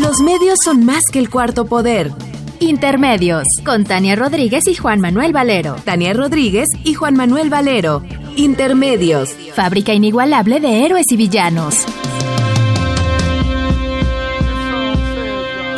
Los 0.00 0.20
medios 0.20 0.58
son 0.64 0.84
más 0.86 1.02
que 1.12 1.18
el 1.18 1.28
cuarto 1.28 1.66
poder. 1.66 2.12
Intermedios, 2.60 3.44
con 3.64 3.84
Tania 3.84 4.14
Rodríguez 4.14 4.68
y 4.68 4.76
Juan 4.76 5.00
Manuel 5.00 5.32
Valero. 5.32 5.74
Tania 5.84 6.12
Rodríguez 6.12 6.68
y 6.84 6.94
Juan 6.94 7.16
Manuel 7.16 7.50
Valero. 7.50 8.02
Intermedios, 8.36 9.30
fábrica 9.54 9.92
inigualable 9.92 10.60
de 10.60 10.84
héroes 10.84 11.06
y 11.10 11.16
villanos. 11.16 11.84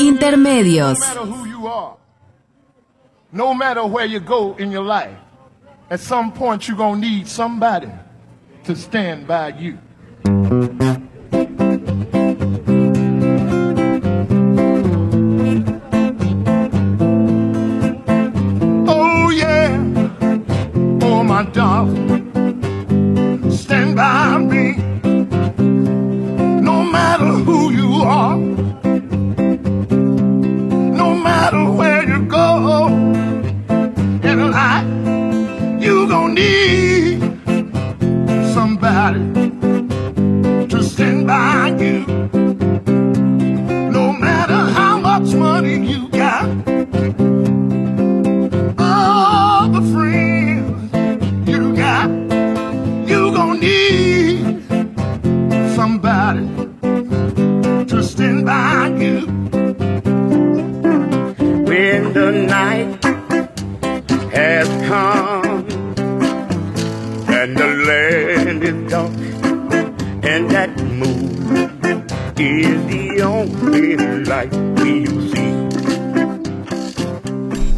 Intermedios. 0.01 0.99
No 3.33 3.55
matter 3.55 3.85
where 3.85 4.07
you 4.07 4.21
go 4.21 4.55
in 4.59 4.71
your 4.71 4.85
life, 4.85 5.17
at 5.89 6.01
some 6.01 6.33
point 6.33 6.69
you're 6.69 6.77
going 6.77 7.01
to 7.01 7.09
need 7.09 7.27
somebody 7.27 7.89
to 8.65 8.75
stand 8.75 9.27
by 9.27 9.55
you. 9.59 9.79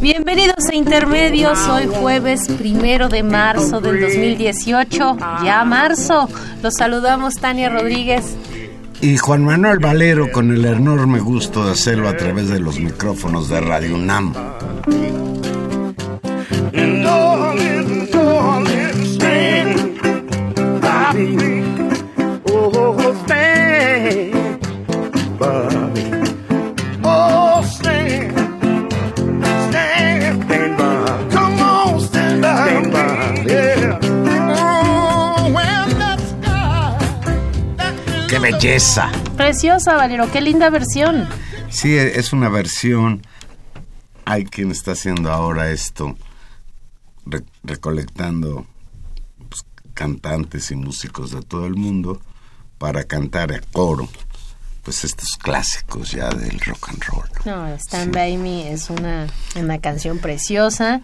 Bienvenidos 0.03 0.67
a 0.69 0.75
Intermedios, 0.75 1.57
hoy 1.69 1.87
jueves 1.87 2.41
primero 2.57 3.07
de 3.07 3.23
marzo 3.23 3.79
del 3.79 4.01
2018, 4.01 5.17
ya 5.45 5.63
marzo. 5.63 6.27
Los 6.61 6.73
saludamos 6.73 7.35
Tania 7.35 7.69
Rodríguez. 7.69 8.35
Y 8.99 9.15
Juan 9.15 9.45
Manuel 9.45 9.79
Valero 9.79 10.29
con 10.33 10.51
el 10.51 10.65
enorme 10.65 11.21
gusto 11.21 11.65
de 11.65 11.71
hacerlo 11.71 12.09
a 12.09 12.17
través 12.17 12.49
de 12.49 12.59
los 12.59 12.81
micrófonos 12.81 13.47
de 13.47 13.61
Radio 13.61 13.95
UNAM. 13.95 14.33
Preciosa, 39.37 39.93
Valero, 39.95 40.31
qué 40.31 40.41
linda 40.41 40.71
versión. 40.71 41.27
Sí, 41.69 41.95
es 41.95 42.33
una 42.33 42.49
versión. 42.49 43.21
Hay 44.25 44.45
quien 44.45 44.71
está 44.71 44.93
haciendo 44.93 45.31
ahora 45.31 45.69
esto, 45.69 46.17
re- 47.27 47.43
recolectando 47.63 48.65
pues, 49.47 49.63
cantantes 49.93 50.71
y 50.71 50.75
músicos 50.75 51.29
de 51.31 51.43
todo 51.43 51.67
el 51.67 51.75
mundo 51.75 52.19
para 52.79 53.03
cantar 53.03 53.51
a 53.53 53.59
coro, 53.61 54.09
pues 54.81 55.03
estos 55.03 55.37
clásicos 55.37 56.09
ya 56.09 56.29
del 56.29 56.59
rock 56.61 56.89
and 56.89 57.03
roll. 57.03 57.29
No, 57.45 57.67
Stand 57.77 58.11
By 58.11 58.37
Me 58.37 58.71
es 58.73 58.89
una, 58.89 59.27
una 59.55 59.77
canción 59.77 60.17
preciosa 60.17 61.01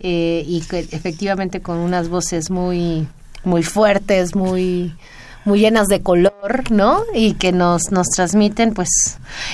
eh, 0.00 0.42
y 0.44 0.62
que 0.62 0.80
efectivamente 0.80 1.62
con 1.62 1.76
unas 1.78 2.08
voces 2.08 2.50
muy, 2.50 3.06
muy 3.44 3.62
fuertes, 3.62 4.34
muy, 4.34 4.96
muy 5.44 5.60
llenas 5.60 5.86
de 5.88 6.02
color, 6.02 6.70
¿no? 6.70 7.02
Y 7.14 7.34
que 7.34 7.52
nos, 7.52 7.90
nos 7.90 8.08
transmiten, 8.08 8.72
pues, 8.74 8.88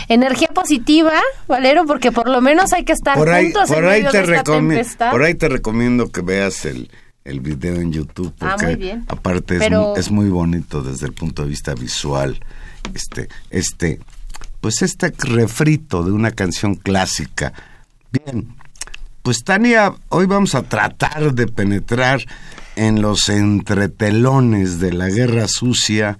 energía 0.08 0.48
positiva, 0.48 1.12
Valero, 1.48 1.84
porque 1.86 2.12
por 2.12 2.28
lo 2.28 2.40
menos 2.40 2.72
hay 2.72 2.84
que 2.84 2.92
estar 2.92 3.16
Por 3.16 3.28
ahí, 3.30 3.46
juntos 3.52 3.70
en 3.70 3.84
ahí 3.84 3.98
medio 4.02 4.10
te 4.10 4.18
de 4.26 4.32
esta 4.36 4.42
tempestad. 4.44 5.10
por 5.10 5.22
ahí 5.22 5.34
te 5.34 5.48
recomiendo 5.48 6.10
que 6.10 6.20
veas 6.20 6.64
el, 6.64 6.90
el 7.24 7.40
video 7.40 7.74
en 7.76 7.92
YouTube 7.92 8.32
Ah, 8.40 8.50
porque 8.56 8.66
muy 8.66 8.76
bien. 8.76 9.04
aparte 9.08 9.54
es, 9.54 9.60
Pero- 9.60 9.96
es 9.96 10.10
muy 10.10 10.28
bonito 10.28 10.82
desde 10.82 11.06
el 11.06 11.12
punto 11.12 11.42
de 11.42 11.48
vista 11.48 11.74
visual. 11.74 12.38
Este, 12.94 13.28
este, 13.50 14.00
pues 14.60 14.82
este 14.82 15.12
refrito 15.18 16.02
de 16.04 16.12
una 16.12 16.30
canción 16.30 16.74
clásica. 16.76 17.52
Bien, 18.12 18.54
pues 19.22 19.44
Tania, 19.44 19.92
hoy 20.08 20.26
vamos 20.26 20.54
a 20.54 20.62
tratar 20.62 21.34
de 21.34 21.46
penetrar 21.46 22.20
en 22.80 23.02
los 23.02 23.28
entretelones 23.28 24.80
de 24.80 24.94
la 24.94 25.10
guerra 25.10 25.48
sucia 25.48 26.18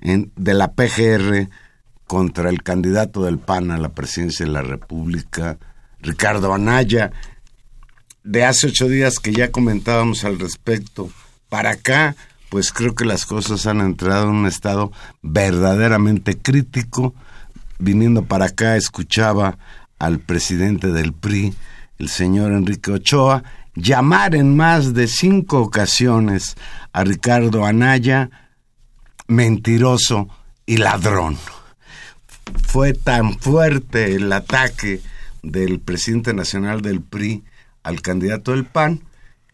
de 0.00 0.54
la 0.54 0.72
PGR 0.72 1.50
contra 2.06 2.48
el 2.48 2.62
candidato 2.62 3.22
del 3.22 3.38
PAN 3.38 3.70
a 3.70 3.76
la 3.76 3.90
presidencia 3.90 4.46
de 4.46 4.52
la 4.52 4.62
República, 4.62 5.58
Ricardo 6.00 6.54
Anaya, 6.54 7.12
de 8.24 8.46
hace 8.46 8.68
ocho 8.68 8.88
días 8.88 9.18
que 9.18 9.34
ya 9.34 9.50
comentábamos 9.50 10.24
al 10.24 10.38
respecto. 10.38 11.10
Para 11.50 11.72
acá, 11.72 12.16
pues 12.48 12.72
creo 12.72 12.94
que 12.94 13.04
las 13.04 13.26
cosas 13.26 13.66
han 13.66 13.82
entrado 13.82 14.30
en 14.30 14.36
un 14.36 14.46
estado 14.46 14.90
verdaderamente 15.20 16.38
crítico. 16.38 17.14
Viniendo 17.78 18.24
para 18.24 18.46
acá, 18.46 18.78
escuchaba 18.78 19.58
al 19.98 20.18
presidente 20.18 20.92
del 20.92 21.12
PRI, 21.12 21.52
el 21.98 22.08
señor 22.08 22.52
Enrique 22.52 22.90
Ochoa, 22.90 23.44
llamar 23.78 24.34
en 24.34 24.56
más 24.56 24.92
de 24.92 25.06
cinco 25.06 25.60
ocasiones 25.60 26.56
a 26.92 27.04
Ricardo 27.04 27.64
Anaya 27.64 28.30
mentiroso 29.28 30.28
y 30.66 30.78
ladrón. 30.78 31.38
Fue 32.66 32.92
tan 32.92 33.38
fuerte 33.38 34.14
el 34.14 34.32
ataque 34.32 35.00
del 35.42 35.80
presidente 35.80 36.34
nacional 36.34 36.82
del 36.82 37.00
PRI 37.02 37.44
al 37.82 38.02
candidato 38.02 38.52
del 38.52 38.64
PAN 38.64 39.02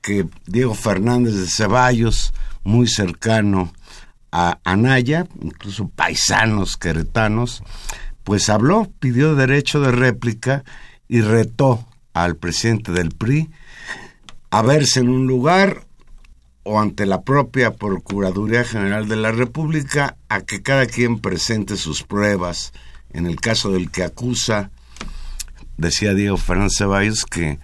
que 0.01 0.27
Diego 0.47 0.75
Fernández 0.75 1.35
de 1.35 1.47
Ceballos, 1.47 2.33
muy 2.63 2.89
cercano 2.89 3.73
a 4.33 4.59
Anaya, 4.65 5.27
incluso 5.41 5.89
paisanos 5.89 6.77
queretanos, 6.77 7.63
pues 8.23 8.49
habló, 8.49 8.91
pidió 9.01 9.35
derecho 9.35 9.81
de 9.81 9.93
réplica 9.93 10.65
y 11.09 11.21
retó 11.21 11.87
al 12.15 12.37
presidente 12.37 12.93
del 12.93 13.11
PRI 13.11 13.51
a 14.55 14.63
verse 14.63 15.01
en 15.01 15.09
un 15.09 15.27
lugar 15.27 15.83
o 16.63 16.81
ante 16.81 17.07
la 17.07 17.23
propia 17.23 17.73
Procuraduría 17.73 18.63
General 18.63 19.09
de 19.09 19.17
la 19.17 19.33
República 19.33 20.17
a 20.29 20.43
que 20.43 20.63
cada 20.63 20.87
quien 20.87 21.19
presente 21.19 21.77
sus 21.77 22.05
pruebas. 22.05 22.73
En 23.13 23.27
el 23.27 23.41
caso 23.41 23.73
del 23.73 23.91
que 23.91 24.05
acusa, 24.05 24.71
decía 25.77 26.15
Diego 26.15 26.37
Fernández 26.37 26.75
Ceballos 26.79 27.25
que 27.25 27.59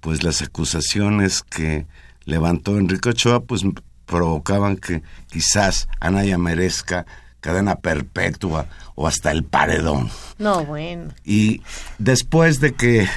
pues 0.00 0.24
las 0.24 0.42
acusaciones 0.42 1.42
que 1.42 1.86
levantó 2.26 2.76
Enrique 2.76 3.08
Ochoa 3.08 3.40
pues 3.40 3.62
provocaban 4.04 4.76
que 4.76 5.02
quizás 5.30 5.88
Anaya 6.00 6.36
merezca 6.36 7.06
cadena 7.40 7.76
perpetua 7.76 8.66
o 8.94 9.08
hasta 9.08 9.30
el 9.30 9.42
paredón. 9.42 10.10
No, 10.36 10.66
bueno. 10.66 11.14
Y 11.24 11.62
después 11.98 12.60
de 12.60 12.74
que 12.74 13.08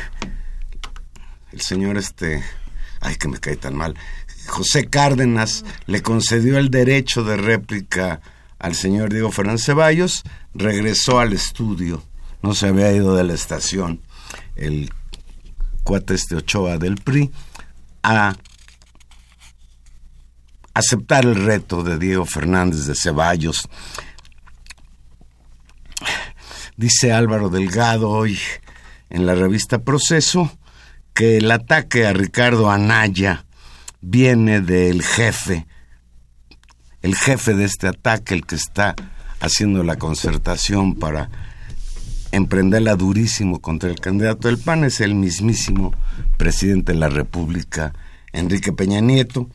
el 1.52 1.62
señor 1.62 1.98
este, 1.98 2.44
ay 3.02 3.16
que 3.16 3.28
me 3.28 3.40
cae 3.40 3.56
tan 3.56 3.76
mal, 3.76 3.96
José 4.48 4.88
Cárdenas 4.88 5.64
le 5.86 6.02
concedió 6.02 6.58
el 6.58 6.70
derecho 6.70 7.24
de 7.24 7.38
réplica 7.38 8.22
al 8.58 8.76
señor 8.76 9.12
Diego 9.12 9.32
Fernández 9.32 9.66
Ceballos, 9.66 10.24
regresó 10.54 11.20
al 11.20 11.34
estudio, 11.34 12.04
no 12.42 12.54
se 12.54 12.68
había 12.68 12.92
ido 12.92 13.16
de 13.16 13.24
la 13.24 13.34
estación, 13.34 14.02
el 14.56 14.92
cuate 15.84 16.16
este 16.16 16.36
Ochoa 16.36 16.78
del 16.78 16.96
PRI, 16.96 17.32
a 18.04 18.36
aceptar 20.74 21.26
el 21.26 21.36
reto 21.36 21.84
de 21.84 21.98
Diego 21.98 22.26
Fernández 22.26 22.86
de 22.86 22.96
Ceballos. 22.96 23.68
Dice 26.78 27.12
Álvaro 27.12 27.50
Delgado 27.50 28.10
hoy 28.10 28.40
en 29.10 29.26
la 29.26 29.36
revista 29.36 29.80
Proceso 29.80 30.59
que 31.20 31.36
el 31.36 31.52
ataque 31.52 32.08
a 32.08 32.14
Ricardo 32.14 32.72
Anaya 32.72 33.46
viene 34.00 34.62
del 34.62 35.04
jefe, 35.04 35.68
el 37.02 37.14
jefe 37.14 37.56
de 37.56 37.66
este 37.66 37.90
ataque, 37.90 38.36
el 38.36 38.46
que 38.46 38.56
está 38.56 38.96
haciendo 39.42 39.84
la 39.84 39.98
concertación 39.98 40.96
para 40.96 41.30
emprenderla 42.32 42.96
durísimo 42.96 43.60
contra 43.60 43.90
el 43.90 44.00
candidato 44.00 44.48
del 44.48 44.60
PAN, 44.60 44.86
es 44.86 45.02
el 45.02 45.14
mismísimo 45.14 45.94
presidente 46.38 46.94
de 46.94 47.00
la 47.00 47.10
República, 47.10 47.92
Enrique 48.32 48.72
Peña 48.72 49.02
Nieto. 49.02 49.50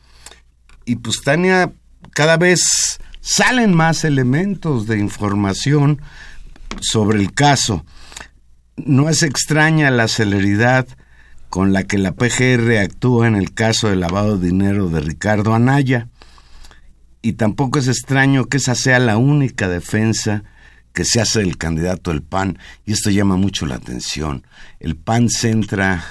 Y 0.85 0.97
pues 0.97 1.23
Tania, 1.23 1.73
cada 2.11 2.37
vez 2.37 2.99
salen 3.21 3.73
más 3.73 4.03
elementos 4.03 4.85
de 4.85 4.99
información 4.99 5.99
sobre 6.79 7.17
el 7.17 7.33
caso. 7.33 7.83
No 8.77 9.09
es 9.09 9.23
extraña 9.23 9.89
la 9.89 10.07
celeridad 10.07 10.87
con 11.49 11.73
la 11.73 11.83
que 11.83 11.97
la 11.97 12.13
PGR 12.13 12.77
actúa 12.79 13.27
en 13.27 13.35
el 13.35 13.53
caso 13.53 13.89
del 13.89 14.01
lavado 14.01 14.37
de 14.37 14.47
dinero 14.47 14.89
de 14.89 15.01
Ricardo 15.01 15.53
Anaya. 15.53 16.07
Y 17.21 17.33
tampoco 17.33 17.79
es 17.79 17.87
extraño 17.87 18.45
que 18.45 18.57
esa 18.57 18.75
sea 18.75 18.99
la 18.99 19.17
única 19.17 19.67
defensa 19.67 20.43
que 20.93 21.05
se 21.05 21.21
hace 21.21 21.39
del 21.39 21.57
candidato 21.57 22.11
del 22.11 22.21
PAN. 22.21 22.57
Y 22.85 22.93
esto 22.93 23.09
llama 23.09 23.35
mucho 23.35 23.65
la 23.65 23.75
atención. 23.75 24.45
El 24.79 24.95
PAN 24.95 25.29
centra 25.29 26.03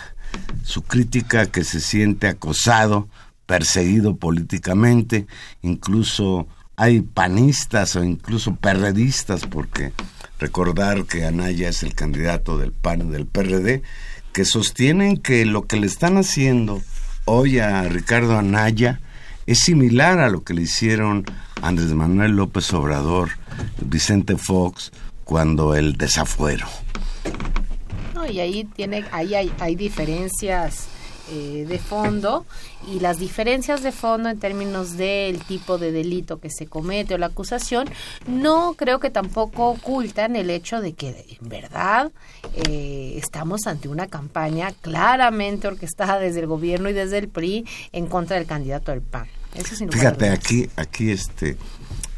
su 0.62 0.82
crítica 0.82 1.46
que 1.46 1.64
se 1.64 1.80
siente 1.80 2.28
acosado, 2.28 3.08
perseguido 3.46 4.16
políticamente, 4.16 5.26
incluso 5.62 6.46
hay 6.76 7.00
panistas 7.02 7.96
o 7.96 8.04
incluso 8.04 8.56
perredistas, 8.56 9.46
porque 9.46 9.92
recordar 10.38 11.04
que 11.04 11.25
Anaya 11.25 11.69
es 11.69 11.82
el 11.82 11.94
candidato 11.94 12.58
del 12.58 12.72
PAN 12.72 13.08
y 13.08 13.10
del 13.10 13.26
PRD, 13.26 13.82
que 14.34 14.44
sostienen 14.44 15.16
que 15.16 15.46
lo 15.46 15.62
que 15.62 15.76
le 15.76 15.86
están 15.86 16.16
haciendo 16.16 16.82
hoy 17.25 17.60
a 17.60 17.84
Ricardo 17.84 18.36
Anaya 18.36 19.00
es 19.46 19.60
similar 19.60 20.19
a 20.19 20.28
lo 20.28 20.42
que 20.42 20.54
le 20.54 20.62
hicieron 20.62 21.25
Andrés 21.62 21.92
Manuel 21.92 22.32
López 22.32 22.72
Obrador, 22.75 23.31
Vicente 23.81 24.36
Fox, 24.36 24.90
cuando 25.22 25.76
el 25.76 25.96
desafuero. 25.96 26.66
No, 28.12 28.26
y 28.26 28.40
ahí 28.40 28.64
tiene, 28.64 29.04
ahí 29.12 29.36
hay, 29.36 29.52
hay 29.60 29.76
diferencias 29.76 30.88
eh, 31.31 31.65
de 31.67 31.79
fondo 31.79 32.44
y 32.93 33.00
las 33.00 33.19
diferencias 33.19 33.82
de 33.82 33.93
fondo 33.93 34.29
en 34.29 34.38
términos 34.38 34.97
del 34.97 35.38
tipo 35.41 35.79
de 35.79 35.91
delito 35.91 36.38
que 36.38 36.50
se 36.50 36.67
comete 36.67 37.15
o 37.15 37.19
la 37.19 37.26
acusación 37.26 37.88
no 38.26 38.75
creo 38.75 39.00
que 39.00 39.09
tampoco 39.09 39.71
ocultan 39.71 40.37
el 40.37 40.50
hecho 40.50 40.81
de 40.81 40.93
que 40.93 41.38
en 41.41 41.49
verdad 41.49 42.12
eh, 42.69 43.15
estamos 43.17 43.67
ante 43.67 43.88
una 43.88 44.06
campaña 44.06 44.73
claramente 44.82 45.67
orquestada 45.67 46.19
desde 46.19 46.41
el 46.41 46.47
gobierno 46.47 46.91
y 46.91 46.93
desde 46.93 47.19
el 47.19 47.29
PRI 47.29 47.65
en 47.93 48.06
contra 48.06 48.37
del 48.37 48.47
candidato 48.47 48.93
del 48.93 49.00
PAN. 49.00 49.26
Fíjate, 49.91 50.29
aquí, 50.31 50.69
aquí 50.76 51.11
este, 51.11 51.56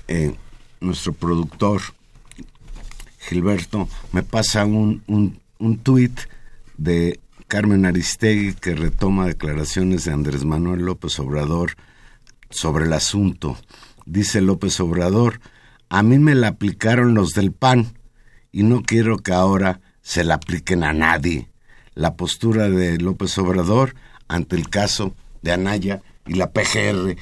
eh, 0.09 0.35
nuestro 0.81 1.13
productor 1.13 1.83
Gilberto 3.21 3.89
me 4.13 4.23
pasa 4.23 4.65
un, 4.65 5.03
un, 5.07 5.39
un 5.59 5.79
tuit 5.79 6.19
de 6.77 7.21
Carmen 7.49 7.87
Aristegui, 7.87 8.55
que 8.55 8.75
retoma 8.75 9.27
declaraciones 9.27 10.05
de 10.05 10.13
Andrés 10.13 10.45
Manuel 10.45 10.81
López 10.81 11.19
Obrador 11.21 11.77
sobre 12.51 12.87
el 12.87 12.93
asunto. 12.93 13.57
Dice 14.05 14.41
López 14.41 14.81
Obrador, 14.81 15.41
a 15.89 16.03
mí 16.03 16.19
me 16.19 16.35
la 16.35 16.49
aplicaron 16.49 17.15
los 17.15 17.31
del 17.31 17.53
PAN 17.53 17.95
y 18.51 18.65
no 18.65 18.83
quiero 18.83 19.19
que 19.19 19.33
ahora 19.33 19.81
se 20.03 20.25
la 20.25 20.35
apliquen 20.35 20.83
a 20.83 20.93
nadie. 20.93 21.49
La 21.95 22.17
postura 22.17 22.69
de 22.69 22.99
López 22.99 23.39
Obrador 23.39 23.95
ante 24.27 24.57
el 24.57 24.69
caso 24.69 25.15
de 25.43 25.53
Anaya 25.53 26.03
y 26.27 26.35
la 26.35 26.51
PGR. 26.51 27.17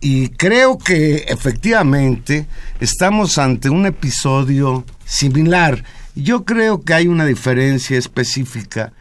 Y 0.00 0.30
creo 0.30 0.78
que 0.78 1.24
efectivamente 1.28 2.46
estamos 2.80 3.38
ante 3.38 3.70
un 3.70 3.86
episodio 3.86 4.84
similar. 5.04 5.84
Yo 6.16 6.44
creo 6.44 6.82
que 6.82 6.94
hay 6.94 7.06
una 7.06 7.24
diferencia 7.24 7.96
específica 7.96 8.92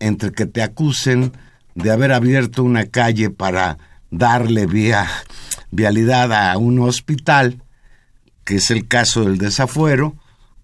entre 0.00 0.32
que 0.32 0.46
te 0.46 0.62
acusen 0.62 1.32
de 1.74 1.90
haber 1.90 2.12
abierto 2.12 2.62
una 2.62 2.86
calle 2.86 3.30
para 3.30 3.78
darle 4.10 4.66
vía, 4.66 5.08
vialidad 5.70 6.32
a 6.32 6.56
un 6.56 6.80
hospital, 6.80 7.62
que 8.44 8.56
es 8.56 8.70
el 8.70 8.86
caso 8.86 9.24
del 9.24 9.38
desafuero, 9.38 10.16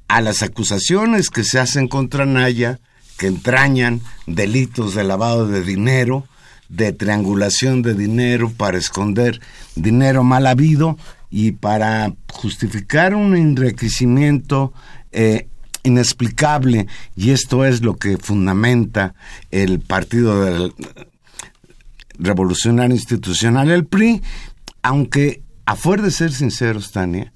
a 0.08 0.20
las 0.20 0.42
acusaciones 0.42 1.30
que 1.30 1.44
se 1.44 1.58
hacen 1.58 1.88
contra 1.88 2.26
Naya, 2.26 2.80
que 3.16 3.26
entrañan 3.26 4.00
delitos 4.26 4.94
de 4.94 5.04
lavado 5.04 5.46
de 5.46 5.62
dinero, 5.62 6.26
de 6.68 6.92
triangulación 6.92 7.82
de 7.82 7.94
dinero 7.94 8.50
para 8.50 8.78
esconder 8.78 9.40
dinero 9.74 10.24
mal 10.24 10.46
habido 10.46 10.96
y 11.28 11.52
para 11.52 12.14
justificar 12.32 13.14
un 13.14 13.36
enriquecimiento 13.36 14.72
eh, 15.12 15.49
inexplicable 15.82 16.86
y 17.16 17.30
esto 17.30 17.64
es 17.64 17.82
lo 17.82 17.96
que 17.96 18.16
fundamenta 18.16 19.14
el 19.50 19.80
Partido 19.80 20.72
Revolucionario 22.18 22.94
Institucional, 22.94 23.70
el 23.70 23.86
PRI, 23.86 24.22
aunque 24.82 25.42
a 25.66 25.76
fuer 25.76 26.02
de 26.02 26.10
ser 26.10 26.32
sinceros, 26.32 26.92
Tania, 26.92 27.32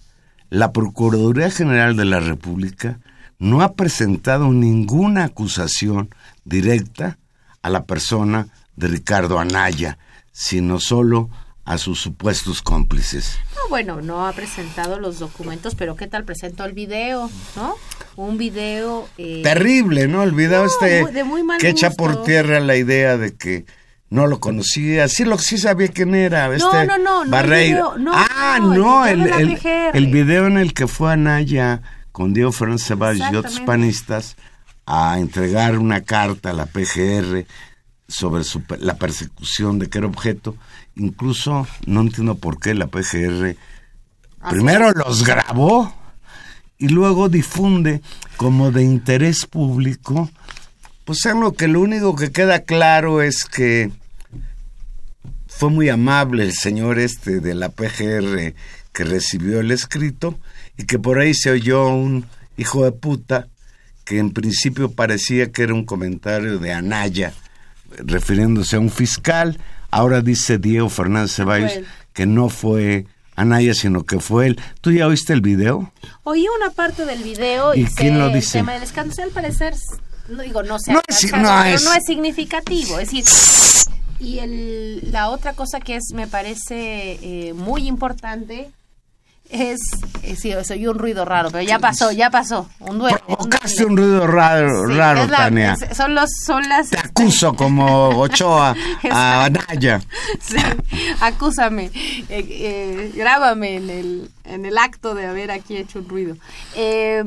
la 0.50 0.73
Procuraduría 0.73 1.50
General 1.50 1.96
de 1.96 2.05
la 2.05 2.20
República 2.20 3.00
no 3.38 3.62
ha 3.62 3.75
presentado 3.75 4.52
ninguna 4.52 5.25
acusación 5.25 6.10
directa 6.44 7.19
a 7.63 7.70
la 7.70 7.84
persona 7.84 8.48
de 8.77 8.89
Ricardo 8.89 9.39
Anaya, 9.39 9.98
sino 10.32 10.81
solo 10.81 11.31
a 11.64 11.78
sus 11.78 12.00
supuestos 12.00 12.60
cómplices. 12.62 13.38
No, 13.54 13.68
bueno, 13.70 14.02
no 14.02 14.26
ha 14.26 14.32
presentado 14.32 14.98
los 14.98 15.18
documentos, 15.18 15.74
pero 15.74 15.96
¿qué 15.96 16.06
tal 16.06 16.24
presentó 16.24 16.64
el 16.64 16.72
video, 16.72 17.30
no? 17.56 17.76
Un 18.16 18.36
video... 18.36 19.08
Eh, 19.16 19.40
Terrible, 19.42 20.06
¿no? 20.06 20.22
El 20.22 20.32
video 20.32 20.66
este 20.66 21.04
que 21.58 21.68
echa 21.70 21.90
por 21.90 22.22
tierra 22.24 22.60
la 22.60 22.76
idea 22.76 23.16
de 23.16 23.34
que 23.34 23.64
no 24.10 24.26
lo 24.26 24.38
conocía, 24.38 25.08
sí 25.08 25.24
lo 25.24 25.38
sí 25.38 25.58
sabía 25.58 25.88
quién 25.88 26.14
era, 26.14 26.54
este 26.54 26.86
no, 26.86 26.98
no, 26.98 27.24
no, 27.24 27.30
Barreiro. 27.30 27.98
No, 27.98 28.12
ah, 28.14 28.60
no, 28.62 29.06
el, 29.06 29.22
el, 29.22 29.58
el, 29.92 30.06
video 30.06 30.46
en 30.46 30.58
el 30.58 30.72
que 30.72 30.86
fue 30.86 31.12
Anaya 31.12 31.82
con 32.12 32.32
Diego 32.32 32.52
Fernández 32.52 32.86
Ceballos 32.86 33.26
y 33.32 33.36
otros 33.36 33.58
panistas 33.60 34.36
a 34.86 35.18
entregar 35.18 35.78
una 35.78 36.02
carta 36.02 36.50
a 36.50 36.52
la 36.52 36.66
PGR 36.66 37.46
sobre 38.08 38.44
su, 38.44 38.63
la 38.79 38.96
persecución 38.96 39.79
de 39.79 39.89
que 39.89 39.99
era 39.99 40.06
objeto 40.06 40.56
incluso 40.94 41.67
no 41.87 42.03
entiendo 42.03 42.37
por 42.37 42.61
qué 42.61 42.75
la 42.75 42.87
PGR 42.87 43.56
primero 44.51 44.93
los 44.93 45.25
grabó 45.25 45.94
y 46.79 46.89
luego 46.89 47.29
difunde 47.29 48.03
como 48.37 48.70
de 48.70 48.82
interés 48.82 49.46
público, 49.46 50.31
pues 51.05 51.25
en 51.27 51.41
lo 51.41 51.53
que 51.53 51.69
lo 51.69 51.81
único 51.81 52.17
que 52.17 52.32
queda 52.32 52.61
claro 52.61 53.23
es 53.23 53.44
que 53.44 53.91
fue 55.46 55.70
muy 55.70 55.89
amable 55.89 56.43
el 56.43 56.53
señor 56.53 56.99
este 56.99 57.41
de 57.41 57.55
la 57.55 57.69
PGR 57.69 58.55
que 58.93 59.05
recibió 59.05 59.61
el 59.61 59.70
escrito 59.70 60.39
y 60.77 60.84
que 60.84 60.99
por 60.99 61.19
ahí 61.19 61.34
se 61.34 61.51
oyó 61.51 61.89
un 61.89 62.27
hijo 62.56 62.84
de 62.84 62.93
puta 62.93 63.49
que 64.05 64.19
en 64.19 64.32
principio 64.32 64.91
parecía 64.91 65.53
que 65.53 65.63
era 65.63 65.75
un 65.75 65.84
comentario 65.84 66.58
de 66.58 66.73
Anaya 66.73 67.32
refiriéndose 67.98 68.77
a 68.77 68.81
un 68.81 68.91
fiscal 68.91 69.58
Ahora 69.94 70.22
dice 70.22 70.58
Diego 70.58 70.89
Fernández 70.89 71.36
Ceballos 71.36 71.72
que 72.13 72.27
no 72.27 72.48
fue 72.48 73.06
Anaya, 73.36 73.74
sino 73.74 74.03
que 74.03 74.19
fue 74.19 74.48
él. 74.48 74.60
¿Tú 74.81 74.91
ya 74.91 75.06
oíste 75.06 75.32
el 75.32 75.41
video? 75.41 75.93
Oí 76.24 76.46
una 76.56 76.70
parte 76.70 77.05
del 77.05 77.22
video 77.22 77.77
y, 77.77 77.84
quién 77.84 78.19
lo 78.19 78.29
dice? 78.29 78.58
El 78.58 78.65
tema 78.65 78.72
del 78.72 78.82
escándalo, 78.82 79.22
al 79.22 79.31
parecer, 79.31 79.74
no 80.29 80.43
digo, 80.43 80.65
no, 80.65 80.79
no, 80.89 81.01
es, 81.06 81.32
no, 81.32 81.65
es, 81.65 81.84
no 81.84 81.93
es 81.93 82.03
significativo. 82.05 82.98
Es 82.98 83.13
decir, 83.13 83.24
y 84.19 84.41
el, 84.41 85.13
la 85.13 85.31
otra 85.31 85.53
cosa 85.53 85.79
que 85.79 85.94
es 85.94 86.13
me 86.13 86.27
parece 86.27 87.20
eh, 87.22 87.53
muy 87.53 87.86
importante 87.86 88.72
es, 89.55 89.81
es 90.23 90.41
sí, 90.41 90.53
soy 90.65 90.87
un 90.87 90.99
ruido 90.99 91.25
raro, 91.25 91.51
pero 91.51 91.63
ya 91.63 91.79
pasó, 91.79 92.11
ya 92.13 92.29
pasó. 92.31 92.69
Un 92.81 92.99
duelo. 92.99 93.19
Provocaste 93.27 93.84
un 93.84 93.96
ruido 93.96 94.27
raro, 94.27 94.89
Sí, 94.89 94.94
raro 94.94 95.27
la- 95.27 95.37
Tania. 95.37 95.77
es- 95.89 95.96
son 95.96 96.15
los, 96.15 96.29
son 96.44 96.69
las. 96.69 96.91
Te 96.91 96.99
acuso 96.99 97.55
como 97.55 98.08
Ochoa 98.19 98.75
a 99.11 99.44
Anaya. 99.44 100.01
Sí, 100.41 100.56
acúsame, 101.20 101.87
eh, 101.94 102.46
eh, 102.49 103.13
grábame 103.15 103.77
en 103.77 103.91
el, 103.91 104.31
en 104.44 104.65
el 104.67 104.79
acto 104.79 105.15
de 105.15 105.27
haber 105.27 105.51
aquí 105.51 105.77
hecho 105.77 106.01
un 106.01 106.08
ruido. 106.08 106.37
Eh, 106.75 107.23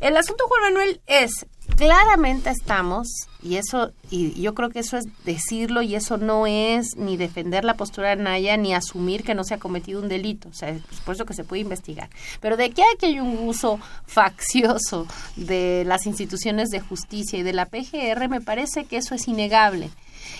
el 0.00 0.16
asunto, 0.16 0.44
Juan 0.48 0.72
Manuel, 0.72 1.00
es, 1.06 1.46
claramente 1.76 2.50
estamos, 2.50 3.08
y 3.42 3.56
eso, 3.56 3.92
y 4.10 4.40
yo 4.40 4.54
creo 4.54 4.70
que 4.70 4.80
eso 4.80 4.96
es 4.96 5.04
decirlo, 5.24 5.82
y 5.82 5.94
eso 5.94 6.16
no 6.16 6.46
es 6.46 6.96
ni 6.96 7.16
defender 7.16 7.64
la 7.64 7.74
postura 7.74 8.10
de 8.10 8.16
Naya, 8.16 8.56
ni 8.56 8.74
asumir 8.74 9.24
que 9.24 9.34
no 9.34 9.44
se 9.44 9.54
ha 9.54 9.58
cometido 9.58 10.00
un 10.00 10.08
delito, 10.08 10.48
o 10.48 10.54
sea, 10.54 10.70
es 10.70 10.82
por 11.04 11.14
eso 11.14 11.26
que 11.26 11.34
se 11.34 11.44
puede 11.44 11.62
investigar. 11.62 12.08
Pero 12.40 12.56
de 12.56 12.70
que 12.70 12.82
aquí 12.82 13.06
hay 13.06 13.20
un 13.20 13.38
uso 13.46 13.80
faccioso 14.06 15.06
de 15.36 15.84
las 15.86 16.06
instituciones 16.06 16.70
de 16.70 16.80
justicia 16.80 17.38
y 17.38 17.42
de 17.42 17.52
la 17.52 17.66
PGR, 17.66 18.28
me 18.28 18.40
parece 18.40 18.84
que 18.84 18.96
eso 18.98 19.14
es 19.14 19.28
innegable 19.28 19.90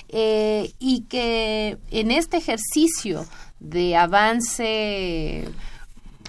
eh, 0.08 0.72
y 0.78 1.02
que 1.02 1.78
en 1.90 2.10
este 2.10 2.36
ejercicio 2.38 3.26
de 3.60 3.96
avance 3.96 5.48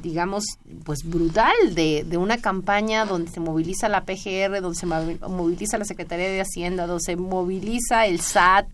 digamos, 0.06 0.46
pues 0.84 1.00
brutal 1.04 1.54
de, 1.74 2.06
de 2.08 2.18
una 2.18 2.38
campaña 2.38 3.06
donde 3.06 3.32
se 3.32 3.40
moviliza 3.40 3.90
la 3.90 4.02
PGR, 4.04 4.62
donde 4.62 4.78
se 4.78 4.86
movi- 4.86 5.20
moviliza 5.28 5.80
la 5.80 5.86
Secretaría 5.86 6.30
de 6.30 6.42
Hacienda, 6.42 6.86
donde 6.86 7.04
se 7.04 7.16
moviliza 7.16 8.06
el 8.06 8.20
SAT, 8.22 8.68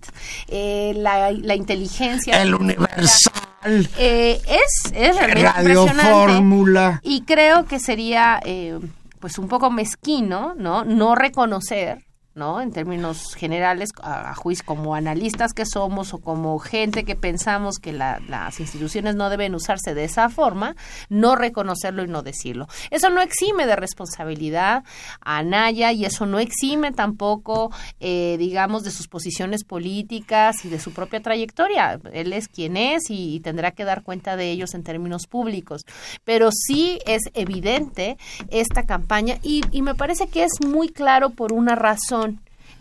eh, 0.50 0.94
la, 0.98 1.32
la 1.32 1.56
inteligencia. 1.56 2.42
El 2.42 2.54
Universal. 2.54 3.88
Eh, 3.98 4.42
es, 4.46 4.92
es 4.94 5.16
realmente 5.16 5.44
Radio 5.44 5.84
impresionante. 5.84 6.12
Fórmula. 6.34 7.00
Y 7.04 7.22
creo 7.22 7.66
que 7.66 7.80
sería 7.80 8.42
eh, 8.44 8.78
pues 9.20 9.38
un 9.38 9.48
poco 9.48 9.72
mezquino, 9.72 10.54
¿no? 10.58 10.84
No 10.84 11.16
reconocer, 11.16 12.04
¿no? 12.34 12.62
En 12.62 12.72
términos 12.72 13.36
generales, 13.36 13.90
a, 14.02 14.30
a 14.32 14.36
juicio 14.36 14.66
como 14.66 14.96
analistas 14.96 15.54
que 15.54 15.66
somos 15.66 16.14
o 16.14 16.20
como 16.20 16.58
gente 16.60 17.04
que 17.04 17.16
pensamos 17.16 17.78
que 17.78 17.92
la- 17.92 18.20
las 18.28 18.60
instituciones 18.60 19.16
no 19.16 19.30
deben 19.30 19.54
usarse 19.56 19.94
de 19.94 20.06
esa 20.06 20.30
forma, 20.30 20.76
no 21.10 21.36
reconocerlo 21.36 22.04
y 22.04 22.08
no 22.08 22.22
decirlo. 22.22 22.68
Eso 22.90 23.10
no 23.10 23.22
exime 23.22 23.66
de 23.66 23.76
responsabilidad 23.76 24.84
a 25.22 25.38
Anaya 25.38 25.92
y 25.92 26.06
eso 26.06 26.26
no 26.26 26.40
exime 26.40 26.92
tampoco, 26.92 27.72
eh, 28.00 28.36
digamos, 28.40 28.84
de 28.84 28.92
sus 28.92 29.08
posiciones 29.08 29.64
políticas 29.64 30.64
y 30.64 30.70
de 30.70 30.80
su 30.80 30.94
propia 30.94 31.22
trayectoria. 31.22 32.00
Él 32.14 32.34
es 32.34 32.48
quien 32.48 32.78
es 32.78 33.10
y, 33.10 33.40
tendrá 33.42 33.72
que 33.72 33.84
dar 33.84 34.04
cuenta 34.04 34.36
de 34.38 34.52
ellos 34.52 34.74
en 34.74 34.84
términos 34.84 35.28
públicos. 35.28 35.82
Pero 36.24 36.50
sí 36.52 37.00
es 37.06 37.22
evidente 37.34 38.18
esta 38.50 38.84
campaña 38.84 39.38
y 39.44 39.64
me 39.82 39.96
parece 39.96 40.28
que 40.28 40.44
es 40.44 40.52
muy 40.66 40.90
claro 40.90 41.32
por 41.32 41.54
una 41.54 41.76
razón. 41.76 42.31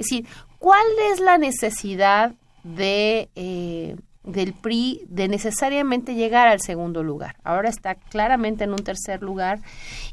Es 0.00 0.06
decir, 0.06 0.26
¿cuál 0.58 0.86
es 1.12 1.20
la 1.20 1.38
necesidad 1.38 2.34
de... 2.64 3.28
eh, 3.34 3.96
del 4.22 4.52
PRI 4.52 5.02
de 5.08 5.28
necesariamente 5.28 6.14
llegar 6.14 6.46
al 6.48 6.60
segundo 6.60 7.02
lugar. 7.02 7.36
Ahora 7.42 7.68
está 7.68 7.94
claramente 7.94 8.64
en 8.64 8.70
un 8.70 8.84
tercer 8.84 9.22
lugar 9.22 9.60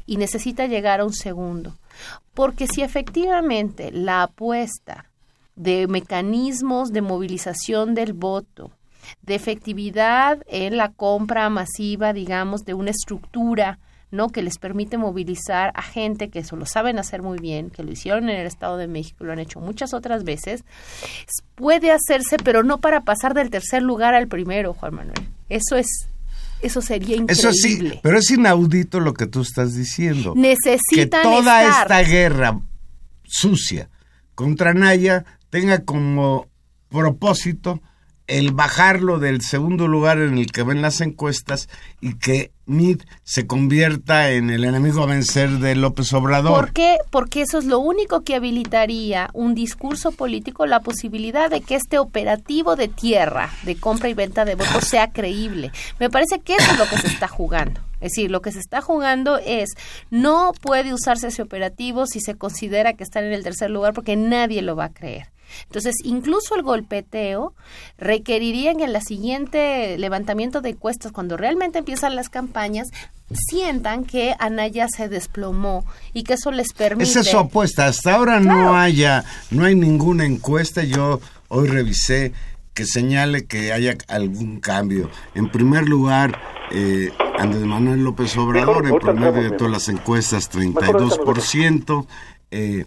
y 0.06 0.16
necesita 0.16 0.66
llegar 0.66 1.00
a 1.00 1.04
un 1.04 1.12
segundo. 1.12 1.74
Porque 2.34 2.66
si 2.66 2.82
efectivamente 2.82 3.90
la 3.92 4.22
apuesta 4.22 5.06
de 5.56 5.86
mecanismos 5.88 6.90
de 6.90 7.02
movilización 7.02 7.94
del 7.94 8.12
voto, 8.12 8.70
de 9.22 9.34
efectividad 9.34 10.42
en 10.46 10.76
la 10.76 10.92
compra 10.92 11.48
masiva, 11.50 12.12
digamos, 12.12 12.64
de 12.64 12.74
una 12.74 12.90
estructura, 12.90 13.78
¿no? 14.10 14.28
que 14.28 14.42
les 14.42 14.58
permite 14.58 14.96
movilizar 14.98 15.72
a 15.74 15.82
gente 15.82 16.28
que 16.30 16.40
eso 16.40 16.56
lo 16.56 16.66
saben 16.66 16.98
hacer 16.98 17.22
muy 17.22 17.38
bien, 17.38 17.70
que 17.70 17.82
lo 17.82 17.92
hicieron 17.92 18.28
en 18.28 18.40
el 18.40 18.46
Estado 18.46 18.76
de 18.76 18.88
México, 18.88 19.24
lo 19.24 19.32
han 19.32 19.38
hecho 19.38 19.60
muchas 19.60 19.92
otras 19.94 20.24
veces, 20.24 20.64
puede 21.54 21.90
hacerse, 21.90 22.36
pero 22.42 22.62
no 22.62 22.78
para 22.78 23.02
pasar 23.02 23.34
del 23.34 23.50
tercer 23.50 23.82
lugar 23.82 24.14
al 24.14 24.28
primero, 24.28 24.72
Juan 24.74 24.94
Manuel. 24.94 25.28
Eso 25.48 25.76
es, 25.76 26.08
eso 26.62 26.80
sería 26.80 27.16
increíble. 27.16 27.32
Eso 27.32 27.52
sí, 27.52 27.98
pero 28.02 28.18
es 28.18 28.30
inaudito 28.30 29.00
lo 29.00 29.14
que 29.14 29.26
tú 29.26 29.42
estás 29.42 29.74
diciendo. 29.74 30.34
que 30.34 30.40
Necesitan 30.40 31.22
toda 31.22 31.64
estar. 31.64 31.82
esta 31.82 32.02
guerra 32.02 32.60
sucia 33.24 33.90
contra 34.34 34.72
Naya 34.72 35.24
tenga 35.50 35.84
como 35.84 36.46
propósito 36.88 37.82
el 38.28 38.52
bajarlo 38.52 39.18
del 39.18 39.40
segundo 39.40 39.88
lugar 39.88 40.18
en 40.18 40.38
el 40.38 40.52
que 40.52 40.62
ven 40.62 40.82
las 40.82 41.00
encuestas 41.00 41.68
y 42.00 42.14
que 42.14 42.52
Mid 42.66 43.00
se 43.24 43.46
convierta 43.46 44.30
en 44.30 44.50
el 44.50 44.64
enemigo 44.64 45.02
a 45.02 45.06
vencer 45.06 45.50
de 45.58 45.74
López 45.74 46.12
Obrador. 46.12 46.66
¿Por 46.66 46.72
qué? 46.74 46.98
Porque 47.10 47.40
eso 47.40 47.58
es 47.58 47.64
lo 47.64 47.78
único 47.78 48.22
que 48.22 48.36
habilitaría 48.36 49.30
un 49.32 49.54
discurso 49.54 50.12
político, 50.12 50.66
la 50.66 50.80
posibilidad 50.80 51.50
de 51.50 51.62
que 51.62 51.74
este 51.74 51.98
operativo 51.98 52.76
de 52.76 52.88
tierra, 52.88 53.50
de 53.62 53.76
compra 53.76 54.10
y 54.10 54.14
venta 54.14 54.44
de 54.44 54.54
votos, 54.54 54.84
sea 54.84 55.10
creíble. 55.10 55.72
Me 55.98 56.10
parece 56.10 56.40
que 56.40 56.56
eso 56.56 56.70
es 56.72 56.78
lo 56.78 56.86
que 56.86 56.98
se 56.98 57.06
está 57.06 57.26
jugando. 57.26 57.87
Es 58.00 58.12
decir, 58.12 58.30
lo 58.30 58.42
que 58.42 58.52
se 58.52 58.60
está 58.60 58.80
jugando 58.80 59.38
es, 59.38 59.70
no 60.10 60.52
puede 60.60 60.94
usarse 60.94 61.28
ese 61.28 61.42
operativo 61.42 62.06
si 62.06 62.20
se 62.20 62.36
considera 62.36 62.94
que 62.94 63.04
están 63.04 63.24
en 63.24 63.32
el 63.32 63.42
tercer 63.42 63.70
lugar 63.70 63.94
porque 63.94 64.16
nadie 64.16 64.62
lo 64.62 64.76
va 64.76 64.86
a 64.86 64.92
creer. 64.92 65.28
Entonces, 65.64 65.94
incluso 66.04 66.54
el 66.56 66.62
golpeteo 66.62 67.54
requeriría 67.96 68.74
que 68.74 68.84
en 68.84 68.92
la 68.92 69.00
siguiente 69.00 69.96
levantamiento 69.98 70.60
de 70.60 70.70
encuestas, 70.70 71.12
cuando 71.12 71.36
realmente 71.36 71.78
empiezan 71.78 72.16
las 72.16 72.28
campañas, 72.28 72.88
sientan 73.30 74.04
que 74.04 74.34
Anaya 74.38 74.88
se 74.88 75.08
desplomó 75.08 75.84
y 76.12 76.24
que 76.24 76.34
eso 76.34 76.50
les 76.50 76.72
permite... 76.72 77.10
Esa 77.10 77.20
es 77.20 77.30
su 77.30 77.38
apuesta. 77.38 77.86
Hasta 77.86 78.14
ahora 78.14 78.40
no 78.40 78.76
haya, 78.76 79.24
no 79.50 79.64
hay 79.64 79.74
ninguna 79.74 80.24
encuesta. 80.24 80.84
Yo 80.84 81.20
hoy 81.48 81.68
revisé 81.68 82.32
que 82.78 82.86
señale 82.86 83.44
que 83.44 83.72
haya 83.72 83.96
algún 84.06 84.60
cambio. 84.60 85.10
En 85.34 85.50
primer 85.50 85.88
lugar, 85.88 86.40
eh, 86.70 87.10
Andrés 87.36 87.64
Manuel 87.64 88.04
López 88.04 88.36
Obrador, 88.36 88.86
en 88.86 89.00
promedio 89.00 89.42
de 89.42 89.50
todas 89.50 89.72
las 89.72 89.88
encuestas, 89.88 90.48
Mejor 90.54 90.84
ahorita 90.84 91.16
32%, 91.16 92.06
eh, 92.52 92.86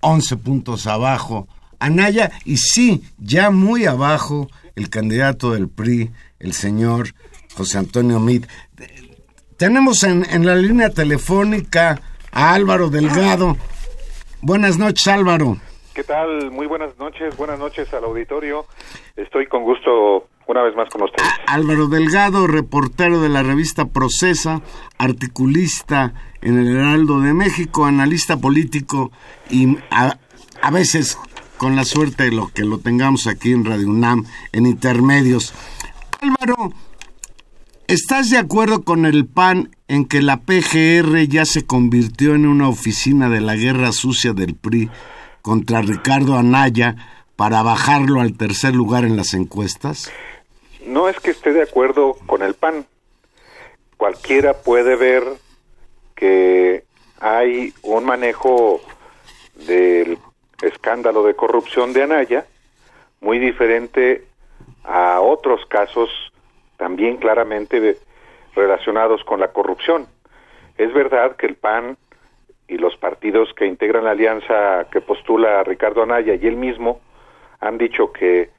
11 0.00 0.36
puntos 0.36 0.88
abajo. 0.88 1.46
Anaya, 1.78 2.32
y 2.44 2.56
sí, 2.56 3.04
ya 3.18 3.50
muy 3.50 3.86
abajo, 3.86 4.48
el 4.74 4.90
candidato 4.90 5.52
del 5.52 5.68
PRI, 5.68 6.10
el 6.40 6.52
señor 6.52 7.14
José 7.54 7.78
Antonio 7.78 8.18
Meade. 8.18 8.48
Tenemos 9.56 10.02
en, 10.02 10.26
en 10.28 10.44
la 10.44 10.56
línea 10.56 10.90
telefónica 10.90 12.02
a 12.32 12.52
Álvaro 12.52 12.90
Delgado. 12.90 13.56
Buenas 14.42 14.76
noches, 14.76 15.06
Álvaro. 15.06 15.56
¿Qué 15.94 16.04
tal? 16.04 16.50
Muy 16.50 16.66
buenas 16.66 16.96
noches, 16.98 17.36
buenas 17.36 17.58
noches 17.58 17.92
al 17.92 18.04
auditorio. 18.04 18.64
Estoy 19.20 19.46
con 19.46 19.64
gusto 19.64 20.28
una 20.46 20.62
vez 20.62 20.74
más 20.74 20.88
con 20.88 21.02
ustedes. 21.02 21.28
Álvaro 21.46 21.88
Delgado, 21.88 22.46
reportero 22.46 23.20
de 23.20 23.28
la 23.28 23.42
revista 23.42 23.84
Procesa, 23.84 24.62
articulista 24.96 26.14
en 26.40 26.58
el 26.58 26.74
Heraldo 26.74 27.20
de 27.20 27.34
México, 27.34 27.84
analista 27.84 28.38
político 28.38 29.12
y 29.50 29.76
a, 29.90 30.16
a 30.62 30.70
veces 30.70 31.18
con 31.58 31.76
la 31.76 31.84
suerte 31.84 32.24
de 32.24 32.32
lo 32.32 32.48
que 32.48 32.64
lo 32.64 32.78
tengamos 32.78 33.26
aquí 33.26 33.52
en 33.52 33.66
Radio 33.66 33.90
UNAM 33.90 34.24
en 34.52 34.64
intermedios. 34.64 35.52
Álvaro, 36.22 36.72
¿estás 37.86 38.30
de 38.30 38.38
acuerdo 38.38 38.82
con 38.84 39.04
el 39.04 39.26
PAN 39.26 39.68
en 39.86 40.06
que 40.06 40.22
la 40.22 40.38
PGR 40.38 41.28
ya 41.28 41.44
se 41.44 41.66
convirtió 41.66 42.34
en 42.34 42.46
una 42.46 42.68
oficina 42.68 43.28
de 43.28 43.42
la 43.42 43.54
guerra 43.54 43.92
sucia 43.92 44.32
del 44.32 44.54
PRI 44.54 44.88
contra 45.42 45.82
Ricardo 45.82 46.38
Anaya 46.38 46.96
para 47.40 47.62
bajarlo 47.62 48.20
al 48.20 48.36
tercer 48.36 48.74
lugar 48.74 49.04
en 49.04 49.16
las 49.16 49.32
encuestas? 49.32 50.12
No 50.84 51.08
es 51.08 51.18
que 51.20 51.30
esté 51.30 51.54
de 51.54 51.62
acuerdo 51.62 52.14
con 52.26 52.42
el 52.42 52.52
PAN. 52.52 52.84
Cualquiera 53.96 54.52
puede 54.52 54.94
ver 54.94 55.22
que 56.14 56.84
hay 57.18 57.72
un 57.80 58.04
manejo 58.04 58.82
del 59.54 60.18
escándalo 60.60 61.22
de 61.22 61.34
corrupción 61.34 61.94
de 61.94 62.02
Anaya 62.02 62.44
muy 63.22 63.38
diferente 63.38 64.26
a 64.84 65.20
otros 65.22 65.64
casos 65.64 66.10
también 66.76 67.16
claramente 67.16 67.96
relacionados 68.54 69.24
con 69.24 69.40
la 69.40 69.48
corrupción. 69.48 70.06
Es 70.76 70.92
verdad 70.92 71.36
que 71.36 71.46
el 71.46 71.54
PAN 71.54 71.96
y 72.68 72.76
los 72.76 72.98
partidos 72.98 73.54
que 73.54 73.64
integran 73.64 74.04
la 74.04 74.10
alianza 74.10 74.88
que 74.92 75.00
postula 75.00 75.60
a 75.60 75.64
Ricardo 75.64 76.02
Anaya 76.02 76.34
y 76.34 76.46
él 76.46 76.56
mismo 76.56 77.00
han 77.60 77.78
dicho 77.78 78.12
que 78.12 78.50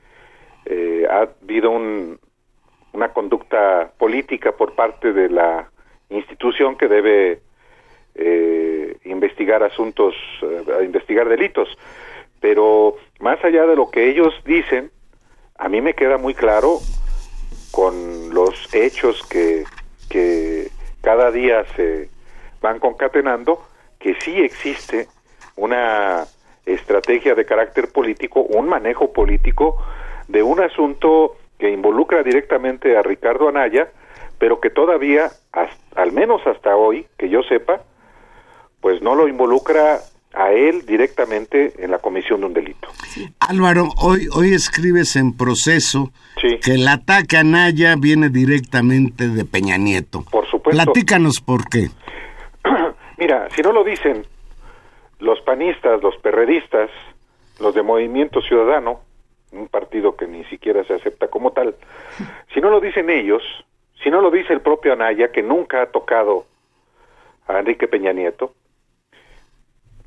eh, 0.65 1.05
ha 1.09 1.27
habido 1.43 1.71
un- 1.71 2.19
una 2.93 3.09
conducta 3.13 3.91
política 3.97 4.51
por 4.51 4.73
parte 4.75 5.11
de 5.13 5.29
la 5.29 5.69
institución 6.09 6.75
que 6.77 6.87
debe 6.87 7.39
eh, 8.15 8.97
investigar 9.05 9.63
asuntos, 9.63 10.13
eh, 10.41 10.83
investigar 10.83 11.29
delitos. 11.29 11.69
Pero 12.41 12.97
más 13.19 13.43
allá 13.43 13.65
de 13.65 13.75
lo 13.75 13.89
que 13.89 14.09
ellos 14.09 14.33
dicen, 14.45 14.91
a 15.57 15.69
mí 15.69 15.79
me 15.81 15.93
queda 15.93 16.17
muy 16.17 16.33
claro 16.33 16.79
con 17.71 18.33
los 18.33 18.73
hechos 18.75 19.23
que, 19.29 19.63
que, 20.09 20.69
cada 21.01 21.31
día 21.31 21.63
se 21.75 22.09
van 22.61 22.79
concatenando, 22.79 23.63
que 23.99 24.15
sí 24.21 24.41
existe 24.41 25.07
una 25.55 26.25
estrategia 26.65 27.35
de 27.35 27.45
carácter 27.45 27.91
político, 27.91 28.41
un 28.41 28.67
manejo 28.67 29.11
político 29.11 29.77
de 30.27 30.43
un 30.43 30.61
asunto 30.61 31.35
que 31.59 31.69
involucra 31.69 32.23
directamente 32.23 32.97
a 32.97 33.01
Ricardo 33.01 33.47
Anaya, 33.47 33.89
pero 34.37 34.59
que 34.59 34.69
todavía, 34.69 35.29
al 35.95 36.11
menos 36.11 36.41
hasta 36.47 36.75
hoy, 36.75 37.05
que 37.17 37.29
yo 37.29 37.43
sepa, 37.43 37.81
pues 38.79 39.01
no 39.01 39.13
lo 39.15 39.27
involucra 39.27 39.99
a 40.33 40.51
él 40.51 40.85
directamente 40.85 41.73
en 41.77 41.91
la 41.91 41.99
comisión 41.99 42.39
de 42.39 42.45
un 42.47 42.53
delito. 42.53 42.87
Álvaro, 43.39 43.89
hoy, 44.01 44.27
hoy 44.33 44.53
escribes 44.53 45.15
en 45.15 45.35
proceso 45.35 46.11
que 46.41 46.73
el 46.73 46.87
ataque 46.87 47.37
a 47.37 47.41
Anaya 47.41 47.95
viene 47.97 48.29
directamente 48.29 49.27
de 49.27 49.45
Peña 49.45 49.77
Nieto. 49.77 50.23
Por 50.31 50.49
supuesto. 50.49 50.83
Platícanos 50.83 51.41
por 51.41 51.69
qué. 51.69 51.89
Mira, 53.17 53.47
si 53.53 53.61
no 53.61 53.71
lo 53.71 53.83
dicen 53.83 54.25
los 55.21 55.39
panistas, 55.41 56.01
los 56.01 56.17
perredistas, 56.17 56.89
los 57.59 57.73
de 57.75 57.83
Movimiento 57.83 58.41
Ciudadano, 58.41 59.01
un 59.51 59.67
partido 59.67 60.15
que 60.17 60.27
ni 60.27 60.43
siquiera 60.45 60.83
se 60.83 60.95
acepta 60.95 61.27
como 61.27 61.51
tal, 61.51 61.75
si 62.53 62.59
no 62.59 62.69
lo 62.69 62.79
dicen 62.79 63.09
ellos, 63.09 63.43
si 64.03 64.09
no 64.09 64.19
lo 64.19 64.31
dice 64.31 64.51
el 64.51 64.61
propio 64.61 64.93
Anaya, 64.93 65.31
que 65.31 65.43
nunca 65.43 65.83
ha 65.83 65.91
tocado 65.91 66.45
a 67.47 67.59
Enrique 67.59 67.87
Peña 67.87 68.13
Nieto, 68.13 68.53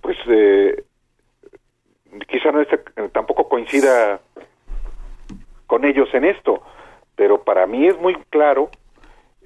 pues 0.00 0.16
eh, 0.26 0.85
quizá 2.26 2.50
no 2.50 2.64
tampoco 3.11 3.49
coincida 3.49 4.21
con 5.66 5.85
ellos 5.85 6.09
en 6.12 6.25
esto, 6.25 6.62
pero 7.14 7.44
para 7.44 7.66
mí 7.66 7.87
es 7.87 7.99
muy 7.99 8.16
claro 8.30 8.68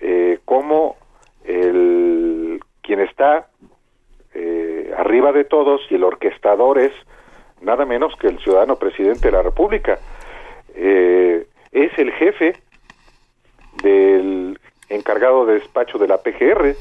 eh, 0.01 0.39
cómo 0.47 0.97
el 1.45 2.61
quien 2.83 3.01
está 3.01 3.39
eh, 3.39 3.58
arriba 4.99 5.31
de 5.33 5.45
todos 5.45 5.81
y 5.91 5.95
el 5.95 6.05
orquestador 6.05 6.79
es 6.79 6.93
nada 7.61 7.85
menos 7.85 8.15
que 8.17 8.27
el 8.27 8.39
ciudadano 8.41 8.77
presidente 8.77 9.29
de 9.29 9.33
la 9.33 9.43
República. 9.43 9.99
Eh, 10.75 11.47
es 11.71 11.97
el 11.99 12.13
jefe 12.13 12.57
del 13.83 14.59
encargado 14.89 15.47
de 15.47 15.55
despacho 15.55 15.99
de 15.99 16.09
la 16.09 16.19
PGR, 16.19 16.75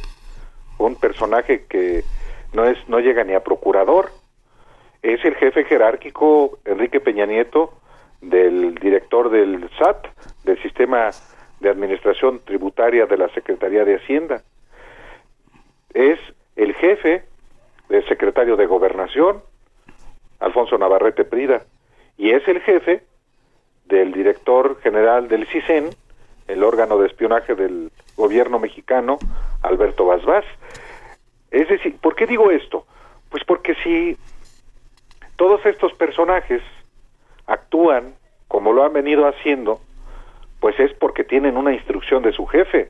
un 0.80 0.96
personaje 0.96 1.66
que 1.70 2.04
no 2.54 2.66
es 2.66 2.78
no 2.90 3.00
llega 3.00 3.24
ni 3.24 3.34
a 3.34 3.44
procurador. 3.44 4.10
Es 5.04 5.24
el 5.24 5.36
jefe 5.36 5.64
jerárquico 5.66 6.58
Enrique 6.66 7.00
Peña 7.00 7.28
Nieto 7.28 7.74
del 8.22 8.76
director 8.76 9.30
del 9.30 9.70
SAT, 9.78 10.08
del 10.44 10.60
sistema 10.64 11.12
de 11.60 11.70
administración 11.70 12.40
tributaria 12.44 13.06
de 13.06 13.18
la 13.18 13.30
Secretaría 13.30 13.86
de 13.86 13.98
Hacienda. 13.98 14.42
Es 15.94 16.20
el 16.56 16.74
jefe 16.74 17.24
del 17.90 18.08
secretario 18.08 18.56
de 18.56 18.66
Gobernación, 18.66 19.42
Alfonso 20.40 20.78
Navarrete 20.78 21.24
Prida, 21.24 21.64
y 22.18 22.32
es 22.32 22.48
el 22.48 22.62
jefe 22.62 23.04
del 23.86 24.12
director 24.12 24.80
general 24.82 25.28
del 25.28 25.48
CISEN, 25.48 25.90
el 26.48 26.64
órgano 26.64 26.98
de 26.98 27.08
espionaje 27.08 27.56
del 27.56 27.92
gobierno 28.16 28.60
mexicano, 28.60 29.18
Alberto 29.62 30.06
Basbás. 30.06 30.46
Es 31.52 31.68
decir, 31.70 31.98
¿por 32.00 32.16
qué 32.16 32.26
digo 32.26 32.52
esto? 32.52 32.86
Pues 33.30 33.44
porque 33.44 33.76
si 33.84 34.18
todos 35.36 35.66
estos 35.66 35.94
personajes 35.94 36.62
actúan 37.46 38.16
como 38.48 38.74
lo 38.74 38.84
han 38.84 38.94
venido 38.94 39.28
haciendo, 39.28 39.80
pues 40.60 40.80
es 40.80 40.94
porque 40.94 41.24
tienen 41.24 41.58
una 41.58 41.74
instrucción 41.74 42.24
de 42.24 42.32
su 42.32 42.46
jefe. 42.46 42.90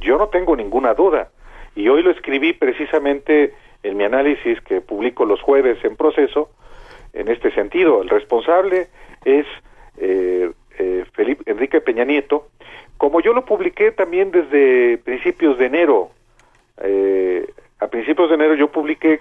Yo 0.00 0.18
no 0.18 0.28
tengo 0.28 0.56
ninguna 0.56 0.94
duda. 0.94 1.30
Y 1.74 1.88
hoy 1.88 2.02
lo 2.02 2.10
escribí 2.10 2.52
precisamente 2.52 3.54
en 3.82 3.96
mi 3.96 4.04
análisis 4.04 4.60
que 4.62 4.80
publico 4.80 5.24
los 5.24 5.40
jueves 5.40 5.82
en 5.84 5.96
proceso, 5.96 6.50
en 7.12 7.28
este 7.28 7.50
sentido. 7.52 8.02
El 8.02 8.08
responsable 8.08 8.88
es 9.24 9.46
eh, 9.98 10.50
eh, 10.78 11.04
Felipe 11.12 11.50
Enrique 11.50 11.80
Peña 11.80 12.04
Nieto, 12.04 12.48
como 12.96 13.20
yo 13.20 13.32
lo 13.32 13.44
publiqué 13.44 13.90
también 13.92 14.30
desde 14.30 14.98
principios 14.98 15.58
de 15.58 15.66
enero. 15.66 16.10
Eh, 16.78 17.52
a 17.80 17.88
principios 17.88 18.28
de 18.28 18.36
enero 18.36 18.54
yo 18.54 18.70
publiqué 18.70 19.20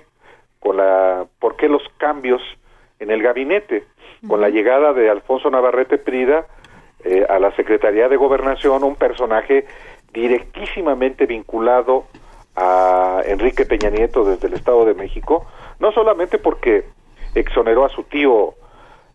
con 0.60 0.78
la 0.78 1.26
por 1.40 1.56
qué 1.56 1.68
los 1.68 1.84
cambios 1.98 2.42
en 3.00 3.10
el 3.10 3.24
gabinete, 3.24 3.84
con 4.28 4.40
la 4.40 4.50
llegada 4.50 4.94
de 4.94 5.10
Alfonso 5.10 5.50
Navarrete 5.50 5.98
Prida 5.98 6.46
a 7.30 7.40
la 7.40 7.52
Secretaría 7.56 8.08
de 8.08 8.16
Gobernación, 8.16 8.84
un 8.84 8.96
personaje 8.96 9.66
directísimamente 10.14 11.26
vinculado 11.26 12.06
a 12.62 13.24
Enrique 13.26 13.66
Peña 13.66 13.90
Nieto 13.90 14.24
desde 14.24 14.48
el 14.48 14.54
Estado 14.54 14.86
de 14.86 14.94
México, 14.94 15.48
no 15.80 15.92
solamente 15.92 16.38
porque 16.38 16.86
exoneró 17.34 17.86
a 17.86 17.90
su 17.90 18.04
tío 18.04 18.54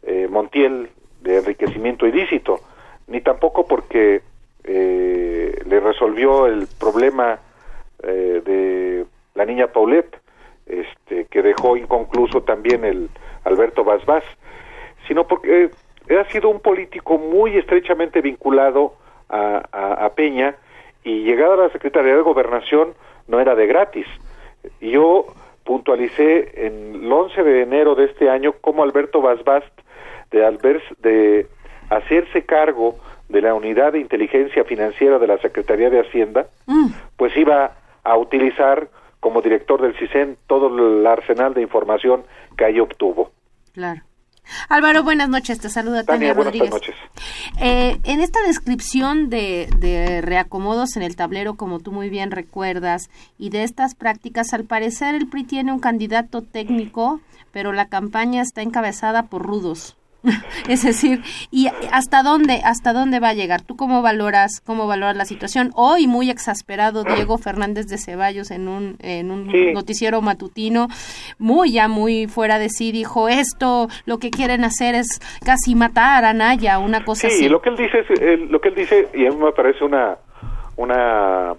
eh, 0.03 0.27
Montiel 0.29 0.91
de 1.21 1.39
enriquecimiento 1.39 2.09
ilícito, 2.09 2.59
ni 3.07 3.21
tampoco 3.21 3.65
porque 3.67 4.23
eh, 4.65 5.63
le 5.65 5.81
resolvió 5.81 6.47
el 6.47 6.67
problema 6.79 7.39
eh, 8.03 8.43
de 8.45 9.07
la 9.37 9.45
niña 9.45 9.69
Paulette, 9.69 10.19
este, 10.67 11.27
que 11.27 11.43
dejó 11.43 11.77
inconcluso 11.77 12.43
también 12.43 12.85
el 12.85 13.09
Alberto 13.45 13.85
Basbás, 13.85 14.25
sino 15.07 15.29
porque 15.29 15.71
ha 16.19 16.25
sido 16.33 16.49
un 16.49 16.59
político 16.59 17.17
muy 17.17 17.57
estrechamente 17.57 18.21
vinculado 18.21 18.95
a, 19.29 19.59
a 20.05 20.15
Peña 20.15 20.57
y 21.05 21.23
llegada 21.23 21.55
a 21.55 21.67
la 21.69 21.71
Secretaría 21.71 22.17
de 22.17 22.23
Gobernación 22.23 22.95
no 23.29 23.41
era 23.41 23.55
de 23.55 23.67
gratis. 23.67 24.07
Yo 24.81 25.27
puntualicé 25.65 26.67
en 26.67 26.95
el 26.95 27.12
11 27.12 27.43
de 27.43 27.62
enero 27.62 27.95
de 27.95 28.05
este 28.05 28.31
año 28.31 28.55
cómo 28.61 28.83
Alberto 28.83 29.21
Basbast 29.21 29.73
de, 30.31 30.41
de 31.01 31.47
hacerse 31.91 32.45
cargo 32.45 32.97
de 33.29 33.43
la 33.43 33.55
unidad 33.55 33.93
de 33.93 34.01
inteligencia 34.01 34.65
financiera 34.65 35.19
de 35.19 35.27
la 35.27 35.39
Secretaría 35.39 35.91
de 35.91 36.01
Hacienda, 36.01 36.47
mm. 36.67 36.89
pues 37.17 37.37
iba 37.37 37.73
a 38.05 38.17
utilizar 38.17 38.89
como 39.21 39.43
director 39.43 39.83
del 39.83 39.97
CISEN 39.97 40.37
todo 40.47 40.69
el 40.69 41.07
arsenal 41.07 41.55
de 41.55 41.62
información 41.62 42.23
que 42.57 42.65
ahí 42.65 42.79
obtuvo. 42.79 43.33
Claro. 43.73 44.01
Álvaro, 44.69 45.03
buenas 45.03 45.29
noches. 45.29 45.59
Te 45.59 45.69
saluda 45.69 46.05
Tania, 46.05 46.35
Rodríguez. 46.35 46.71
noches. 46.71 46.95
Eh, 47.61 47.99
en 48.05 48.21
esta 48.21 48.41
descripción 48.43 49.29
de, 49.29 49.69
de, 49.79 50.21
reacomodos 50.21 50.97
en 50.97 51.03
el 51.03 51.17
tablero, 51.17 51.55
como 51.57 51.81
tú 51.81 51.93
muy 51.93 52.11
bien 52.11 52.31
recuerdas, 52.31 53.11
y 53.39 53.51
de 53.51 53.65
estas 53.65 53.95
prácticas, 53.95 54.53
al 54.53 54.65
parecer 54.65 55.15
el 55.15 55.29
PRI 55.29 55.45
tiene 55.45 55.73
un 55.73 55.81
candidato 55.81 56.43
técnico, 56.43 57.21
pero 57.53 57.73
la 57.73 57.89
campaña 57.89 58.43
está 58.43 58.63
encabezada 58.63 59.25
por 59.25 59.43
rudos. 59.43 59.97
es 60.69 60.83
decir, 60.83 61.21
¿y 61.51 61.69
hasta 61.93 62.23
dónde, 62.23 62.61
hasta 62.65 62.93
dónde 62.93 63.21
va 63.21 63.31
a 63.31 63.35
llegar? 63.35 63.62
¿Tú 63.62 63.77
cómo 63.77 64.03
valoras, 64.03 64.61
cómo 64.65 64.87
valoras 64.87 65.17
la 65.17 65.25
situación? 65.25 65.71
Hoy 65.75 66.07
muy 66.07 66.31
exasperado 66.31 67.05
Diego 67.05 67.39
Fernández 67.39 67.87
de 67.87 67.99
Ceballos 67.99 68.51
en 68.51 68.69
un, 68.69 68.97
en 69.01 69.31
un 69.31 69.47
noticiero 69.73 70.21
matutino, 70.23 70.89
muy 71.39 71.73
ya 71.73 71.89
muy 71.89 72.27
fuera 72.27 72.59
de 72.59 72.69
sí, 72.69 72.93
dijo 72.93 73.29
esto, 73.29 73.89
lo 74.05 74.19
que 74.19 74.31
quieren 74.31 74.65
hacer 74.65 74.95
es 74.95 75.21
casi 75.45 75.75
matar 75.75 76.25
a 76.25 76.33
Naya, 76.33 76.79
una 76.79 77.05
cosa 77.05 77.29
así. 77.29 77.45
Sí, 77.45 77.49
lo 77.49 77.61
que 77.61 77.71
él 77.71 77.77
dice, 77.77 78.01
es, 78.01 78.41
lo 78.51 78.61
que 78.61 78.69
él 78.69 78.75
dice, 78.75 79.09
y 79.15 79.27
a 79.27 79.31
mí 79.31 79.37
me 79.37 79.53
parece 79.53 79.85
una, 79.85 80.17
una 80.77 81.55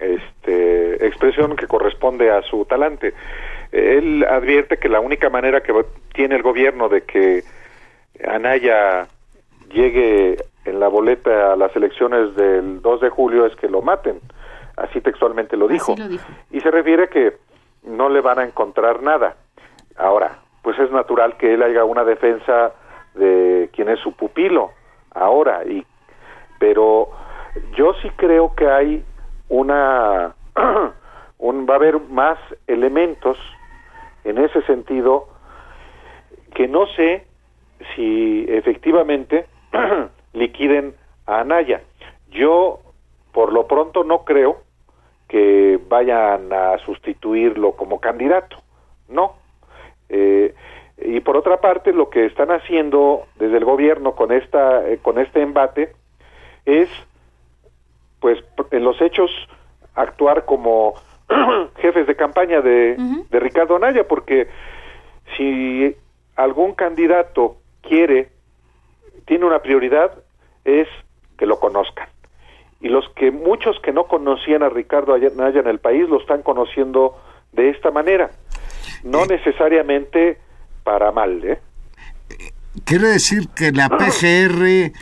este, 0.00 1.06
expresión 1.06 1.56
que 1.56 1.66
corresponde 1.66 2.30
a 2.30 2.42
su 2.42 2.64
talante. 2.64 3.14
Él 3.70 4.24
advierte 4.24 4.78
que 4.78 4.88
la 4.88 5.00
única 5.00 5.28
manera 5.28 5.60
que 5.60 5.72
tiene 6.14 6.36
el 6.36 6.42
gobierno 6.42 6.88
de 6.88 7.02
que 7.02 7.42
Anaya 8.26 9.08
llegue 9.70 10.36
en 10.64 10.80
la 10.80 10.88
boleta 10.88 11.52
a 11.52 11.56
las 11.56 11.74
elecciones 11.76 12.34
del 12.36 12.82
2 12.82 13.00
de 13.00 13.10
julio 13.10 13.46
es 13.46 13.54
que 13.56 13.68
lo 13.68 13.82
maten. 13.82 14.20
Así 14.76 15.00
textualmente 15.00 15.56
lo 15.56 15.68
dijo. 15.68 15.94
Y 16.50 16.60
se 16.60 16.70
refiere 16.70 17.04
a 17.04 17.06
que 17.08 17.36
no 17.84 18.08
le 18.08 18.20
van 18.20 18.38
a 18.38 18.44
encontrar 18.44 19.02
nada. 19.02 19.36
Ahora, 19.96 20.38
pues 20.62 20.78
es 20.78 20.90
natural 20.90 21.36
que 21.36 21.54
él 21.54 21.62
haga 21.62 21.84
una 21.84 22.04
defensa 22.04 22.72
de 23.14 23.70
quien 23.72 23.88
es 23.88 23.98
su 24.00 24.12
pupilo 24.12 24.70
ahora 25.14 25.64
y 25.64 25.84
pero 26.58 27.08
yo 27.74 27.94
sí 28.02 28.10
creo 28.16 28.54
que 28.54 28.68
hay 28.68 29.04
una 29.48 30.34
un 31.38 31.66
va 31.68 31.74
a 31.74 31.76
haber 31.76 32.00
más 32.00 32.38
elementos 32.66 33.38
en 34.24 34.38
ese 34.38 34.62
sentido 34.62 35.28
que 36.54 36.68
no 36.68 36.86
sé 36.88 37.27
si 37.94 38.44
efectivamente 38.48 39.46
liquiden 40.32 40.94
a 41.26 41.40
Anaya. 41.40 41.82
Yo, 42.30 42.80
por 43.32 43.52
lo 43.52 43.66
pronto, 43.66 44.04
no 44.04 44.24
creo 44.24 44.62
que 45.28 45.78
vayan 45.88 46.52
a 46.52 46.78
sustituirlo 46.78 47.72
como 47.72 48.00
candidato, 48.00 48.56
no. 49.08 49.34
Eh, 50.08 50.54
y 50.96 51.20
por 51.20 51.36
otra 51.36 51.60
parte, 51.60 51.92
lo 51.92 52.10
que 52.10 52.24
están 52.26 52.50
haciendo 52.50 53.26
desde 53.36 53.58
el 53.58 53.64
gobierno 53.64 54.14
con 54.14 54.32
esta, 54.32 54.88
eh, 54.88 54.98
con 55.00 55.18
este 55.18 55.42
embate 55.42 55.92
es, 56.64 56.88
pues, 58.20 58.42
en 58.70 58.84
los 58.84 59.00
hechos 59.00 59.30
actuar 59.94 60.44
como 60.44 60.94
jefes 61.76 62.06
de 62.06 62.16
campaña 62.16 62.60
de, 62.60 62.96
de 63.30 63.40
Ricardo 63.40 63.76
Anaya, 63.76 64.08
porque 64.08 64.48
si 65.36 65.94
algún 66.36 66.72
candidato 66.74 67.56
quiere, 67.82 68.30
tiene 69.26 69.44
una 69.44 69.60
prioridad, 69.60 70.12
es 70.64 70.88
que 71.36 71.46
lo 71.46 71.58
conozcan. 71.60 72.08
Y 72.80 72.88
los 72.88 73.08
que 73.10 73.30
muchos 73.30 73.78
que 73.80 73.92
no 73.92 74.04
conocían 74.04 74.62
a 74.62 74.68
Ricardo 74.68 75.14
Anaya 75.14 75.60
en 75.60 75.66
el 75.66 75.80
país 75.80 76.08
lo 76.08 76.20
están 76.20 76.42
conociendo 76.42 77.16
de 77.52 77.70
esta 77.70 77.90
manera. 77.90 78.30
No 79.02 79.26
necesariamente 79.26 80.38
para 80.84 81.10
mal, 81.12 81.44
¿eh? 81.44 81.58
Quiere 82.84 83.08
decir 83.08 83.48
que 83.48 83.72
la 83.72 83.88
PGR, 83.88 84.92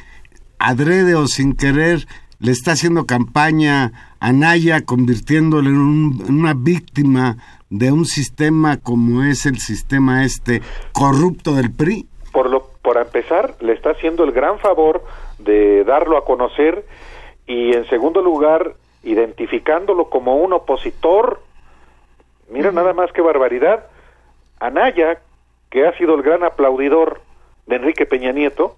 adrede 0.59 1.15
o 1.15 1.27
sin 1.27 1.55
querer, 1.55 2.07
le 2.39 2.53
está 2.53 2.73
haciendo 2.73 3.07
campaña 3.07 4.15
a 4.21 4.33
Naya, 4.33 4.85
convirtiéndole 4.85 5.69
en, 5.69 6.23
una 6.29 6.55
víctima 6.55 7.37
de 7.71 7.93
un 7.93 8.05
sistema 8.05 8.79
como 8.79 9.23
es 9.23 9.47
el 9.47 9.59
sistema 9.59 10.25
este 10.25 10.63
corrupto 10.93 11.55
del 11.55 11.71
PRI. 11.71 12.07
Por, 12.33 12.51
lo, 12.51 12.66
por 12.87 12.99
empezar, 12.99 13.57
le 13.59 13.73
está 13.73 13.91
haciendo 13.91 14.23
el 14.23 14.31
gran 14.31 14.61
favor 14.61 15.03
de 15.41 15.83
darlo 15.83 16.17
a 16.17 16.25
conocer 16.25 16.85
y 17.45 17.75
en 17.75 17.85
segundo 17.89 18.23
lugar, 18.23 18.75
identificándolo 19.03 20.09
como 20.09 20.37
un 20.37 20.53
opositor. 20.53 21.41
Mira 22.49 22.71
nada 22.71 22.93
más 22.93 23.11
que 23.11 23.23
barbaridad. 23.23 23.87
Anaya, 24.61 25.19
que 25.69 25.85
ha 25.85 25.99
sido 25.99 26.15
el 26.15 26.23
gran 26.23 26.45
aplaudidor 26.45 27.23
de 27.67 27.75
Enrique 27.75 28.07
Peña 28.07 28.31
Nieto, 28.31 28.77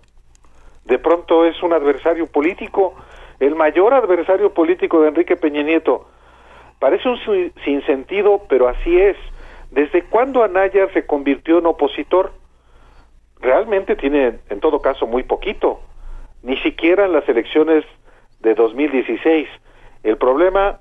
de 0.87 0.99
pronto 0.99 1.45
es 1.45 1.63
un 1.63 1.75
adversario 1.75 2.29
político, 2.29 2.95
el 3.41 3.57
mayor 3.57 3.93
adversario 3.93 4.55
político 4.55 5.03
de 5.03 5.09
Enrique 5.09 5.37
Peña 5.37 5.63
Nieto. 5.63 6.09
Parece 6.79 7.11
un 7.11 7.53
sinsentido, 7.63 8.41
pero 8.49 8.69
así 8.69 8.99
es. 8.99 9.19
¿Desde 9.71 10.05
cuándo 10.05 10.43
Anaya 10.43 10.89
se 10.95 11.05
convirtió 11.05 11.59
en 11.59 11.67
opositor? 11.67 12.38
Realmente 13.41 13.97
tiene, 13.97 14.39
en 14.49 14.61
todo 14.61 14.81
caso, 14.81 15.07
muy 15.07 15.23
poquito. 15.23 15.81
Ni 16.43 16.57
siquiera 16.59 17.07
en 17.07 17.13
las 17.13 17.29
elecciones 17.29 17.85
de 18.41 18.55
2016. 18.55 19.49
El 20.03 20.17
problema 20.17 20.81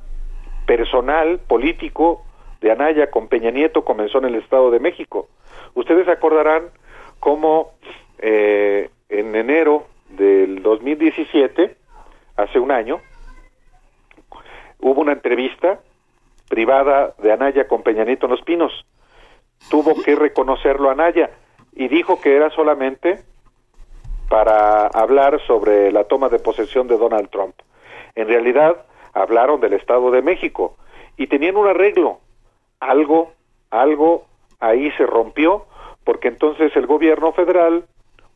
personal, 0.65 1.39
político, 1.39 2.23
de 2.61 2.71
Anaya 2.71 3.11
con 3.11 3.27
Peña 3.27 3.51
Nieto 3.51 3.83
comenzó 3.83 4.17
en 4.19 4.25
el 4.25 4.35
Estado 4.35 4.71
de 4.71 4.79
México. 4.79 5.27
Ustedes 5.75 6.07
acordarán 6.07 6.69
cómo 7.19 7.71
eh, 8.19 8.89
en 9.09 9.35
enero 9.35 9.85
del 10.09 10.63
2017, 10.63 11.75
hace 12.35 12.59
un 12.59 12.71
año, 12.71 12.99
hubo 14.79 15.01
una 15.01 15.13
entrevista 15.13 15.79
privada 16.49 17.13
de 17.19 17.31
Anaya 17.31 17.67
con 17.67 17.83
Peña 17.83 18.05
Nieto 18.05 18.25
en 18.25 18.31
Los 18.31 18.41
Pinos. 18.41 18.85
Tuvo 19.69 20.01
que 20.03 20.15
reconocerlo 20.15 20.89
Anaya 20.89 21.29
y 21.77 21.87
dijo 21.89 22.19
que 22.19 22.35
era 22.35 22.49
solamente 22.49 23.19
para 24.29 24.87
hablar 24.87 25.39
sobre 25.45 25.91
la 25.91 26.05
toma 26.05 26.27
de 26.27 26.39
posesión 26.39 26.87
de 26.87 26.97
Donald 26.97 27.29
Trump. 27.29 27.53
En 28.15 28.27
realidad 28.27 28.77
hablaron 29.13 29.61
del 29.61 29.73
Estado 29.73 30.09
de 30.09 30.23
México 30.23 30.75
y 31.17 31.27
tenían 31.27 31.55
un 31.55 31.67
arreglo. 31.67 32.19
Algo, 32.79 33.31
algo 33.69 34.25
ahí 34.59 34.89
se 34.97 35.05
rompió 35.05 35.67
porque 36.03 36.29
entonces 36.29 36.75
el 36.75 36.87
gobierno 36.87 37.31
federal 37.33 37.85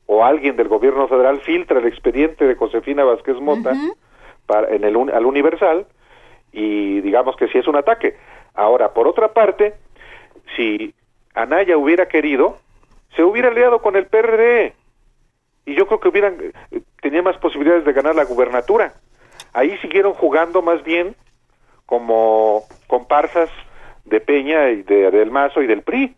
o 0.05 0.23
alguien 0.23 0.55
del 0.55 0.67
gobierno 0.67 1.07
federal 1.07 1.41
filtra 1.41 1.79
el 1.79 1.87
expediente 1.87 2.45
de 2.45 2.55
Josefina 2.55 3.03
Vázquez 3.03 3.39
Mota 3.39 3.73
para, 4.45 4.69
en 4.69 4.83
el, 4.83 4.95
al 5.11 5.25
Universal 5.25 5.87
y 6.51 7.01
digamos 7.01 7.35
que 7.37 7.47
sí 7.47 7.57
es 7.57 7.67
un 7.67 7.75
ataque. 7.75 8.15
Ahora, 8.53 8.93
por 8.93 9.07
otra 9.07 9.33
parte, 9.33 9.73
si 10.55 10.93
Anaya 11.33 11.75
hubiera 11.75 12.07
querido, 12.07 12.57
se 13.15 13.23
hubiera 13.23 13.49
aliado 13.49 13.81
con 13.81 13.95
el 13.95 14.07
PRD 14.07 14.73
y 15.65 15.75
yo 15.75 15.87
creo 15.87 15.99
que 15.99 16.09
hubieran 16.09 16.37
tenía 17.01 17.21
más 17.21 17.37
posibilidades 17.37 17.85
de 17.85 17.93
ganar 17.93 18.15
la 18.15 18.25
gubernatura. 18.25 18.93
Ahí 19.53 19.77
siguieron 19.79 20.13
jugando 20.13 20.61
más 20.61 20.83
bien 20.83 21.15
como 21.85 22.63
comparsas 22.87 23.49
de 24.05 24.19
Peña 24.21 24.69
y 24.69 24.83
de 24.83 25.11
del 25.11 25.31
Mazo 25.31 25.61
y 25.61 25.67
del 25.67 25.81
PRI. 25.81 26.15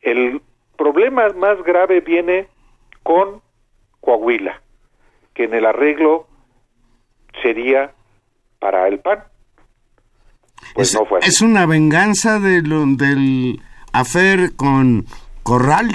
El 0.00 0.40
problema 0.76 1.28
más 1.30 1.62
grave 1.62 2.00
viene 2.00 2.48
con 3.02 3.42
Coahuila, 4.00 4.60
que 5.34 5.44
en 5.44 5.54
el 5.54 5.66
arreglo 5.66 6.26
sería 7.42 7.92
para 8.58 8.88
el 8.88 9.00
PAN. 9.00 9.24
Pues 10.74 10.94
no 10.94 11.04
fue 11.04 11.20
¿Es 11.20 11.40
una 11.42 11.66
venganza 11.66 12.38
de 12.38 12.62
lo, 12.62 12.84
del 12.86 13.60
afer 13.92 14.54
con 14.56 15.04
Corral? 15.42 15.88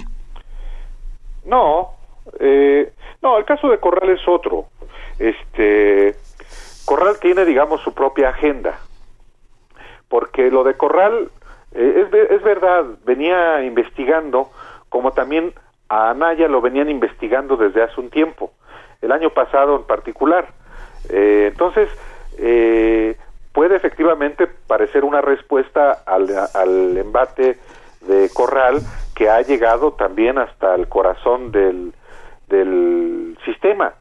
No, 1.45 1.91
eh, 2.39 2.91
no, 3.21 3.37
el 3.37 3.45
caso 3.45 3.69
de 3.69 3.79
Corral 3.79 4.09
es 4.09 4.27
otro. 4.27 4.65
Este, 5.19 6.15
Corral 6.85 7.17
tiene, 7.19 7.45
digamos, 7.45 7.81
su 7.81 7.93
propia 7.93 8.29
agenda, 8.29 8.79
porque 10.09 10.51
lo 10.51 10.63
de 10.63 10.75
Corral 10.75 11.29
eh, 11.73 12.07
es, 12.07 12.31
es 12.31 12.43
verdad, 12.43 12.85
venía 13.05 13.63
investigando, 13.63 14.49
como 14.89 15.11
también 15.11 15.53
a 15.89 16.09
Anaya 16.09 16.47
lo 16.47 16.61
venían 16.61 16.89
investigando 16.89 17.57
desde 17.57 17.83
hace 17.83 17.99
un 17.99 18.09
tiempo, 18.09 18.51
el 19.01 19.11
año 19.11 19.29
pasado 19.29 19.75
en 19.75 19.83
particular. 19.83 20.47
Eh, 21.09 21.49
entonces, 21.51 21.89
eh, 22.37 23.15
puede 23.53 23.75
efectivamente 23.75 24.47
parecer 24.67 25.03
una 25.03 25.21
respuesta 25.21 25.91
al, 26.05 26.29
al, 26.53 26.97
embate 26.97 27.57
de 28.01 28.29
Corral 28.33 28.81
que 29.17 29.31
ha 29.31 29.41
llegado 29.41 29.93
también 29.93 30.37
hasta 30.37 30.75
el 30.75 30.87
corazón 30.87 31.51
del, 31.51 31.91
del 32.47 33.35
sistema. 33.43 33.95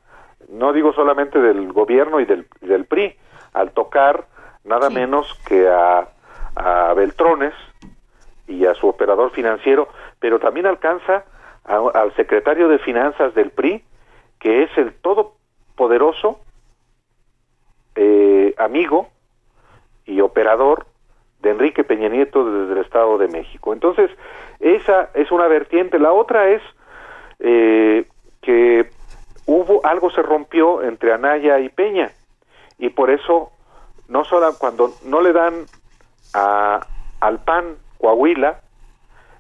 No 0.50 0.74
digo 0.74 0.92
solamente 0.92 1.40
del 1.40 1.72
gobierno 1.72 2.20
y 2.20 2.26
del, 2.26 2.46
del 2.61 2.85
PRI, 2.85 3.16
al 3.55 3.70
tocar 3.70 4.26
nada 4.64 4.90
menos 4.90 5.33
que 5.48 5.70
a, 5.70 6.07
a 6.55 6.92
Beltrones 6.92 7.55
y 8.46 8.66
a 8.66 8.74
su 8.74 8.88
operador 8.88 9.31
financiero, 9.31 9.88
pero 10.20 10.38
también 10.38 10.66
alcanza 10.66 11.24
al 11.64 12.14
secretario 12.14 12.68
de 12.68 12.79
Finanzas 12.79 13.35
del 13.35 13.52
PRI, 13.52 13.83
que 14.38 14.64
es 14.64 14.70
el 14.76 14.92
todopoderoso 15.00 16.40
eh, 17.94 18.55
amigo 18.59 19.09
y 20.05 20.20
operador 20.20 20.87
de 21.40 21.51
Enrique 21.51 21.85
Peña 21.85 22.09
Nieto 22.09 22.44
desde 22.44 22.72
el 22.72 22.79
Estado 22.79 23.18
de 23.18 23.29
México. 23.29 23.72
Entonces, 23.72 24.11
esa 24.61 25.11
es 25.14 25.31
una 25.31 25.46
vertiente. 25.49 25.99
La 25.99 26.12
otra 26.12 26.49
es 26.49 26.62
eh, 27.38 28.07
que 28.40 28.90
hubo 29.46 29.85
algo 29.85 30.11
se 30.11 30.22
rompió 30.22 30.83
entre 30.83 31.12
Anaya 31.12 31.59
y 31.61 31.68
Peña 31.68 32.11
y 32.79 32.90
por 32.90 33.11
eso 33.11 33.51
no 34.09 34.25
solo 34.25 34.55
cuando 34.59 34.92
no 35.05 35.20
le 35.20 35.33
dan 35.33 35.66
a, 36.35 36.87
al 37.20 37.38
PAN 37.40 37.77
Coahuila, 37.99 38.61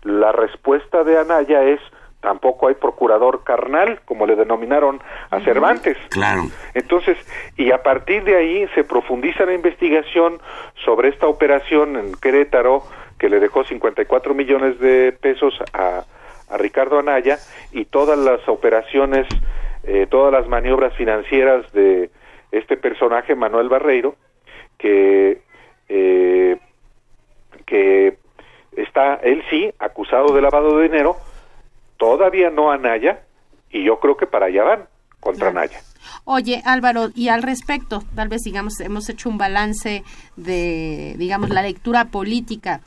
la 0.02 0.32
respuesta 0.32 1.04
de 1.04 1.18
Anaya 1.18 1.62
es 1.64 1.80
tampoco 2.26 2.66
hay 2.66 2.74
procurador 2.74 3.44
carnal, 3.44 4.00
como 4.04 4.26
le 4.26 4.34
denominaron 4.34 5.00
a 5.30 5.38
Cervantes. 5.42 5.96
Claro. 6.10 6.42
Entonces, 6.74 7.16
y 7.56 7.70
a 7.70 7.84
partir 7.84 8.24
de 8.24 8.34
ahí 8.34 8.68
se 8.74 8.82
profundiza 8.82 9.46
la 9.46 9.54
investigación 9.54 10.40
sobre 10.84 11.10
esta 11.10 11.28
operación 11.28 11.94
en 11.94 12.16
Querétaro, 12.16 12.82
que 13.16 13.28
le 13.28 13.38
dejó 13.38 13.62
54 13.62 14.34
millones 14.34 14.80
de 14.80 15.12
pesos 15.12 15.54
a, 15.72 16.02
a 16.50 16.56
Ricardo 16.56 16.98
Anaya, 16.98 17.38
y 17.70 17.84
todas 17.84 18.18
las 18.18 18.40
operaciones, 18.48 19.28
eh, 19.84 20.08
todas 20.10 20.32
las 20.32 20.48
maniobras 20.48 20.96
financieras 20.96 21.72
de 21.72 22.10
este 22.50 22.76
personaje, 22.76 23.36
Manuel 23.36 23.68
Barreiro, 23.68 24.16
que, 24.78 25.42
eh, 25.88 26.56
que 27.66 28.18
está, 28.76 29.14
él 29.22 29.44
sí, 29.48 29.72
acusado 29.78 30.34
de 30.34 30.42
lavado 30.42 30.76
de 30.78 30.88
dinero, 30.88 31.18
todavía 31.96 32.50
no 32.50 32.70
a 32.70 32.78
Naya, 32.78 33.22
y 33.70 33.84
yo 33.84 33.98
creo 34.00 34.16
que 34.16 34.26
para 34.26 34.46
allá 34.46 34.64
van 34.64 34.88
contra 35.20 35.52
Naya. 35.52 35.80
Oye, 36.24 36.62
Álvaro, 36.64 37.08
y 37.14 37.28
al 37.28 37.42
respecto, 37.42 38.02
tal 38.14 38.28
vez 38.28 38.42
digamos 38.42 38.78
hemos 38.80 39.08
hecho 39.08 39.28
un 39.28 39.38
balance 39.38 40.04
de 40.36 41.14
digamos 41.18 41.50
la 41.50 41.62
lectura 41.62 42.06
política 42.06 42.80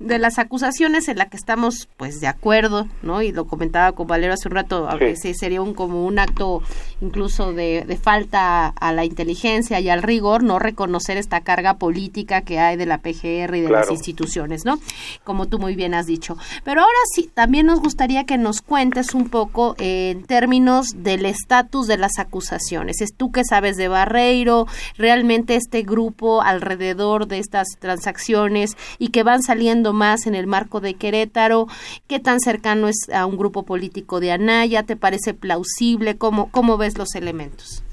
de 0.00 0.18
las 0.18 0.38
acusaciones 0.38 1.08
en 1.08 1.18
la 1.18 1.26
que 1.26 1.36
estamos 1.36 1.88
pues 1.98 2.20
de 2.20 2.26
acuerdo, 2.26 2.88
¿no? 3.02 3.20
Y 3.20 3.32
lo 3.32 3.46
comentaba 3.46 3.92
con 3.92 4.06
Valero 4.06 4.32
hace 4.32 4.48
un 4.48 4.54
rato, 4.54 4.88
a 4.88 4.96
veces 4.96 5.36
sería 5.38 5.60
un 5.60 5.74
como 5.74 6.06
un 6.06 6.18
acto 6.18 6.62
incluso 7.02 7.52
de, 7.52 7.84
de, 7.86 7.96
falta 7.98 8.68
a 8.68 8.92
la 8.92 9.04
inteligencia 9.04 9.78
y 9.78 9.90
al 9.90 10.02
rigor, 10.02 10.42
no 10.42 10.58
reconocer 10.58 11.18
esta 11.18 11.42
carga 11.42 11.74
política 11.74 12.40
que 12.40 12.58
hay 12.58 12.76
de 12.76 12.86
la 12.86 12.98
PGR 12.98 13.54
y 13.54 13.60
de 13.60 13.70
las 13.70 13.90
instituciones, 13.90 14.64
¿no? 14.64 14.78
Como 15.22 15.46
tú 15.46 15.58
muy 15.58 15.76
bien 15.76 15.92
has 15.92 16.06
dicho. 16.06 16.38
Pero 16.64 16.80
ahora 16.80 16.92
sí, 17.14 17.30
también 17.32 17.66
nos 17.66 17.80
gustaría 17.80 18.24
que 18.24 18.38
nos 18.38 18.62
cuentes 18.62 19.14
un 19.14 19.28
poco 19.28 19.74
en 19.78 20.24
términos 20.24 20.94
del 20.96 21.26
estatus 21.26 21.86
de 21.86 21.98
las 21.98 22.18
acusaciones. 22.18 23.02
Es 23.02 23.14
tú 23.14 23.32
que 23.32 23.44
sabes 23.44 23.76
de 23.76 23.88
Barreiro, 23.88 24.66
realmente 24.96 25.56
este 25.56 25.82
grupo 25.82 26.40
alrededor 26.40 27.26
de 27.26 27.38
estas 27.38 27.68
transacciones 27.78 28.76
y 28.98 29.08
que 29.08 29.22
van 29.22 29.42
saliendo 29.42 29.89
más 29.92 30.26
en 30.26 30.34
el 30.34 30.46
marco 30.46 30.80
de 30.80 30.94
Querétaro, 30.94 31.66
qué 32.08 32.20
tan 32.20 32.40
cercano 32.40 32.88
es 32.88 33.08
a 33.12 33.26
un 33.26 33.36
grupo 33.36 33.64
político 33.64 34.20
de 34.20 34.32
Anaya, 34.32 34.82
¿te 34.84 34.96
parece 34.96 35.34
plausible? 35.34 36.18
¿Cómo, 36.18 36.50
cómo 36.50 36.76
ves 36.76 36.98
los 36.98 37.14
elementos? 37.14 37.84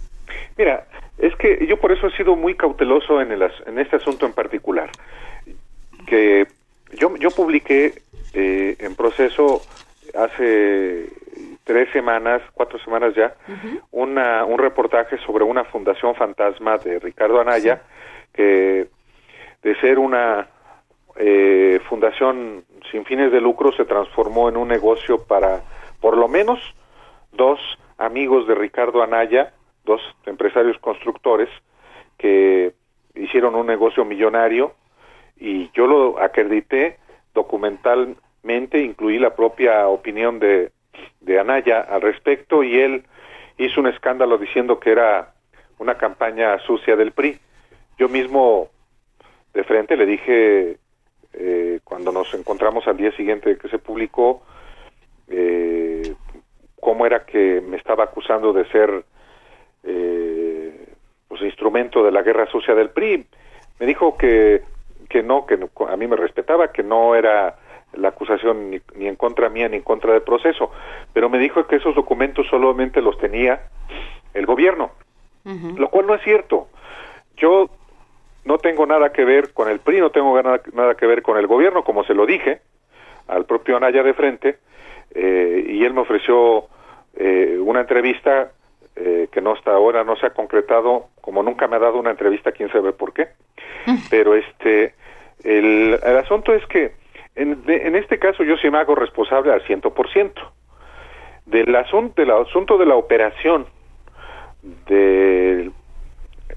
Mira, 0.57 0.87
es 1.17 1.35
que 1.35 1.65
yo 1.67 1.77
por 1.79 1.91
eso 1.91 2.07
he 2.07 2.17
sido 2.17 2.35
muy 2.35 2.55
cauteloso 2.55 3.21
en, 3.21 3.31
el, 3.31 3.41
en 3.65 3.79
este 3.79 3.95
asunto 3.95 4.25
en 4.25 4.33
particular. 4.33 4.89
Que 6.05 6.47
yo, 6.93 7.15
yo 7.17 7.31
publiqué 7.31 8.01
eh, 8.33 8.75
en 8.79 8.95
proceso 8.95 9.61
hace 10.15 11.09
tres 11.63 11.89
semanas, 11.91 12.41
cuatro 12.53 12.79
semanas 12.79 13.13
ya, 13.15 13.35
una, 13.91 14.45
un 14.45 14.57
reportaje 14.57 15.17
sobre 15.19 15.43
una 15.43 15.65
fundación 15.65 16.15
fantasma 16.15 16.77
de 16.77 16.97
Ricardo 16.99 17.41
Anaya, 17.41 17.81
que 18.33 18.87
de 19.63 19.75
ser 19.81 19.99
una 19.99 20.47
eh, 21.19 21.79
fundación 21.89 22.65
sin 22.91 23.05
fines 23.05 23.31
de 23.31 23.41
lucro 23.41 23.71
se 23.71 23.85
transformó 23.85 24.49
en 24.49 24.57
un 24.57 24.67
negocio 24.67 25.23
para 25.23 25.61
por 25.99 26.15
lo 26.15 26.27
menos 26.27 26.59
dos 27.31 27.59
amigos 27.97 28.47
de 28.47 28.55
Ricardo 28.55 29.01
Anaya, 29.01 29.53
dos 29.83 30.01
empresarios 30.25 30.77
constructores 30.79 31.49
que 32.17 32.73
hicieron 33.15 33.55
un 33.55 33.65
negocio 33.65 34.05
millonario 34.05 34.73
y 35.39 35.71
yo 35.71 35.87
lo 35.87 36.19
acredité 36.19 36.97
documentalmente, 37.33 38.79
incluí 38.79 39.17
la 39.17 39.35
propia 39.35 39.87
opinión 39.87 40.39
de, 40.39 40.71
de 41.21 41.39
Anaya 41.39 41.81
al 41.81 42.01
respecto 42.01 42.63
y 42.63 42.77
él 42.77 43.05
hizo 43.57 43.81
un 43.81 43.87
escándalo 43.87 44.37
diciendo 44.37 44.79
que 44.79 44.91
era 44.91 45.33
una 45.79 45.95
campaña 45.95 46.57
sucia 46.59 46.95
del 46.95 47.11
PRI. 47.11 47.39
Yo 47.97 48.09
mismo 48.09 48.69
de 49.53 49.63
frente 49.63 49.97
le 49.97 50.05
dije 50.05 50.77
eh, 51.39 51.79
cuando 51.83 52.11
nos 52.11 52.33
encontramos 52.33 52.87
al 52.87 52.97
día 52.97 53.11
siguiente 53.11 53.57
que 53.57 53.69
se 53.69 53.77
publicó 53.77 54.41
eh, 55.27 56.15
cómo 56.79 57.05
era 57.05 57.25
que 57.25 57.61
me 57.61 57.77
estaba 57.77 58.05
acusando 58.05 58.53
de 58.53 58.65
ser 58.69 59.03
eh, 59.83 60.93
pues 61.27 61.41
instrumento 61.43 62.03
de 62.03 62.11
la 62.11 62.23
guerra 62.23 62.47
sucia 62.47 62.73
del 62.73 62.89
PRI. 62.89 63.25
Me 63.79 63.85
dijo 63.85 64.17
que 64.17 64.63
que 65.09 65.23
no, 65.23 65.45
que 65.45 65.57
a 65.87 65.95
mí 65.95 66.07
me 66.07 66.15
respetaba, 66.15 66.71
que 66.71 66.83
no 66.83 67.15
era 67.15 67.55
la 67.93 68.09
acusación 68.09 68.71
ni, 68.71 68.81
ni, 68.95 69.07
en 69.07 69.15
contra 69.15 69.49
mía 69.49 69.69
ni 69.69 69.77
en 69.77 69.83
contra 69.83 70.11
del 70.13 70.21
proceso, 70.21 70.71
pero 71.13 71.29
me 71.29 71.37
dijo 71.37 71.65
que 71.67 71.77
esos 71.77 71.95
documentos 71.95 72.45
solamente 72.49 73.01
los 73.01 73.17
tenía 73.17 73.61
el 74.33 74.45
gobierno, 74.45 74.91
lo 75.77 75.89
cual 75.89 76.07
no 76.07 76.15
es 76.15 76.21
cierto. 76.23 76.67
Yo 77.37 77.69
no 78.47 78.57
tengo 78.57 78.85
nada 78.85 79.11
que 79.11 79.25
ver 79.25 79.53
con 79.53 79.69
el 79.69 79.79
PRI, 79.79 79.99
no 79.99 80.09
tengo 80.09 80.41
nada, 80.41 80.61
nada 80.73 80.95
que 80.95 81.05
ver 81.05 81.21
con 81.21 81.37
el 81.37 81.47
gobierno, 81.47 81.83
como 81.83 82.03
se 82.05 82.13
lo 82.13 82.25
dije 82.25 82.61
al 83.27 83.45
propio 83.45 83.75
Anaya 83.75 84.03
de 84.03 84.13
frente, 84.13 84.57
eh, 85.13 85.65
y 85.67 85.83
él 85.83 85.93
me 85.93 86.01
ofreció 86.01 86.67
eh, 87.17 87.57
una 87.59 87.81
entrevista 87.81 88.51
eh, 88.95 89.27
que 89.31 89.41
no 89.41 89.51
hasta 89.51 89.71
ahora 89.71 90.03
no 90.03 90.15
se 90.15 90.27
ha 90.27 90.29
concretado, 90.29 91.07
como 91.19 91.43
nunca 91.43 91.67
me 91.67 91.75
ha 91.75 91.79
dado 91.79 91.99
una 91.99 92.11
entrevista, 92.11 92.53
quién 92.53 92.71
sabe 92.71 92.93
por 92.93 93.13
qué. 93.13 93.27
Pero 94.09 94.33
este, 94.33 94.93
el, 95.43 95.99
el 96.01 96.17
asunto 96.17 96.53
es 96.53 96.65
que 96.67 96.93
en, 97.35 97.63
de, 97.65 97.87
en, 97.87 97.95
este 97.95 98.17
caso 98.17 98.43
yo 98.43 98.55
sí 98.57 98.69
me 98.69 98.77
hago 98.79 98.95
responsable 98.95 99.51
al 99.51 99.61
ciento 99.63 99.93
por 99.93 100.09
ciento 100.09 100.41
del 101.45 101.75
asunto, 101.75 102.21
del 102.21 102.31
asunto 102.31 102.77
de 102.77 102.85
la 102.85 102.95
operación 102.95 103.67
de 104.87 105.71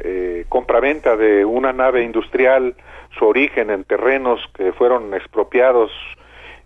eh, 0.02 0.44
compraventa 0.48 1.16
de 1.16 1.44
una 1.44 1.72
nave 1.72 2.02
industrial, 2.02 2.74
su 3.18 3.26
origen 3.26 3.70
en 3.70 3.84
terrenos 3.84 4.40
que 4.54 4.72
fueron 4.72 5.14
expropiados 5.14 5.90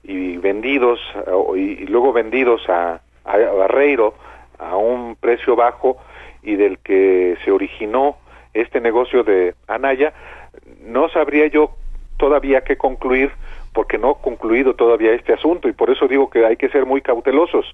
y 0.03 0.37
vendidos 0.37 1.01
y, 1.57 1.87
luego 1.87 2.13
vendidos 2.13 2.69
a, 2.69 3.01
a 3.25 3.37
Barreiro 3.37 4.15
a 4.59 4.77
un 4.77 5.17
precio 5.17 5.57
bajo 5.57 5.97
y 6.43 6.57
del 6.57 6.79
que 6.79 7.37
se 7.45 7.51
originó 7.51 8.19
este 8.53 8.81
negocio 8.81 9.25
de 9.25 9.55
Anaya, 9.67 10.13
no 10.83 11.09
sabría 11.09 11.47
yo 11.49 11.71
todavía 12.19 12.63
qué 12.63 12.77
concluir 12.77 13.33
porque 13.73 13.99
no 13.99 14.11
ha 14.11 14.23
concluido 14.23 14.75
todavía 14.75 15.13
este 15.13 15.33
asunto 15.33 15.69
y 15.69 15.73
por 15.73 15.91
eso 15.91 16.07
digo 16.07 16.31
que 16.31 16.47
hay 16.47 16.57
que 16.57 16.69
ser 16.69 16.87
muy 16.87 17.03
cautelosos. 17.03 17.67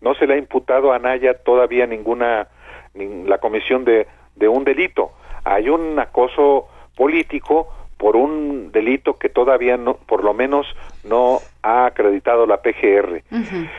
No 0.00 0.14
se 0.14 0.26
le 0.26 0.34
ha 0.34 0.38
imputado 0.38 0.92
a 0.92 0.96
Anaya 0.96 1.34
todavía 1.34 1.86
ninguna 1.86 2.48
ni 2.94 3.24
la 3.24 3.38
comisión 3.38 3.84
de, 3.84 4.06
de 4.36 4.48
un 4.48 4.64
delito. 4.64 5.12
Hay 5.44 5.68
un 5.68 5.98
acoso 5.98 6.68
político 6.96 7.68
por 7.96 8.16
un 8.16 8.72
delito 8.72 9.14
que 9.14 9.28
todavía 9.28 9.76
no, 9.76 9.94
por 9.94 10.24
lo 10.24 10.34
menos 10.34 10.66
no 11.04 11.40
ha 11.62 11.86
acreditado 11.86 12.46
la 12.46 12.58
PGR. 12.58 13.22
Uh 13.30 13.36
-huh. 13.36 13.70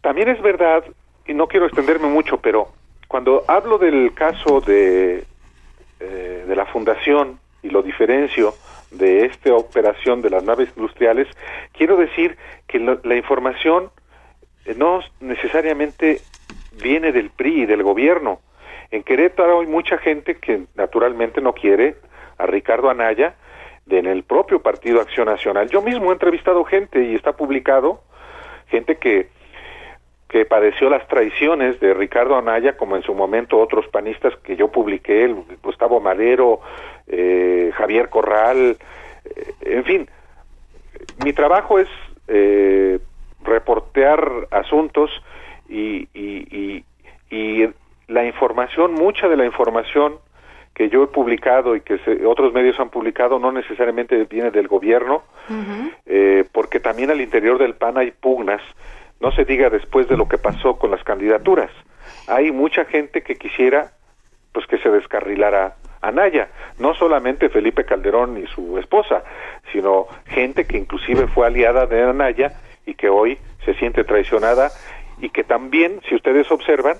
También 0.00 0.28
es 0.28 0.40
verdad 0.40 0.84
y 1.26 1.34
no 1.34 1.46
quiero 1.46 1.66
extenderme 1.66 2.08
mucho, 2.08 2.38
pero 2.38 2.68
cuando 3.08 3.44
hablo 3.48 3.78
del 3.78 4.12
caso 4.14 4.60
de, 4.60 5.24
eh, 6.00 6.44
de 6.46 6.56
la 6.56 6.66
fundación 6.66 7.38
y 7.62 7.70
lo 7.70 7.82
diferencio 7.82 8.54
de 8.90 9.26
esta 9.26 9.54
operación 9.54 10.22
de 10.22 10.30
las 10.30 10.44
naves 10.44 10.68
industriales, 10.76 11.26
quiero 11.72 11.96
decir 11.96 12.36
que 12.66 12.78
lo, 12.78 13.00
la 13.02 13.16
información 13.16 13.90
no 14.76 15.00
necesariamente 15.20 16.20
viene 16.82 17.12
del 17.12 17.30
PRI 17.30 17.62
y 17.62 17.66
del 17.66 17.82
gobierno. 17.82 18.40
En 18.94 19.02
Querétaro 19.02 19.58
hay 19.58 19.66
mucha 19.66 19.98
gente 19.98 20.36
que 20.36 20.66
naturalmente 20.76 21.40
no 21.40 21.52
quiere 21.52 21.96
a 22.38 22.46
Ricardo 22.46 22.90
Anaya 22.90 23.34
de 23.86 23.98
en 23.98 24.06
el 24.06 24.22
propio 24.22 24.62
Partido 24.62 25.00
Acción 25.00 25.26
Nacional. 25.26 25.68
Yo 25.68 25.82
mismo 25.82 26.10
he 26.10 26.12
entrevistado 26.12 26.62
gente 26.64 27.02
y 27.02 27.16
está 27.16 27.32
publicado, 27.32 28.04
gente 28.68 28.96
que 28.96 29.34
que 30.28 30.44
padeció 30.44 30.88
las 30.90 31.06
traiciones 31.08 31.78
de 31.80 31.92
Ricardo 31.92 32.36
Anaya, 32.36 32.76
como 32.76 32.96
en 32.96 33.02
su 33.02 33.14
momento 33.14 33.58
otros 33.58 33.86
panistas 33.88 34.34
que 34.42 34.56
yo 34.56 34.68
publiqué, 34.68 35.32
Gustavo 35.62 36.00
Madero, 36.00 36.60
eh, 37.08 37.70
Javier 37.74 38.08
Corral, 38.08 38.76
eh, 39.24 39.54
en 39.60 39.84
fin, 39.84 40.08
mi 41.24 41.32
trabajo 41.32 41.78
es 41.78 41.88
eh, 42.26 42.98
reportear 43.42 44.48
asuntos 44.50 45.10
y, 45.68 46.08
y, 46.14 46.84
y, 47.30 47.68
la 48.08 48.24
información, 48.24 48.92
mucha 48.92 49.28
de 49.28 49.36
la 49.36 49.44
información 49.44 50.18
que 50.74 50.88
yo 50.88 51.04
he 51.04 51.06
publicado 51.06 51.76
y 51.76 51.80
que 51.82 51.98
se, 51.98 52.26
otros 52.26 52.52
medios 52.52 52.78
han 52.80 52.90
publicado 52.90 53.38
no 53.38 53.52
necesariamente 53.52 54.24
viene 54.24 54.50
del 54.50 54.66
gobierno, 54.66 55.22
uh 55.48 55.52
-huh. 55.52 56.48
porque 56.52 56.80
también 56.80 57.10
al 57.10 57.20
interior 57.20 57.58
del 57.58 57.74
PAN 57.74 57.96
hay 57.96 58.10
pugnas, 58.10 58.60
no 59.20 59.30
se 59.30 59.44
diga 59.44 59.70
después 59.70 60.08
de 60.08 60.16
lo 60.16 60.28
que 60.28 60.36
pasó 60.36 60.76
con 60.76 60.90
las 60.90 61.04
candidaturas. 61.04 61.70
Hay 62.26 62.50
mucha 62.50 62.84
gente 62.84 63.22
que 63.22 63.36
quisiera 63.36 63.92
pues 64.52 64.66
que 64.66 64.78
se 64.78 64.88
descarrilara 64.88 65.76
Anaya, 66.00 66.48
no 66.78 66.94
solamente 66.94 67.48
Felipe 67.48 67.84
Calderón 67.84 68.36
y 68.38 68.46
su 68.46 68.78
esposa, 68.78 69.24
sino 69.72 70.06
gente 70.26 70.64
que 70.64 70.76
inclusive 70.76 71.26
fue 71.28 71.46
aliada 71.46 71.86
de 71.86 72.02
Anaya 72.02 72.52
y 72.86 72.94
que 72.94 73.08
hoy 73.08 73.38
se 73.64 73.74
siente 73.74 74.04
traicionada 74.04 74.70
y 75.20 75.30
que 75.30 75.44
también, 75.44 76.00
si 76.08 76.14
ustedes 76.14 76.50
observan, 76.52 76.98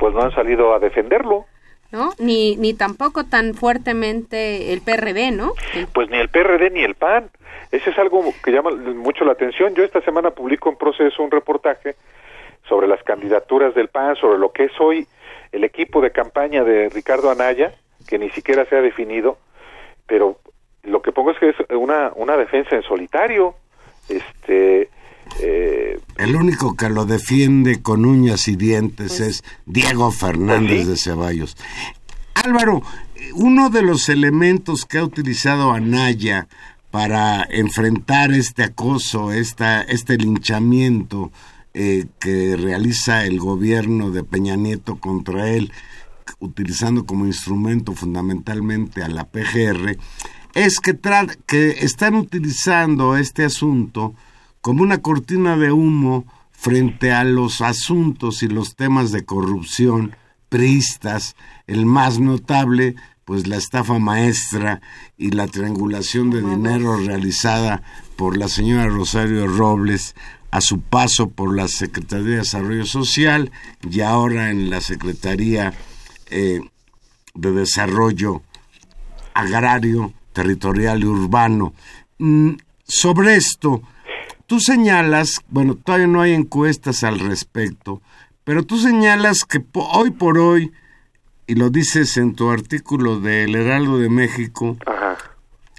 pues 0.00 0.14
no 0.14 0.22
han 0.22 0.34
salido 0.34 0.74
a 0.74 0.80
defenderlo. 0.80 1.46
¿no? 1.92 2.10
Ni, 2.18 2.56
ni 2.56 2.72
tampoco 2.72 3.24
tan 3.24 3.54
fuertemente 3.54 4.72
el 4.72 4.80
PRD, 4.80 5.32
¿no? 5.32 5.54
Pues 5.92 6.08
ni 6.08 6.18
el 6.18 6.28
PRD 6.28 6.70
ni 6.70 6.82
el 6.82 6.94
PAN. 6.94 7.30
Ese 7.72 7.90
es 7.90 7.98
algo 7.98 8.22
que 8.44 8.52
llama 8.52 8.70
mucho 8.70 9.24
la 9.24 9.32
atención. 9.32 9.74
Yo 9.74 9.84
esta 9.84 10.00
semana 10.00 10.30
publico 10.30 10.70
en 10.70 10.76
proceso 10.76 11.22
un 11.22 11.30
reportaje 11.30 11.96
sobre 12.68 12.86
las 12.86 13.02
candidaturas 13.02 13.74
del 13.74 13.88
PAN, 13.88 14.16
sobre 14.16 14.38
lo 14.38 14.52
que 14.52 14.64
es 14.64 14.72
hoy 14.80 15.06
el 15.52 15.64
equipo 15.64 16.00
de 16.00 16.12
campaña 16.12 16.62
de 16.62 16.88
Ricardo 16.90 17.30
Anaya, 17.30 17.74
que 18.08 18.18
ni 18.18 18.30
siquiera 18.30 18.64
se 18.66 18.76
ha 18.76 18.82
definido, 18.82 19.38
pero 20.06 20.38
lo 20.84 21.02
que 21.02 21.12
pongo 21.12 21.32
es 21.32 21.38
que 21.38 21.50
es 21.50 21.56
una, 21.70 22.12
una 22.14 22.36
defensa 22.36 22.76
en 22.76 22.82
solitario. 22.82 23.54
Este, 24.08 24.88
eh, 25.38 26.00
el 26.16 26.36
único 26.36 26.76
que 26.76 26.88
lo 26.88 27.06
defiende 27.06 27.82
con 27.82 28.04
uñas 28.04 28.48
y 28.48 28.56
dientes 28.56 29.16
pues, 29.16 29.20
es 29.20 29.44
Diego 29.66 30.10
Fernández 30.10 30.82
¿sí? 30.82 30.88
de 30.88 30.96
Ceballos. 30.96 31.56
Álvaro, 32.34 32.82
uno 33.34 33.70
de 33.70 33.82
los 33.82 34.08
elementos 34.08 34.84
que 34.84 34.98
ha 34.98 35.04
utilizado 35.04 35.72
Anaya 35.72 36.48
para 36.90 37.44
enfrentar 37.44 38.32
este 38.32 38.64
acoso, 38.64 39.32
esta, 39.32 39.82
este 39.82 40.16
linchamiento 40.16 41.30
eh, 41.72 42.06
que 42.18 42.56
realiza 42.56 43.24
el 43.24 43.38
gobierno 43.38 44.10
de 44.10 44.24
Peña 44.24 44.56
Nieto 44.56 44.96
contra 44.96 45.48
él, 45.50 45.72
utilizando 46.40 47.06
como 47.06 47.26
instrumento 47.26 47.92
fundamentalmente 47.94 49.02
a 49.02 49.08
la 49.08 49.24
PGR, 49.24 49.96
es 50.54 50.80
que, 50.80 50.98
que 51.46 51.70
están 51.84 52.14
utilizando 52.14 53.16
este 53.16 53.44
asunto 53.44 54.14
como 54.60 54.82
una 54.82 54.98
cortina 54.98 55.56
de 55.56 55.72
humo 55.72 56.24
frente 56.50 57.12
a 57.12 57.24
los 57.24 57.60
asuntos 57.60 58.42
y 58.42 58.48
los 58.48 58.76
temas 58.76 59.12
de 59.12 59.24
corrupción 59.24 60.16
priistas, 60.50 61.36
el 61.66 61.86
más 61.86 62.18
notable, 62.18 62.96
pues 63.24 63.46
la 63.46 63.56
estafa 63.56 63.98
maestra 63.98 64.80
y 65.16 65.30
la 65.30 65.46
triangulación 65.46 66.30
de 66.30 66.42
dinero 66.42 66.96
realizada 66.96 67.82
por 68.16 68.36
la 68.36 68.48
señora 68.48 68.88
Rosario 68.88 69.46
Robles 69.46 70.14
a 70.50 70.60
su 70.60 70.80
paso 70.80 71.30
por 71.30 71.56
la 71.56 71.68
Secretaría 71.68 72.26
de 72.26 72.36
Desarrollo 72.38 72.84
Social 72.84 73.52
y 73.88 74.00
ahora 74.00 74.50
en 74.50 74.68
la 74.68 74.80
Secretaría 74.80 75.72
eh, 76.28 76.60
de 77.34 77.52
Desarrollo 77.52 78.42
Agrario, 79.32 80.12
Territorial 80.32 81.02
y 81.02 81.06
Urbano. 81.06 81.72
Mm, 82.18 82.54
sobre 82.82 83.36
esto, 83.36 83.82
tú 84.50 84.58
señalas, 84.58 85.44
bueno, 85.48 85.76
todavía 85.76 86.08
no 86.08 86.22
hay 86.22 86.34
encuestas 86.34 87.04
al 87.04 87.20
respecto, 87.20 88.02
pero 88.42 88.64
tú 88.64 88.78
señalas 88.78 89.44
que 89.44 89.62
hoy 89.74 90.10
por 90.10 90.38
hoy, 90.38 90.72
y 91.46 91.54
lo 91.54 91.70
dices 91.70 92.16
en 92.16 92.34
tu 92.34 92.50
artículo 92.50 93.20
de 93.20 93.44
El 93.44 93.54
Heraldo 93.54 93.98
de 93.98 94.08
México, 94.08 94.76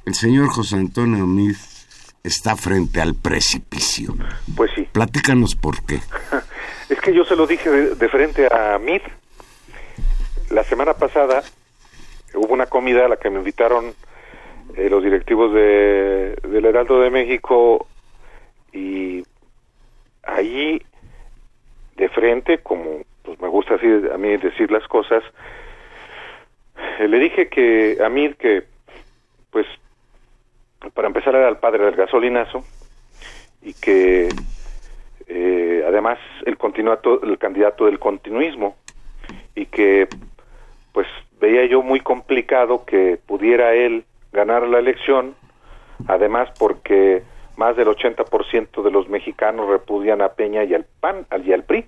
el 0.06 0.14
señor 0.14 0.48
José 0.48 0.78
Antonio 0.78 1.28
Mid 1.28 1.58
está 2.24 2.56
frente 2.56 3.02
al 3.02 3.14
precipicio. 3.14 4.16
Pues 4.56 4.72
sí. 4.74 4.88
Platícanos 4.90 5.56
por 5.56 5.86
qué. 5.86 6.00
es 6.90 7.02
que 7.02 7.14
yo 7.14 7.26
se 7.26 7.36
lo 7.36 7.48
dije 7.48 7.70
de, 7.70 8.08
frente 8.08 8.48
a 8.50 8.80
Mid. 8.80 9.02
La 10.50 10.64
semana 10.64 10.94
pasada 10.94 11.44
hubo 12.36 12.54
una 12.54 12.68
comida 12.68 13.04
a 13.04 13.10
la 13.10 13.18
que 13.18 13.30
me 13.30 13.40
invitaron 13.40 13.94
eh, 14.78 14.90
los 14.90 15.04
directivos 15.04 15.54
de, 15.54 16.38
del 16.48 16.64
Heraldo 16.64 17.02
de 17.02 17.10
México 17.10 17.86
y 18.74 19.24
ahí 20.24 20.82
de 21.96 22.10
frente, 22.10 22.60
como 22.60 23.02
pues 23.24 23.40
me 23.40 23.48
gusta 23.48 23.76
así 23.76 23.88
a 24.14 24.18
mí 24.18 24.38
decir 24.38 24.72
las 24.72 24.88
cosas, 24.88 25.24
eh, 27.00 27.08
le 27.08 27.20
dije 27.20 27.50
que 27.50 27.98
a 28.04 28.10
mí 28.10 28.34
que 28.34 28.64
pues 29.52 29.68
para 30.94 31.08
empezar 31.08 31.36
era 31.36 31.50
el 31.50 31.58
padre 31.58 31.86
del 31.86 31.96
gasolinazo 31.96 32.64
y 33.62 33.74
que 33.74 34.30
eh, 35.28 35.84
además 35.88 36.18
el 36.46 36.58
continuato, 36.58 37.22
el 37.24 37.38
candidato 37.38 37.86
del 37.86 38.00
continuismo 38.00 38.76
y 39.56 39.66
que 39.68 40.08
pues 40.92 41.08
veía 41.40 41.66
yo 41.66 41.82
muy 41.84 42.00
complicado 42.00 42.86
que 42.86 43.20
pudiera 43.26 43.74
él 43.74 44.06
ganar 44.32 44.68
la 44.68 44.80
elección 44.80 45.36
además 46.08 46.50
porque 46.58 47.24
más 47.58 47.76
del 47.76 47.88
80% 47.88 48.82
de 48.82 48.92
los 48.92 49.10
mexicanos 49.10 49.68
repudian 49.68 50.22
a 50.22 50.30
Peña 50.30 50.64
y 50.64 50.74
al 50.74 50.86
PAN 51.00 51.28
y 51.44 51.54
al 51.54 51.64
PRI 51.64 51.86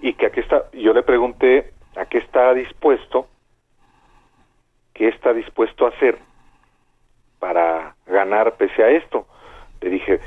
y 0.00 0.14
que 0.14 0.26
aquí 0.26 0.40
está 0.40 0.70
yo 0.72 0.92
le 0.92 1.02
pregunté 1.02 1.72
a 1.96 2.06
qué 2.06 2.18
está 2.18 2.54
dispuesto 2.54 3.26
qué 4.98 5.08
está 5.08 5.32
dispuesto 5.32 5.86
a 5.86 5.90
hacer 5.90 6.18
para 7.38 7.94
ganar 8.06 8.56
pese 8.56 8.82
a 8.82 8.90
esto. 8.90 9.28
Le 9.80 9.90
dije, 9.90 10.20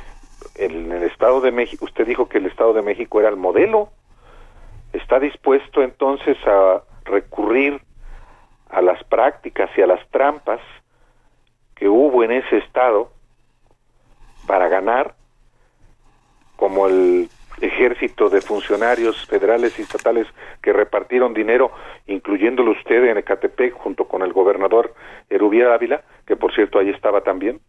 en 0.56 0.92
el 0.94 1.04
Estado 1.04 1.42
de 1.42 1.52
México, 1.52 1.84
usted 1.84 2.08
dijo 2.08 2.30
que 2.30 2.38
el 2.38 2.46
Estado 2.46 2.74
de 2.74 2.82
México 2.82 3.20
era 3.20 3.28
el 3.28 3.36
modelo. 3.36 3.90
¿Está 4.94 5.20
dispuesto 5.20 5.84
entonces 5.84 6.38
a 6.46 6.84
recurrir 7.04 7.82
a 8.70 8.82
las 8.82 9.04
prácticas 9.04 9.70
y 9.78 9.82
a 9.82 9.88
las 9.88 10.08
trampas 10.10 10.62
que 11.76 11.90
hubo 11.90 12.24
en 12.24 12.32
ese 12.32 12.60
Estado 12.60 13.12
para 14.52 14.68
ganar, 14.68 15.16
como 16.58 16.86
el 16.86 17.30
ejército 17.62 18.30
de 18.30 18.42
funcionarios 18.42 19.26
federales 19.26 19.80
y 19.80 19.84
estatales 19.84 20.28
que 20.62 20.74
repartieron 20.74 21.34
dinero, 21.34 21.72
incluyéndolo 22.08 22.72
usted 22.72 23.02
en 23.06 23.18
Ecatepec 23.18 23.74
junto 23.76 24.10
con 24.10 24.24
el 24.24 24.34
gobernador 24.34 24.94
Erubiel 25.30 25.72
Ávila, 25.72 26.02
que 26.28 26.36
por 26.36 26.54
cierto 26.54 26.80
ahí 26.80 26.90
estaba 26.90 27.22
también. 27.22 27.62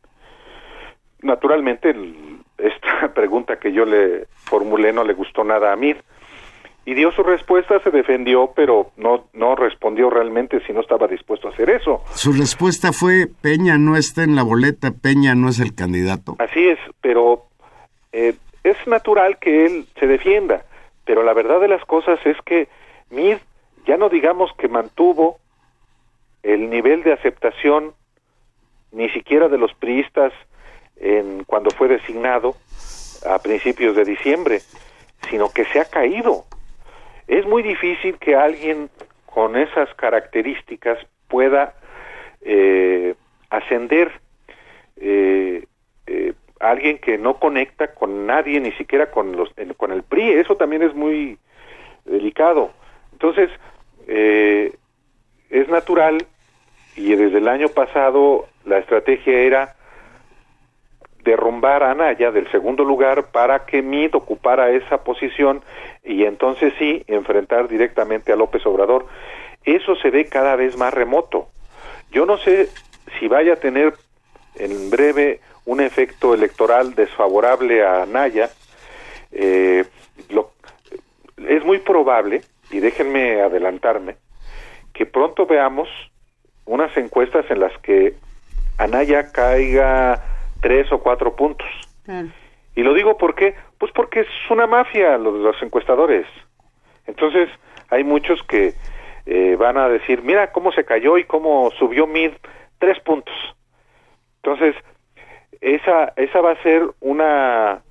Naturalmente, 1.21 1.95
esta 2.59 3.13
pregunta 3.15 3.61
que 3.61 3.73
yo 3.73 3.85
le 3.85 4.27
formulé 4.35 4.93
no 4.93 5.05
le 5.05 5.13
gustó 5.13 5.45
nada 5.45 5.73
a 5.73 5.77
Mir 5.77 6.03
y 6.85 6.95
dio 6.95 7.13
su 7.13 7.23
respuesta, 7.23 7.79
se 7.81 7.91
defendió, 7.91 8.53
pero 8.57 8.91
no, 8.97 9.27
no 9.33 9.55
respondió 9.55 10.11
realmente 10.11 10.61
si 10.67 10.73
no 10.73 10.81
estaba 10.81 11.07
dispuesto 11.07 11.49
a 11.49 11.53
hacer 11.53 11.71
eso. 11.71 12.03
Su 12.15 12.33
respuesta 12.33 12.93
fue, 12.93 13.29
Peña 13.41 13.79
no 13.79 13.97
está 13.97 14.25
en 14.25 14.35
la 14.35 14.43
boleta, 14.43 14.91
Peña 14.91 15.35
no 15.35 15.49
es 15.49 15.61
el 15.61 15.75
candidato. 15.75 16.37
Así 16.39 16.69
es, 16.69 16.79
pero 17.01 17.45
eh, 18.13 18.35
es 18.65 18.77
natural 18.87 19.39
que 19.39 19.67
él 19.67 19.87
se 19.99 20.07
defienda, 20.07 20.65
pero 21.05 21.23
la 21.23 21.35
verdad 21.35 21.61
de 21.61 21.69
las 21.69 21.85
cosas 21.85 22.19
es 22.25 22.37
que 22.45 22.69
Mir 23.11 23.41
ya 23.87 23.97
no 23.97 24.09
digamos 24.09 24.51
que 24.59 24.69
mantuvo 24.69 25.39
el 26.43 26.71
nivel 26.71 27.03
de 27.03 27.13
aceptación 27.13 27.95
ni 28.91 29.09
siquiera 29.11 29.49
de 29.49 29.59
los 29.59 29.73
priistas 29.75 30.33
en, 30.97 31.45
cuando 31.45 31.71
fue 31.71 31.89
designado 31.89 32.55
a 33.27 33.39
principios 33.39 33.97
de 33.97 34.05
diciembre, 34.05 34.61
sino 35.29 35.51
que 35.51 35.65
se 35.67 35.81
ha 35.81 35.85
caído. 35.85 36.45
Es 37.27 37.47
muy 37.47 37.63
difícil 37.63 38.19
que 38.19 38.35
alguien 38.35 38.91
con 39.27 39.57
esas 39.57 39.93
características 39.95 40.99
pueda 41.29 41.75
eh, 42.43 43.15
ascender 43.51 44.13
eh, 44.97 45.65
eh, 46.07 46.35
alguien 46.61 46.99
que 46.99 47.19
no 47.19 47.39
conecta 47.39 47.89
con 47.95 48.27
nadie, 48.27 48.61
ni 48.61 48.73
siquiera 48.73 49.11
con, 49.11 49.37
los, 49.37 49.51
con 49.77 49.93
el 49.93 50.03
PRI. 50.05 50.33
Eso 50.33 50.57
también 50.57 50.83
es 50.83 50.95
muy 50.95 51.39
delicado. 52.05 52.71
Entonces, 53.13 53.51
eh, 54.07 54.73
es 55.51 55.69
natural 55.69 56.25
y 56.97 57.15
desde 57.15 57.39
el 57.39 57.49
año 57.49 57.69
pasado 57.69 58.47
la 58.65 58.79
estrategia 58.79 59.41
era 59.41 59.75
derrumbar 61.25 61.83
a 61.83 61.91
Anaya 61.93 62.31
del 62.31 62.51
segundo 62.51 62.85
lugar 62.85 63.31
para 63.31 63.65
que 63.65 63.83
MIT 63.83 64.15
ocupara 64.15 64.71
esa 64.71 65.05
posición 65.05 65.63
y 66.05 66.25
entonces 66.25 66.73
sí 66.79 67.05
enfrentar 67.07 67.69
directamente 67.69 68.33
a 68.33 68.37
López 68.37 68.65
Obrador. 68.67 69.07
Eso 69.65 69.95
se 69.97 70.11
ve 70.11 70.27
cada 70.27 70.57
vez 70.57 70.77
más 70.77 70.93
remoto. 70.93 71.49
Yo 72.11 72.27
no 72.27 72.39
sé 72.39 72.69
si 73.19 73.29
vaya 73.29 73.55
a 73.55 73.57
tener 73.57 73.95
en 74.57 74.91
breve 74.91 75.41
un 75.65 75.81
efecto 75.81 76.35
electoral 76.35 76.95
desfavorable 76.95 77.87
a 77.87 78.05
Naya, 78.07 78.51
eh, 79.31 79.85
es 81.49 81.65
muy 81.65 81.79
probable, 81.79 82.43
y 82.71 82.81
déjenme 82.81 83.43
adelantarme, 83.43 84.17
que 84.93 85.07
pronto 85.07 85.47
veamos 85.47 85.89
unas 86.65 86.97
encuestas 86.97 87.45
en 87.51 87.61
las 87.61 87.77
que 87.79 88.15
Anaya 88.79 89.33
caiga 89.33 90.32
tres 90.63 90.91
o 90.93 91.01
cuatro 91.01 91.37
puntos. 91.37 91.69
Y 92.75 92.83
lo 92.83 92.95
digo 92.95 93.19
porque, 93.19 93.55
pues 93.79 93.93
porque 93.93 94.21
es 94.21 94.29
una 94.49 94.67
mafia 94.67 95.19
los, 95.19 95.35
los 95.35 95.61
encuestadores. 95.63 96.27
Entonces 97.07 97.51
hay 97.91 98.05
muchos 98.05 98.43
que 98.45 98.73
eh, 99.27 99.57
van 99.59 99.77
a 99.77 99.89
decir, 99.89 100.23
mira 100.23 100.53
cómo 100.53 100.73
se 100.73 100.85
cayó 100.85 101.19
y 101.19 101.25
cómo 101.25 101.71
subió 101.73 102.07
mid 102.07 102.31
tres 102.79 102.99
puntos. 103.01 103.35
Entonces 104.37 104.75
esa, 105.61 106.13
esa 106.17 106.41
va 106.41 106.53
a 106.53 106.63
ser 106.63 106.83
una, 107.01 107.83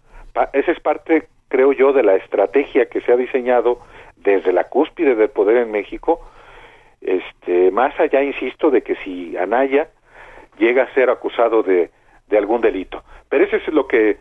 esa 0.53 0.71
es 0.71 0.79
parte, 0.79 1.27
creo 1.49 1.73
yo, 1.73 1.93
de 1.93 2.03
la 2.03 2.15
estrategia 2.15 2.87
que 2.87 3.01
se 3.01 3.11
ha 3.11 3.17
diseñado 3.17 3.79
desde 4.15 4.51
la 4.53 4.65
cúspide 4.65 5.15
del 5.15 5.29
poder 5.29 5.57
en 5.57 5.71
México, 5.71 6.21
este, 7.01 7.71
más 7.71 7.99
allá, 7.99 8.21
insisto, 8.21 8.69
de 8.69 8.81
que 8.81 8.95
si 8.97 9.35
Anaya 9.37 9.89
llega 10.57 10.83
a 10.83 10.93
ser 10.93 11.09
acusado 11.09 11.63
de, 11.63 11.89
de 12.31 12.37
algún 12.37 12.61
delito. 12.61 13.03
Pero 13.29 13.45
eso 13.45 13.57
es 13.57 13.67
lo 13.67 13.87
que 13.87 14.17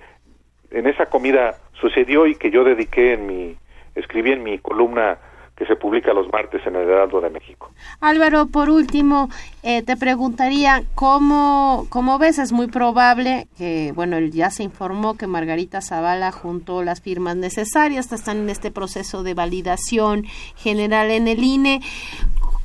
en 0.70 0.86
esa 0.86 1.06
comida 1.06 1.56
sucedió 1.80 2.26
y 2.26 2.34
que 2.34 2.50
yo 2.50 2.64
dediqué 2.64 3.14
en 3.14 3.26
mi, 3.26 3.56
escribí 3.94 4.32
en 4.32 4.42
mi 4.42 4.58
columna 4.58 5.18
que 5.60 5.66
se 5.66 5.76
publica 5.76 6.14
los 6.14 6.32
martes 6.32 6.66
en 6.66 6.74
el 6.74 6.88
Heraldo 6.88 7.20
de 7.20 7.28
México. 7.28 7.70
Álvaro, 8.00 8.46
por 8.46 8.70
último, 8.70 9.28
eh, 9.62 9.82
te 9.82 9.94
preguntaría 9.94 10.84
cómo, 10.94 11.86
cómo 11.90 12.18
ves, 12.18 12.38
es 12.38 12.50
muy 12.50 12.68
probable 12.68 13.46
que, 13.58 13.92
bueno, 13.94 14.18
ya 14.20 14.48
se 14.48 14.62
informó 14.62 15.18
que 15.18 15.26
Margarita 15.26 15.82
Zavala 15.82 16.32
juntó 16.32 16.82
las 16.82 17.02
firmas 17.02 17.36
necesarias, 17.36 18.10
están 18.10 18.38
en 18.38 18.48
este 18.48 18.70
proceso 18.70 19.22
de 19.22 19.34
validación 19.34 20.24
general 20.56 21.10
en 21.10 21.28
el 21.28 21.44
INE. 21.44 21.80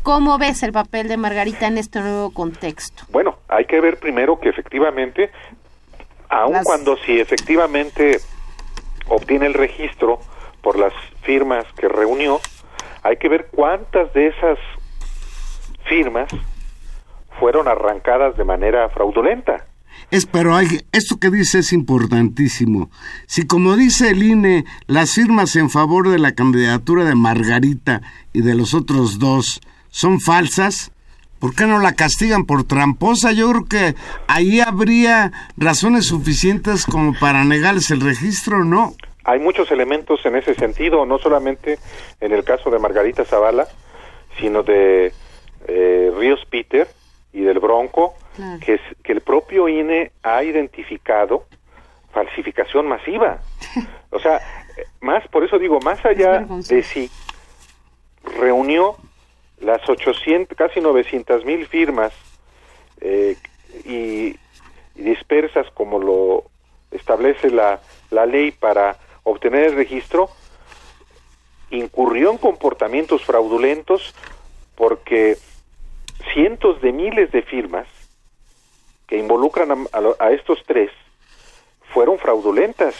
¿Cómo 0.05 0.37
ves 0.37 0.61
el 0.61 0.71
papel 0.71 1.07
de 1.07 1.17
Margarita 1.17 1.65
en 1.65 1.79
este 1.79 1.99
nuevo 1.99 2.29
contexto? 2.29 3.05
Bueno, 3.09 3.39
hay 3.47 3.65
que 3.65 3.81
ver 3.81 3.97
primero 3.99 4.39
que 4.39 4.49
efectivamente, 4.49 5.31
aun 6.29 6.53
Las- 6.53 6.63
cuando 6.63 6.95
si 7.03 7.19
efectivamente 7.19 8.19
obtiene 9.07 9.47
el 9.47 9.55
registro 9.55 10.19
por 10.61 10.77
las 10.77 10.93
firmas 11.23 11.65
que 11.75 11.87
reunió, 11.87 12.39
hay 13.01 13.17
que 13.17 13.29
ver 13.29 13.47
cuántas 13.51 14.13
de 14.13 14.27
esas 14.27 14.59
firmas 15.89 16.27
fueron 17.39 17.67
arrancadas 17.67 18.37
de 18.37 18.43
manera 18.43 18.87
fraudulenta. 18.89 19.65
Es, 20.11 20.27
pero 20.27 20.55
hay, 20.55 20.67
esto 20.91 21.17
que 21.17 21.31
dice 21.31 21.57
es 21.59 21.73
importantísimo. 21.73 22.91
Si 23.25 23.47
como 23.47 23.75
dice 23.75 24.11
el 24.11 24.21
INE, 24.21 24.65
las 24.85 25.15
firmas 25.15 25.55
en 25.55 25.71
favor 25.71 26.09
de 26.09 26.19
la 26.19 26.33
candidatura 26.35 27.05
de 27.05 27.15
Margarita 27.15 28.03
y 28.33 28.41
de 28.41 28.53
los 28.53 28.75
otros 28.75 29.17
dos 29.17 29.61
son 29.95 30.19
falsas, 30.19 30.91
¿por 31.39 31.55
qué 31.55 31.65
no 31.65 31.79
la 31.79 31.93
castigan 31.93 32.45
por 32.45 32.65
tramposa? 32.67 33.31
Yo 33.31 33.49
creo 33.49 33.63
que 33.65 33.95
ahí 34.27 34.59
habría 34.59 35.31
razones 35.55 36.07
suficientes 36.07 36.85
como 36.85 37.13
para 37.17 37.45
negarles 37.45 37.91
el 37.91 38.01
registro, 38.01 38.65
¿no? 38.65 38.93
Hay 39.23 39.39
muchos 39.39 39.71
elementos 39.71 40.19
en 40.25 40.35
ese 40.35 40.53
sentido, 40.55 41.05
no 41.05 41.17
solamente 41.17 41.79
en 42.19 42.33
el 42.33 42.43
caso 42.43 42.69
de 42.69 42.77
Margarita 42.77 43.23
Zavala, 43.23 43.69
sino 44.37 44.63
de 44.63 45.13
eh, 45.69 46.11
Ríos 46.17 46.41
Peter 46.49 46.89
y 47.31 47.41
del 47.41 47.59
Bronco, 47.59 48.15
Claro. 48.35 48.59
que, 48.59 48.73
es, 48.73 48.81
que 49.01 49.13
el 49.13 49.21
propio 49.21 49.69
INE 49.69 50.11
ha 50.23 50.43
identificado 50.43 51.45
falsificación 52.11 52.85
masiva. 52.87 53.39
O 54.11 54.19
sea, 54.19 54.39
más, 55.01 55.25
por 55.29 55.43
eso 55.43 55.57
digo, 55.59 55.79
más 55.81 56.03
allá 56.05 56.45
de 56.69 56.83
si 56.83 57.09
reunió 58.39 58.95
las 59.59 59.87
800, 59.87 60.57
casi 60.57 60.81
900 60.81 61.45
mil 61.45 61.67
firmas 61.67 62.13
eh, 63.01 63.35
y, 63.85 64.37
dispersas 64.95 65.67
como 65.73 65.99
lo 65.99 66.45
establece 66.89 67.49
la, 67.49 67.81
la 68.11 68.25
ley 68.25 68.51
para 68.51 68.97
obtener 69.23 69.65
el 69.65 69.75
registro, 69.75 70.29
incurrió 71.69 72.31
en 72.31 72.37
comportamientos 72.37 73.25
fraudulentos 73.25 74.15
porque 74.75 75.37
cientos 76.33 76.81
de 76.81 76.93
miles 76.93 77.29
de 77.33 77.41
firmas 77.41 77.87
que 79.05 79.17
involucran 79.17 79.71
a, 79.71 79.75
a 79.91 80.27
a 80.27 80.31
estos 80.31 80.63
tres 80.65 80.91
fueron 81.93 82.17
fraudulentas 82.17 82.95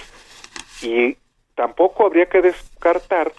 y 0.82 1.18
tampoco 1.56 2.06
habría 2.06 2.28
que 2.28 2.41
descartar 2.41 3.32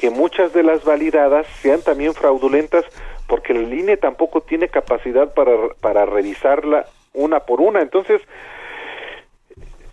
que 0.00 0.08
muchas 0.08 0.54
de 0.54 0.62
las 0.62 0.82
validadas 0.82 1.46
sean 1.60 1.82
también 1.82 2.14
fraudulentas 2.14 2.86
porque 3.26 3.52
el 3.52 3.70
INE 3.70 3.98
tampoco 3.98 4.40
tiene 4.40 4.68
capacidad 4.68 5.34
para, 5.34 5.52
para 5.78 6.06
revisarla 6.06 6.86
una 7.12 7.40
por 7.40 7.60
una. 7.60 7.82
Entonces, 7.82 8.22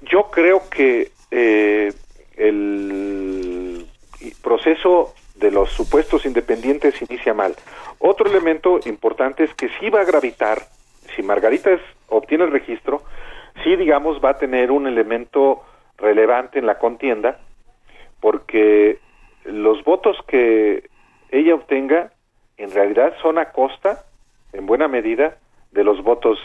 yo 0.04 0.32
creo 0.32 0.62
que 0.70 1.12
eh, 1.32 1.92
el 2.38 3.86
proceso 4.42 5.14
de 5.36 5.52
los 5.52 5.72
supuestos 5.72 6.26
independientes 6.26 7.02
inicia 7.02 7.34
mal. 7.34 7.54
Otro 8.00 8.30
elemento 8.30 8.80
importante 8.86 9.44
es 9.44 9.54
que 9.56 9.68
sí 9.78 9.90
va 9.90 10.00
a 10.02 10.06
gravitar, 10.06 10.62
si 11.18 11.22
Margarita 11.22 11.70
es- 11.70 11.82
obtiene 12.08 12.46
el 12.46 12.52
registro, 12.52 13.02
sí, 13.62 13.76
digamos, 13.76 14.24
va 14.24 14.30
a 14.30 14.38
tener 14.38 14.72
un 14.72 14.88
elemento 14.88 15.64
relevante 15.98 16.60
en 16.60 16.66
la 16.66 16.78
contienda, 16.78 17.40
porque 18.22 19.00
los 19.48 19.84
votos 19.84 20.18
que 20.28 20.90
ella 21.30 21.56
obtenga 21.56 22.12
en 22.58 22.72
realidad 22.72 23.14
son 23.22 23.38
a 23.38 23.52
costa, 23.52 24.04
en 24.54 24.66
buena 24.66 24.88
medida, 24.88 25.38
de 25.72 25.84
los 25.84 26.02
votos 26.04 26.40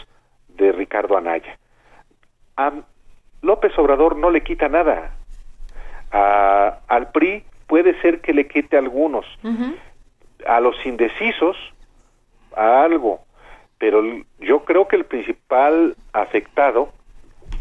de 0.49 0.71
Ricardo 0.71 1.17
Anaya. 1.17 1.57
A 2.57 2.71
López 3.41 3.77
Obrador 3.79 4.15
no 4.17 4.29
le 4.29 4.41
quita 4.43 4.67
nada. 4.69 5.15
A- 6.11 6.79
al 6.87 7.11
PRI 7.11 7.43
puede 7.67 7.99
ser 8.01 8.21
que 8.21 8.33
le 8.33 8.47
quite 8.47 8.77
algunos. 8.77 9.25
A 10.45 10.59
los 10.59 10.75
indecisos, 10.85 11.57
a 12.55 12.83
algo. 12.83 13.21
Pero 13.79 14.03
yo 14.39 14.63
creo 14.65 14.87
que 14.87 14.95
el 14.97 15.05
principal 15.05 15.95
afectado 16.13 16.89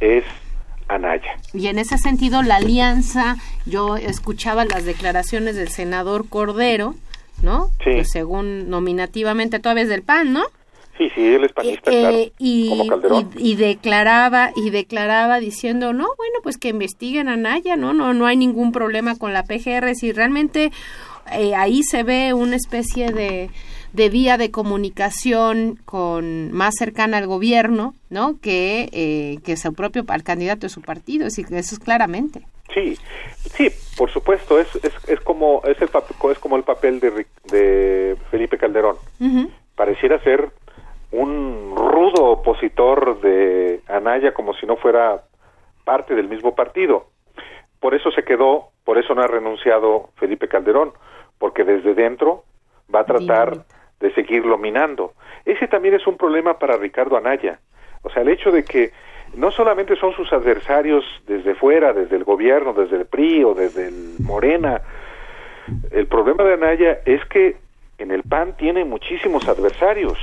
es 0.00 0.24
Anaya. 0.94 1.36
Y 1.54 1.66
en 1.68 1.78
ese 1.78 1.98
sentido, 1.98 2.42
la 2.42 2.56
alianza, 2.56 3.36
yo 3.66 3.96
escuchaba 3.96 4.64
las 4.64 4.84
declaraciones 4.84 5.56
del 5.56 5.68
senador 5.68 6.28
Cordero, 6.28 6.94
¿no? 7.42 7.68
Sí. 7.84 7.90
Que 7.96 8.04
según 8.04 8.68
nominativamente 8.70 9.58
todavía 9.58 9.84
es 9.84 9.88
del 9.88 10.02
PAN, 10.02 10.32
¿no? 10.32 10.44
Sí, 10.98 11.08
sí, 11.14 11.22
él 11.26 11.44
es 11.44 11.52
panista, 11.52 11.90
Eh, 11.90 12.00
claro, 12.02 12.18
y, 12.38 12.68
como 12.68 12.86
Calderón. 12.86 13.30
y, 13.36 13.52
y 13.52 13.56
declaraba 13.56 14.50
y 14.54 14.68
declaraba 14.70 15.40
diciendo 15.40 15.94
no 15.94 16.04
bueno 16.18 16.38
pues 16.42 16.58
que 16.58 16.68
investiguen 16.68 17.28
a 17.30 17.36
Naya 17.36 17.76
no 17.76 17.94
no 17.94 18.12
no 18.12 18.26
hay 18.26 18.36
ningún 18.36 18.72
problema 18.72 19.16
con 19.16 19.32
la 19.32 19.42
PGR 19.42 19.94
si 19.94 20.12
realmente 20.12 20.70
eh, 21.32 21.54
ahí 21.54 21.82
se 21.82 22.02
ve 22.02 22.34
una 22.34 22.56
especie 22.56 23.10
de 23.10 23.48
de 23.92 24.08
vía 24.08 24.38
de 24.38 24.50
comunicación 24.50 25.78
con 25.84 26.52
más 26.52 26.74
cercana 26.78 27.18
al 27.18 27.26
gobierno 27.26 27.94
no 28.10 28.38
que 28.40 28.88
eh, 28.92 29.38
que 29.44 29.56
su 29.56 29.74
propio 29.74 30.04
al 30.08 30.22
candidato 30.22 30.62
de 30.62 30.70
su 30.70 30.82
partido 30.82 31.26
es 31.26 31.36
decir, 31.36 31.54
eso 31.56 31.74
es 31.74 31.78
claramente 31.78 32.42
Sí, 32.74 32.96
sí, 33.36 33.68
por 33.96 34.10
supuesto, 34.10 34.58
es, 34.58 34.74
es, 34.76 34.92
es 35.08 35.20
como 35.20 35.62
es 35.64 35.80
el 35.82 35.88
papel, 35.88 36.16
es 36.30 36.38
como 36.38 36.56
el 36.56 36.62
papel 36.62 37.00
de, 37.00 37.26
de 37.50 38.16
Felipe 38.30 38.56
Calderón. 38.56 38.96
Pareciera 39.74 40.22
ser 40.22 40.50
un 41.10 41.74
rudo 41.76 42.30
opositor 42.30 43.20
de 43.20 43.80
Anaya 43.88 44.32
como 44.32 44.54
si 44.54 44.66
no 44.66 44.76
fuera 44.76 45.22
parte 45.84 46.14
del 46.14 46.28
mismo 46.28 46.54
partido. 46.54 47.08
Por 47.80 47.94
eso 47.94 48.10
se 48.12 48.24
quedó, 48.24 48.70
por 48.84 48.98
eso 48.98 49.14
no 49.14 49.22
ha 49.22 49.26
renunciado 49.26 50.10
Felipe 50.16 50.48
Calderón, 50.48 50.92
porque 51.38 51.64
desde 51.64 51.94
dentro 51.94 52.44
va 52.94 53.00
a 53.00 53.06
tratar. 53.06 53.64
De 54.02 54.12
seguirlo 54.12 54.58
minando. 54.58 55.14
Ese 55.46 55.68
también 55.68 55.94
es 55.94 56.06
un 56.06 56.18
problema 56.18 56.58
para 56.58 56.76
Ricardo 56.76 57.16
Anaya. 57.16 57.60
O 58.02 58.10
sea, 58.10 58.22
el 58.22 58.28
hecho 58.28 58.50
de 58.50 58.64
que 58.64 58.90
no 59.34 59.50
solamente 59.50 59.96
son 59.96 60.12
sus 60.12 60.30
adversarios 60.32 61.04
desde 61.26 61.54
fuera, 61.54 61.92
desde 61.92 62.16
el 62.16 62.24
gobierno, 62.24 62.74
desde 62.74 62.96
el 62.96 63.06
PRI 63.06 63.44
o 63.44 63.54
desde 63.54 63.88
el 63.88 64.16
Morena, 64.18 64.82
el 65.92 66.06
problema 66.06 66.42
de 66.42 66.54
Anaya 66.54 66.98
es 67.06 67.24
que 67.26 67.56
en 67.98 68.10
el 68.10 68.24
PAN 68.24 68.56
tiene 68.56 68.84
muchísimos 68.84 69.48
adversarios. 69.48 70.18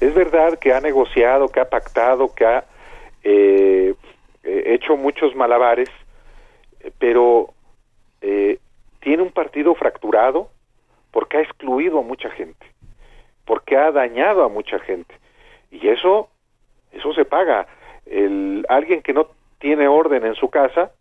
Es 0.00 0.12
verdad 0.12 0.58
que 0.58 0.74
ha 0.74 0.80
negociado, 0.80 1.48
que 1.48 1.60
ha 1.60 1.70
pactado, 1.70 2.34
que 2.34 2.44
ha 2.44 2.64
eh, 3.22 3.94
eh, 4.42 4.62
hecho 4.66 4.96
muchos 4.96 5.36
malabares, 5.36 5.88
pero 6.98 7.54
eh, 8.20 8.58
tiene 9.00 9.22
un 9.22 9.30
partido 9.30 9.76
fracturado 9.76 10.50
porque 11.12 11.36
ha 11.36 11.42
excluido 11.42 12.00
a 12.00 12.02
mucha 12.02 12.30
gente, 12.30 12.66
porque 13.44 13.76
ha 13.76 13.90
dañado 13.90 14.44
a 14.44 14.48
mucha 14.48 14.78
gente. 14.78 15.14
Y 15.70 15.88
eso, 15.88 16.28
eso 16.92 17.12
se 17.14 17.24
paga. 17.24 17.66
El, 18.06 18.64
alguien 18.68 19.02
que 19.02 19.12
no 19.12 19.28
tiene 19.58 19.88
orden 19.88 20.24
en 20.24 20.34
su 20.34 20.50
casa, 20.50 20.92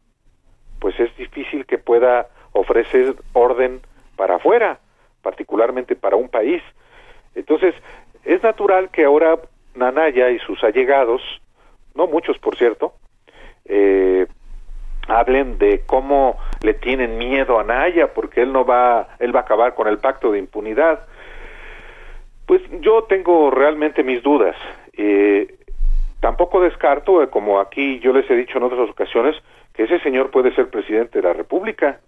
pues 0.79 0.99
es 0.99 1.15
difícil 1.17 1.65
que 1.65 1.77
pueda 1.77 2.27
ofrecer 2.53 3.15
orden 3.33 3.81
para 4.15 4.35
afuera, 4.35 4.79
particularmente 5.21 5.95
para 5.95 6.15
un 6.15 6.29
país. 6.29 6.61
Entonces, 7.35 7.73
es 8.23 8.43
natural 8.43 8.89
que 8.89 9.05
ahora 9.05 9.39
Nanaya 9.75 10.29
y 10.29 10.39
sus 10.39 10.63
allegados, 10.63 11.21
no 11.95 12.07
muchos 12.07 12.37
por 12.39 12.57
cierto, 12.57 12.93
eh, 13.65 14.27
hablen 15.07 15.57
de 15.57 15.81
cómo 15.85 16.37
le 16.61 16.73
tienen 16.73 17.17
miedo 17.17 17.59
a 17.59 17.63
Naya 17.63 18.13
porque 18.13 18.41
él 18.41 18.53
no 18.53 18.65
va, 18.65 19.09
él 19.19 19.35
va 19.35 19.41
a 19.41 19.43
acabar 19.43 19.73
con 19.75 19.87
el 19.87 19.97
pacto 19.97 20.31
de 20.31 20.39
impunidad. 20.39 21.07
Pues 22.51 22.63
yo 22.81 23.03
tengo 23.03 23.49
realmente 23.49 24.03
mis 24.03 24.21
dudas. 24.21 24.57
Eh, 24.97 25.55
tampoco 26.19 26.59
descarto, 26.59 27.23
eh, 27.23 27.29
como 27.29 27.61
aquí 27.61 27.99
yo 27.99 28.11
les 28.11 28.29
he 28.29 28.35
dicho 28.35 28.57
en 28.57 28.65
otras 28.65 28.89
ocasiones, 28.89 29.37
que 29.73 29.83
ese 29.83 30.01
señor 30.01 30.31
puede 30.31 30.53
ser 30.53 30.69
presidente 30.69 31.21
de 31.21 31.29
la 31.29 31.31
República. 31.31 32.01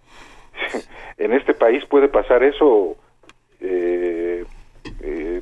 en 1.16 1.32
este 1.32 1.54
país 1.54 1.82
puede 1.86 2.08
pasar 2.08 2.42
eso, 2.42 2.94
eh, 3.58 4.44
eh, 5.00 5.40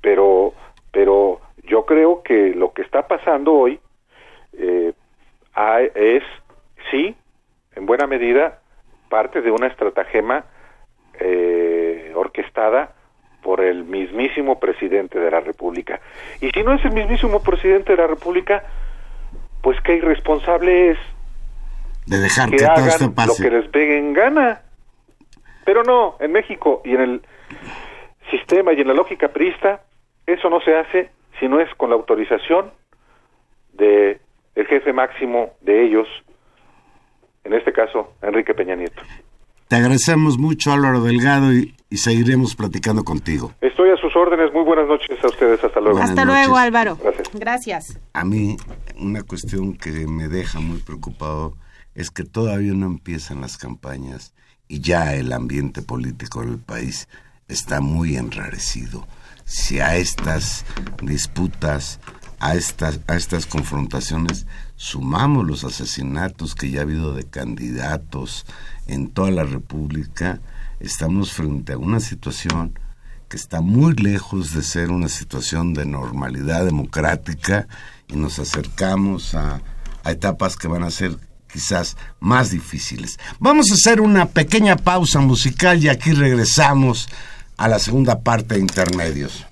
pero, 0.00 0.52
pero 0.90 1.40
yo 1.62 1.86
creo 1.86 2.24
que 2.24 2.56
lo 2.56 2.72
que 2.72 2.82
está 2.82 3.06
pasando 3.06 3.52
hoy 3.52 3.78
eh, 4.58 4.94
es, 5.94 6.24
sí, 6.90 7.14
en 7.76 7.86
buena 7.86 8.08
medida, 8.08 8.58
parte 9.08 9.42
de 9.42 9.52
una 9.52 9.68
estratagema 9.68 10.44
eh, 11.20 12.10
orquestada 12.16 12.95
por 13.46 13.60
el 13.60 13.84
mismísimo 13.84 14.58
presidente 14.58 15.20
de 15.20 15.30
la 15.30 15.38
República. 15.38 16.00
Y 16.40 16.50
si 16.50 16.64
no 16.64 16.72
es 16.74 16.84
el 16.84 16.90
mismísimo 16.90 17.40
presidente 17.40 17.92
de 17.92 17.98
la 17.98 18.08
República, 18.08 18.64
pues 19.62 19.80
qué 19.82 19.94
irresponsable 19.94 20.90
es 20.90 20.98
De 22.06 22.18
dejar 22.18 22.50
que 22.50 22.56
que 22.56 22.64
todo 22.64 22.72
hagan 22.72 23.14
lo 23.28 23.36
que 23.36 23.50
les 23.50 23.68
pegue 23.68 23.98
en 23.98 24.14
gana. 24.14 24.62
Pero 25.64 25.84
no, 25.84 26.16
en 26.18 26.32
México 26.32 26.82
y 26.84 26.96
en 26.96 27.00
el 27.00 27.22
sistema 28.32 28.72
y 28.72 28.80
en 28.80 28.88
la 28.88 28.94
lógica 28.94 29.28
priista, 29.28 29.82
eso 30.26 30.50
no 30.50 30.60
se 30.60 30.74
hace 30.74 31.10
si 31.38 31.46
no 31.46 31.60
es 31.60 31.72
con 31.76 31.90
la 31.90 31.94
autorización 31.94 32.72
de 33.74 34.18
el 34.56 34.66
jefe 34.66 34.92
máximo 34.92 35.52
de 35.60 35.84
ellos, 35.84 36.08
en 37.44 37.52
este 37.52 37.72
caso, 37.72 38.14
Enrique 38.22 38.54
Peña 38.54 38.74
Nieto. 38.74 39.02
Te 39.68 39.76
agradecemos 39.76 40.38
mucho, 40.38 40.72
Álvaro 40.72 41.02
Delgado, 41.02 41.52
y, 41.52 41.74
y 41.90 41.96
seguiremos 41.96 42.54
platicando 42.54 43.02
contigo. 43.04 43.52
Estoy 43.60 43.90
a 43.90 43.96
sus 43.96 44.14
órdenes. 44.14 44.52
Muy 44.52 44.62
buenas 44.64 44.86
noches 44.86 45.22
a 45.24 45.26
ustedes. 45.26 45.62
Hasta 45.62 45.80
luego. 45.80 45.98
Buenas 45.98 46.10
Hasta 46.10 46.24
luego. 46.24 46.56
Álvaro. 46.56 46.98
Gracias. 47.02 47.28
Gracias. 47.34 48.00
A 48.12 48.24
mí, 48.24 48.56
una 48.98 49.22
cuestión 49.22 49.76
que 49.76 50.06
me 50.06 50.28
deja 50.28 50.60
muy 50.60 50.78
preocupado 50.78 51.56
es 51.94 52.10
que 52.10 52.24
todavía 52.24 52.74
no 52.74 52.86
empiezan 52.86 53.40
las 53.40 53.56
campañas 53.56 54.34
y 54.68 54.80
ya 54.80 55.14
el 55.14 55.32
ambiente 55.32 55.82
político 55.82 56.42
del 56.42 56.58
país 56.58 57.08
está 57.48 57.80
muy 57.80 58.16
enrarecido. 58.16 59.06
Si 59.44 59.80
a 59.80 59.96
estas 59.96 60.64
disputas, 61.02 62.00
a 62.38 62.54
estas, 62.54 63.00
a 63.06 63.16
estas 63.16 63.46
confrontaciones, 63.46 64.46
sumamos 64.76 65.46
los 65.46 65.64
asesinatos 65.64 66.54
que 66.54 66.70
ya 66.70 66.80
ha 66.80 66.82
habido 66.82 67.14
de 67.14 67.24
candidatos 67.24 68.44
en 68.86 69.08
toda 69.08 69.30
la 69.30 69.44
República, 69.44 70.40
estamos 70.80 71.32
frente 71.32 71.72
a 71.72 71.78
una 71.78 72.00
situación 72.00 72.78
que 73.28 73.36
está 73.36 73.60
muy 73.60 73.94
lejos 73.94 74.52
de 74.52 74.62
ser 74.62 74.90
una 74.90 75.08
situación 75.08 75.74
de 75.74 75.84
normalidad 75.84 76.64
democrática 76.64 77.66
y 78.08 78.16
nos 78.16 78.38
acercamos 78.38 79.34
a, 79.34 79.60
a 80.04 80.10
etapas 80.12 80.56
que 80.56 80.68
van 80.68 80.84
a 80.84 80.90
ser 80.90 81.16
quizás 81.52 81.96
más 82.20 82.50
difíciles. 82.50 83.18
Vamos 83.40 83.70
a 83.70 83.74
hacer 83.74 84.00
una 84.00 84.26
pequeña 84.26 84.76
pausa 84.76 85.20
musical 85.20 85.82
y 85.82 85.88
aquí 85.88 86.12
regresamos 86.12 87.08
a 87.56 87.66
la 87.66 87.78
segunda 87.78 88.20
parte 88.20 88.54
de 88.54 88.60
intermedios. 88.60 89.46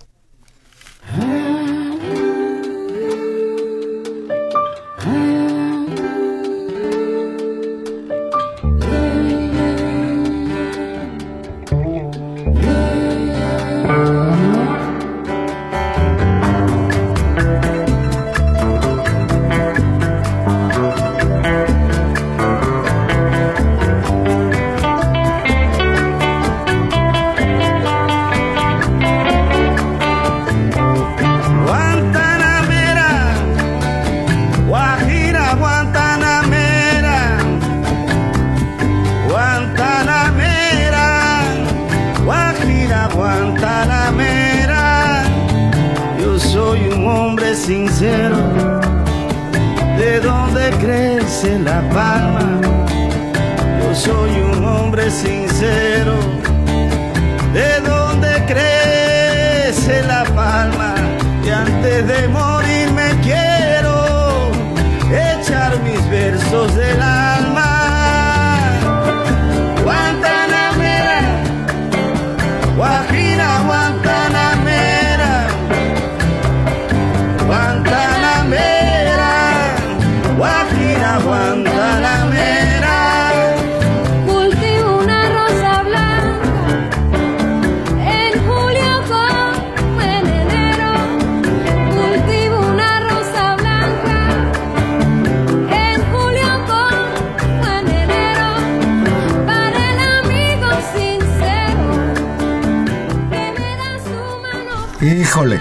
Híjole, 105.45 105.61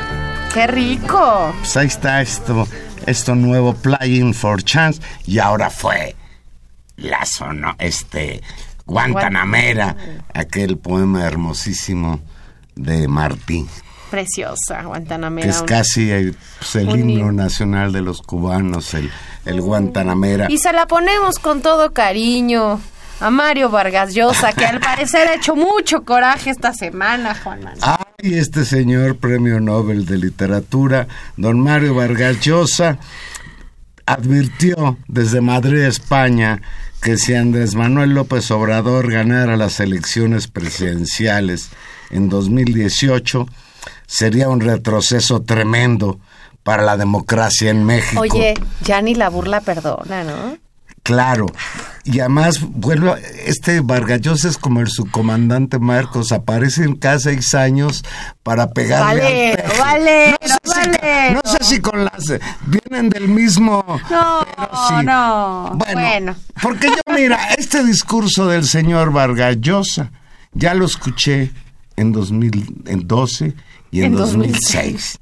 ¡Qué 0.53 0.65
rico! 0.67 1.53
pues 1.59 1.75
ahí 1.75 1.87
está 1.87 2.21
esto, 2.21 2.65
esto 3.05 3.35
nuevo, 3.35 3.73
Playing 3.73 4.33
for 4.33 4.63
Chance, 4.63 5.01
y 5.25 5.39
ahora 5.39 5.69
fue 5.69 6.15
la 6.95 7.25
zona, 7.25 7.75
este, 7.79 8.41
Guantanamera, 8.85 9.97
aquel 10.33 10.77
poema 10.77 11.25
hermosísimo 11.25 12.21
de 12.75 13.09
Martín. 13.09 13.67
Preciosa, 14.09 14.83
Guantanamera. 14.83 15.47
que 15.47 15.51
es 15.51 15.63
casi 15.63 16.11
el, 16.11 16.37
pues, 16.59 16.75
el 16.77 16.97
himno. 16.97 17.33
nacional 17.33 17.91
de 17.91 18.03
los 18.03 18.21
cubanos, 18.21 18.93
el, 18.93 19.11
el 19.43 19.59
Guantanamera. 19.59 20.49
Y 20.49 20.59
se 20.59 20.71
la 20.71 20.85
ponemos 20.85 21.39
con 21.39 21.61
todo 21.61 21.91
cariño 21.91 22.79
a 23.23 23.29
Mario 23.29 23.69
Vargas 23.69 24.13
Llosa, 24.13 24.51
que 24.51 24.65
al 24.65 24.81
parecer 24.81 25.29
ha 25.29 25.35
hecho 25.35 25.55
mucho 25.55 26.03
coraje 26.03 26.49
esta 26.49 26.73
semana, 26.73 27.33
Juan 27.33 27.63
Manuel. 27.63 27.79
Ay, 27.81 28.33
este 28.33 28.65
señor 28.65 29.15
premio 29.15 29.61
Nobel 29.61 30.05
de 30.05 30.17
Literatura, 30.17 31.07
don 31.37 31.61
Mario 31.61 31.95
Vargas 31.95 32.41
Llosa, 32.41 32.97
advirtió 34.05 34.97
desde 35.07 35.39
Madrid, 35.39 35.83
España, 35.83 36.61
que 37.01 37.15
si 37.15 37.33
Andrés 37.33 37.75
Manuel 37.75 38.13
López 38.13 38.51
Obrador 38.51 39.09
ganara 39.09 39.55
las 39.55 39.79
elecciones 39.79 40.49
presidenciales 40.49 41.69
en 42.11 42.27
2018, 42.27 43.47
sería 44.05 44.49
un 44.49 44.59
retroceso 44.59 45.43
tremendo 45.43 46.19
para 46.63 46.83
la 46.83 46.97
democracia 46.97 47.71
en 47.71 47.85
México. 47.85 48.21
Oye, 48.21 48.55
ya 48.81 49.01
ni 49.01 49.15
la 49.15 49.29
burla 49.29 49.61
perdona, 49.61 50.25
¿no? 50.25 50.62
Claro. 51.03 51.47
Y 52.05 52.19
además, 52.19 52.59
vuelvo, 52.61 53.15
este 53.45 53.81
Vargas 53.81 54.21
Llosa 54.21 54.47
es 54.49 54.57
como 54.57 54.79
el 54.81 54.87
subcomandante 54.87 55.79
Marcos, 55.79 56.31
aparece 56.31 56.83
en 56.83 56.95
cada 56.95 57.19
seis 57.19 57.53
años 57.53 58.03
para 58.41 58.71
pegarle 58.71 59.51
al 59.51 59.55
peje. 59.57 59.79
Valero, 59.79 60.37
no 60.41 60.47
sé, 60.47 60.81
si, 60.81 60.89
Valero. 60.89 61.41
no 61.43 61.51
sé 61.51 61.57
si 61.63 61.79
con 61.81 62.05
las... 62.05 62.33
Vienen 62.65 63.09
del 63.09 63.27
mismo... 63.27 63.85
No, 64.09 64.41
sí. 64.89 65.05
no. 65.05 65.71
Bueno, 65.75 66.01
Bueno. 66.01 66.35
porque 66.61 66.87
yo, 66.87 67.13
mira, 67.13 67.53
este 67.57 67.83
discurso 67.85 68.47
del 68.47 68.65
señor 68.65 69.11
Vargas 69.11 69.57
Llosa, 69.59 70.11
ya 70.53 70.73
lo 70.73 70.85
escuché 70.85 71.51
en 71.95 72.11
2012 72.11 73.53
y 73.91 73.99
en, 73.99 74.05
En 74.05 74.15
2006. 74.15 75.19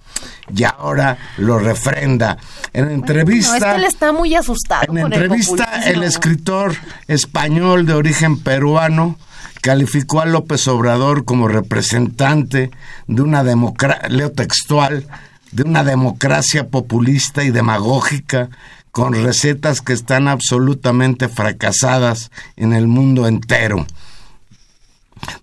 Y 0.56 0.64
ahora 0.64 1.18
lo 1.38 1.60
refrenda. 1.60 2.38
En 2.74 2.89
entrevista... 2.89 3.58
es 3.58 3.64
que 3.64 3.76
él 3.76 3.84
está 3.84 4.12
muy 4.12 4.36
asustado 4.36 4.84
En 4.84 5.02
con 5.02 5.14
entrevista, 5.14 5.82
el, 5.86 6.04
escritor 6.04 6.76
español 7.08 7.86
de 7.86 7.93
origen 7.93 8.39
peruano 8.39 9.18
calificó 9.62 10.22
a 10.22 10.26
López 10.26 10.68
Obrador 10.68 11.26
como 11.26 11.47
representante 11.47 12.72
de 13.08 13.22
una 13.22 13.43
democracia, 13.43 14.10
leo 14.10 14.32
textual, 14.32 15.08
de 15.52 15.64
una 15.64 15.84
democracia 15.84 16.68
populista 16.70 17.43
y 17.43 17.52
demagógica 17.52 18.49
con 18.91 19.14
recetas 19.14 19.82
que 19.82 19.93
están 19.93 20.28
absolutamente 20.28 21.30
fracasadas 21.30 22.32
en 22.58 22.74
el 22.74 22.88
mundo 22.88 23.28
entero. 23.28 23.86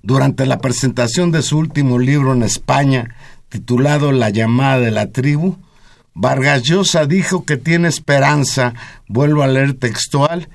Durante 0.02 0.44
la 0.44 0.58
presentación 0.58 1.30
de 1.30 1.42
su 1.42 1.58
último 1.58 1.98
libro 1.98 2.32
en 2.32 2.42
España, 2.42 3.14
titulado 3.48 4.12
La 4.12 4.30
llamada 4.30 4.80
de 4.80 4.90
la 4.90 5.10
tribu, 5.10 5.58
Vargas 6.14 6.62
Llosa 6.64 7.06
dijo 7.06 7.44
que 7.44 7.56
tiene 7.56 7.88
esperanza, 7.88 8.74
vuelvo 9.06 9.42
a 9.42 9.46
leer 9.46 9.74
textual, 9.74 10.48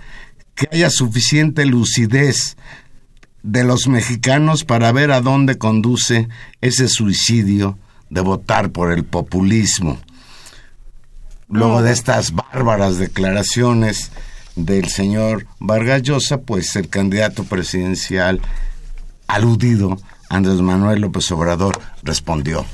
que 0.56 0.68
haya 0.72 0.90
suficiente 0.90 1.66
lucidez 1.66 2.58
de 3.44 3.64
los 3.64 3.88
mexicanos 3.88 4.64
para 4.64 4.92
ver 4.92 5.12
a 5.12 5.22
dónde 5.22 5.58
conduce 5.58 6.28
ese 6.62 6.88
suicidio 6.88 7.78
de 8.10 8.22
votar 8.22 8.72
por 8.72 8.92
el 8.92 9.04
populismo. 9.06 10.00
Luego 11.50 11.82
de 11.82 11.92
estas 11.92 12.34
bárbaras 12.34 12.98
declaraciones 12.98 14.12
del 14.56 14.90
señor 14.90 15.48
Vargas 15.60 16.04
Llosa, 16.04 16.42
pues 16.42 16.76
el 16.76 16.90
candidato 16.90 17.44
presidencial 17.44 18.42
aludido 19.28 19.98
Andrés 20.30 20.62
Manuel 20.62 21.02
López 21.02 21.32
Obrador 21.32 21.80
respondió. 22.04 22.66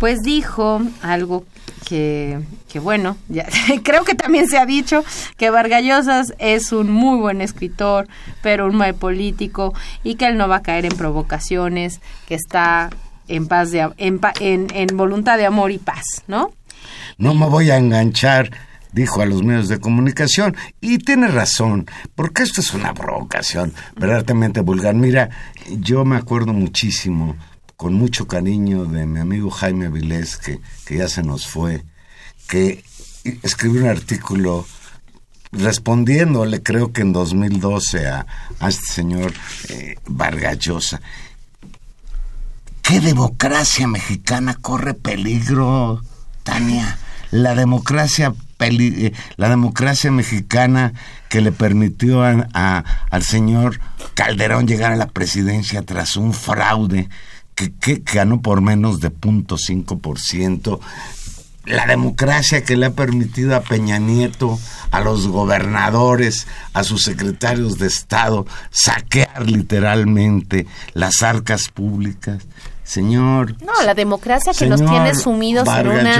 Pues 0.00 0.22
dijo 0.22 0.80
algo 1.02 1.44
que, 1.86 2.40
que 2.72 2.78
bueno, 2.78 3.18
ya, 3.28 3.46
creo 3.84 4.02
que 4.02 4.14
también 4.14 4.48
se 4.48 4.56
ha 4.56 4.64
dicho 4.64 5.04
que 5.36 5.50
Vargallosas 5.50 6.32
es 6.38 6.72
un 6.72 6.90
muy 6.90 7.18
buen 7.18 7.42
escritor, 7.42 8.08
pero 8.42 8.66
un 8.66 8.76
mal 8.76 8.94
político 8.94 9.74
y 10.02 10.14
que 10.14 10.26
él 10.26 10.38
no 10.38 10.48
va 10.48 10.56
a 10.56 10.62
caer 10.62 10.86
en 10.86 10.96
provocaciones, 10.96 12.00
que 12.26 12.34
está 12.34 12.88
en 13.28 13.46
paz 13.46 13.72
de 13.72 13.90
en, 13.98 14.20
en, 14.40 14.68
en 14.74 14.96
voluntad 14.96 15.36
de 15.36 15.44
amor 15.44 15.70
y 15.70 15.76
paz, 15.76 16.04
¿no? 16.26 16.50
No 17.18 17.34
me 17.34 17.46
voy 17.46 17.70
a 17.70 17.76
enganchar, 17.76 18.50
dijo 18.92 19.20
a 19.20 19.26
los 19.26 19.42
medios 19.42 19.68
de 19.68 19.80
comunicación. 19.80 20.56
Y 20.80 20.96
tiene 20.96 21.28
razón, 21.28 21.86
porque 22.14 22.42
esto 22.42 22.62
es 22.62 22.72
una 22.72 22.94
provocación 22.94 23.74
verdaderamente 23.96 24.62
vulgar. 24.62 24.94
Mira, 24.94 25.28
yo 25.68 26.06
me 26.06 26.16
acuerdo 26.16 26.54
muchísimo, 26.54 27.36
con 27.80 27.94
mucho 27.94 28.26
cariño, 28.26 28.84
de 28.84 29.06
mi 29.06 29.20
amigo 29.20 29.48
Jaime 29.50 29.88
Vilés, 29.88 30.36
que, 30.36 30.60
que 30.84 30.98
ya 30.98 31.08
se 31.08 31.22
nos 31.22 31.46
fue, 31.46 31.82
que 32.46 32.84
escribió 33.42 33.80
un 33.84 33.88
artículo 33.88 34.66
respondiéndole, 35.50 36.62
creo 36.62 36.92
que 36.92 37.00
en 37.00 37.14
2012, 37.14 38.06
a, 38.06 38.26
a 38.58 38.68
este 38.68 38.84
señor 38.92 39.32
eh, 39.70 39.94
Vargas 40.06 40.58
Llosa. 40.58 41.00
¿Qué 42.82 43.00
democracia 43.00 43.86
mexicana 43.86 44.56
corre 44.60 44.92
peligro, 44.92 46.02
Tania? 46.42 46.98
La 47.30 47.54
democracia, 47.54 48.34
peli- 48.58 49.06
eh, 49.06 49.12
la 49.38 49.48
democracia 49.48 50.10
mexicana 50.10 50.92
que 51.30 51.40
le 51.40 51.50
permitió 51.50 52.24
a- 52.24 52.84
al 53.10 53.22
señor 53.22 53.80
Calderón 54.12 54.66
llegar 54.68 54.92
a 54.92 54.96
la 54.96 55.08
presidencia 55.08 55.80
tras 55.80 56.16
un 56.16 56.34
fraude 56.34 57.08
que, 57.54 58.02
ganó 58.04 58.40
por 58.40 58.60
menos 58.60 59.00
de 59.00 59.10
0.5%. 59.10 60.80
La 61.66 61.86
democracia 61.86 62.64
que 62.64 62.76
le 62.76 62.86
ha 62.86 62.94
permitido 62.94 63.54
a 63.54 63.60
Peña 63.60 63.98
Nieto, 63.98 64.58
a 64.90 65.00
los 65.00 65.28
gobernadores, 65.28 66.46
a 66.72 66.84
sus 66.84 67.02
secretarios 67.02 67.78
de 67.78 67.86
Estado, 67.86 68.46
saquear 68.70 69.46
literalmente 69.46 70.66
las 70.94 71.22
arcas 71.22 71.68
públicas. 71.68 72.46
Señor, 72.90 73.54
No, 73.62 73.72
la 73.86 73.94
democracia 73.94 74.52
que 74.52 74.66
nos 74.66 74.80
tiene 74.90 75.14
sumidos 75.14 75.64
en 75.68 75.86
una, 76.00 76.16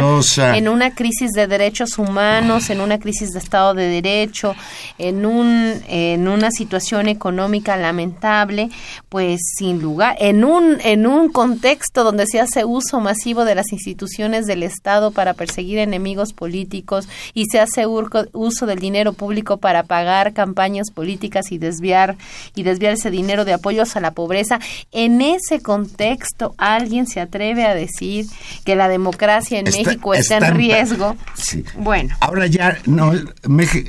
en 0.57 0.69
una 0.69 0.95
crisis 0.95 1.33
de 1.33 1.49
derechos 1.49 1.99
humanos, 1.99 2.71
en 2.71 2.81
una 2.81 3.01
crisis 3.01 3.31
de 3.33 3.41
Estado 3.41 3.75
de 3.75 3.89
Derecho, 3.89 4.55
en, 4.97 5.27
un, 5.27 5.75
en 5.89 6.29
una 6.29 6.53
situación 6.53 7.09
económica 7.09 7.77
lamentable, 7.77 8.71
pues 9.09 9.41
sin 9.59 9.83
lugar, 9.83 10.15
en 10.21 10.45
un, 10.45 10.79
en 10.85 11.09
un 11.09 11.31
contexto 11.33 12.05
donde 12.05 12.27
se 12.29 12.39
hace 12.39 12.65
uso 12.65 13.01
masivo 13.01 13.45
de 13.45 13.57
las 13.57 13.73
instituciones 13.73 14.47
del 14.47 14.63
Estado 14.63 15.11
para 15.11 15.35
perseguir 15.35 15.79
enemigos 15.79 16.33
políticos 16.33 17.09
y 17.35 17.47
se 17.47 17.59
hace 17.59 17.87
urco- 17.89 18.29
uso 18.33 18.67
del 18.67 18.79
dinero 18.79 19.13
público 19.13 19.57
para 19.57 19.83
pagar 19.83 20.33
campañas 20.35 20.93
políticas 20.93 21.51
y 21.51 21.59
desviar 21.59 22.17
y 22.55 22.63
desviar 22.63 22.93
ese 22.93 23.11
dinero 23.11 23.45
de 23.45 23.55
apoyos 23.55 23.97
a 23.97 24.01
la 24.01 24.13
pobreza. 24.13 24.61
En 24.93 25.21
ese 25.21 25.61
contexto, 25.61 26.55
alguien 26.61 27.07
se 27.07 27.21
atreve 27.21 27.67
a 27.67 27.75
decir 27.75 28.27
que 28.65 28.77
la 28.77 28.89
democracia 28.89 29.59
en 29.59 29.67
Está- 29.67 29.83
México 29.85 30.15
está, 30.15 30.35
está 30.37 30.49
en 30.49 30.53
en- 30.55 30.59
riesgo. 30.59 31.17
Sí. 31.35 31.65
Bueno, 31.77 32.15
Ahora 32.21 32.47
ya, 32.47 32.79
no, 32.87 33.13
México, 33.49 33.89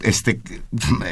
este, 0.00 0.40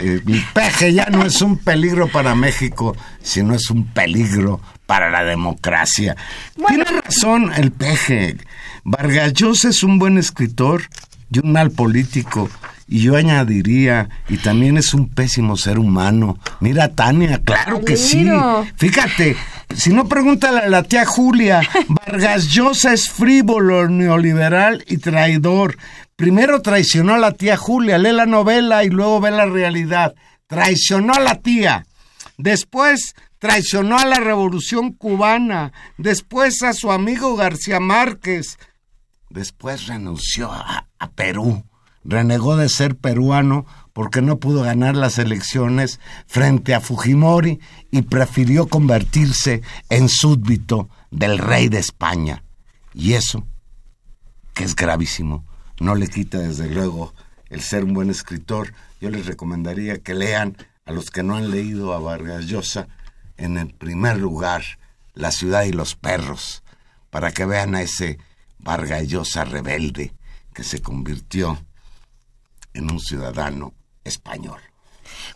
el 0.01 0.45
peje 0.53 0.93
ya 0.93 1.07
no 1.07 1.25
es 1.25 1.41
un 1.41 1.57
peligro 1.59 2.09
para 2.09 2.35
México, 2.35 2.95
sino 3.23 3.55
es 3.55 3.71
un 3.71 3.87
peligro 3.87 4.61
para 4.87 5.11
la 5.11 5.25
democracia. 5.25 6.15
Tiene 6.69 6.85
razón 6.85 7.53
el 7.57 7.73
peje. 7.73 8.37
Vargas 8.85 9.33
Llosa 9.33 9.69
es 9.71 9.83
un 9.83 9.99
buen 9.99 10.19
escritor 10.19 10.83
y 11.31 11.39
un 11.39 11.53
mal 11.53 11.71
político. 11.71 12.51
Y 12.93 13.01
yo 13.01 13.17
añadiría, 13.17 14.11
y 14.29 14.37
también 14.37 14.77
es 14.77 14.93
un 14.93 15.09
pésimo 15.09 15.57
ser 15.57 15.79
humano. 15.79 16.39
Mira, 16.61 16.95
Tania, 16.95 17.41
claro 17.43 17.81
que 17.81 17.97
sí. 17.97 18.29
Fíjate, 18.77 19.35
si 19.75 19.95
no 19.95 20.07
pregúntale 20.07 20.59
a 20.59 20.69
la 20.69 20.83
tía 20.83 21.07
Julia, 21.07 21.63
Vargas 21.89 22.49
Llosa 22.49 22.93
es 22.93 23.09
frívolo, 23.09 23.89
neoliberal 23.89 24.85
y 24.87 24.99
traidor. 24.99 25.79
Primero 26.17 26.61
traicionó 26.61 27.15
a 27.15 27.19
la 27.19 27.33
tía 27.33 27.57
Julia, 27.57 27.97
lee 27.97 28.13
la 28.13 28.27
novela 28.27 28.85
y 28.85 28.91
luego 28.91 29.23
ve 29.23 29.31
la 29.31 29.47
realidad. 29.47 30.15
Traicionó 30.47 31.15
a 31.15 31.21
la 31.21 31.37
tía. 31.37 31.87
Después 32.37 33.15
traicionó 33.39 33.97
a 33.97 34.05
la 34.05 34.21
revolución 34.21 34.93
cubana. 34.93 35.73
Después 35.97 36.63
a 36.63 36.75
su 36.75 36.93
amigo 36.93 37.37
García 37.37 37.81
Márquez. 37.81 38.59
Después 39.31 39.87
renunció 39.87 40.53
a, 40.53 40.89
a 40.99 41.11
Perú. 41.13 41.65
Renegó 42.05 42.57
de 42.57 42.69
ser 42.69 42.97
peruano 42.97 43.67
porque 43.93 44.23
no 44.23 44.39
pudo 44.39 44.63
ganar 44.63 44.97
las 44.97 45.19
elecciones 45.19 46.01
frente 46.27 46.75
a 46.75 46.81
Fujimori 46.81 47.61
y 47.91 48.03
prefirió 48.03 48.67
convertirse 48.67 49.63
en 49.89 50.09
súbdito 50.09 50.89
del 51.11 51.39
rey 51.39 51.69
de 51.69 51.79
España. 51.79 52.43
Y 52.95 53.13
eso, 53.13 53.47
que 54.55 54.65
es 54.65 54.75
gravísimo, 54.75 55.45
no 55.81 55.95
le 55.95 56.09
quita 56.09 56.39
desde 56.39 56.69
luego 56.69 57.15
el 57.51 57.61
ser 57.61 57.85
un 57.85 57.95
buen 57.95 58.11
escritor. 58.11 58.73
Yo 59.01 59.11
les 59.11 59.27
recomendaría 59.27 59.99
que 59.99 60.15
lean 60.15 60.57
a 60.85 60.93
los 60.93 61.11
que 61.11 61.23
no 61.23 61.37
han 61.37 61.51
leído 61.51 61.93
a 61.93 62.01
Vargas 62.01 62.47
Llosa 62.47 62.89
en 63.37 63.59
el 63.59 63.73
primer 63.75 64.19
lugar 64.19 64.63
La 65.15 65.31
ciudad 65.31 65.65
y 65.65 65.73
los 65.73 65.95
perros, 65.95 66.63
para 67.11 67.33
que 67.33 67.45
vean 67.45 67.75
a 67.75 67.83
ese 67.83 68.19
Vargas 68.59 69.07
Llosa 69.09 69.45
rebelde 69.45 70.15
que 70.55 70.65
se 70.65 70.81
convirtió 70.81 71.59
en 72.75 72.91
un 72.91 73.01
ciudadano 73.01 73.75
español. 74.05 74.61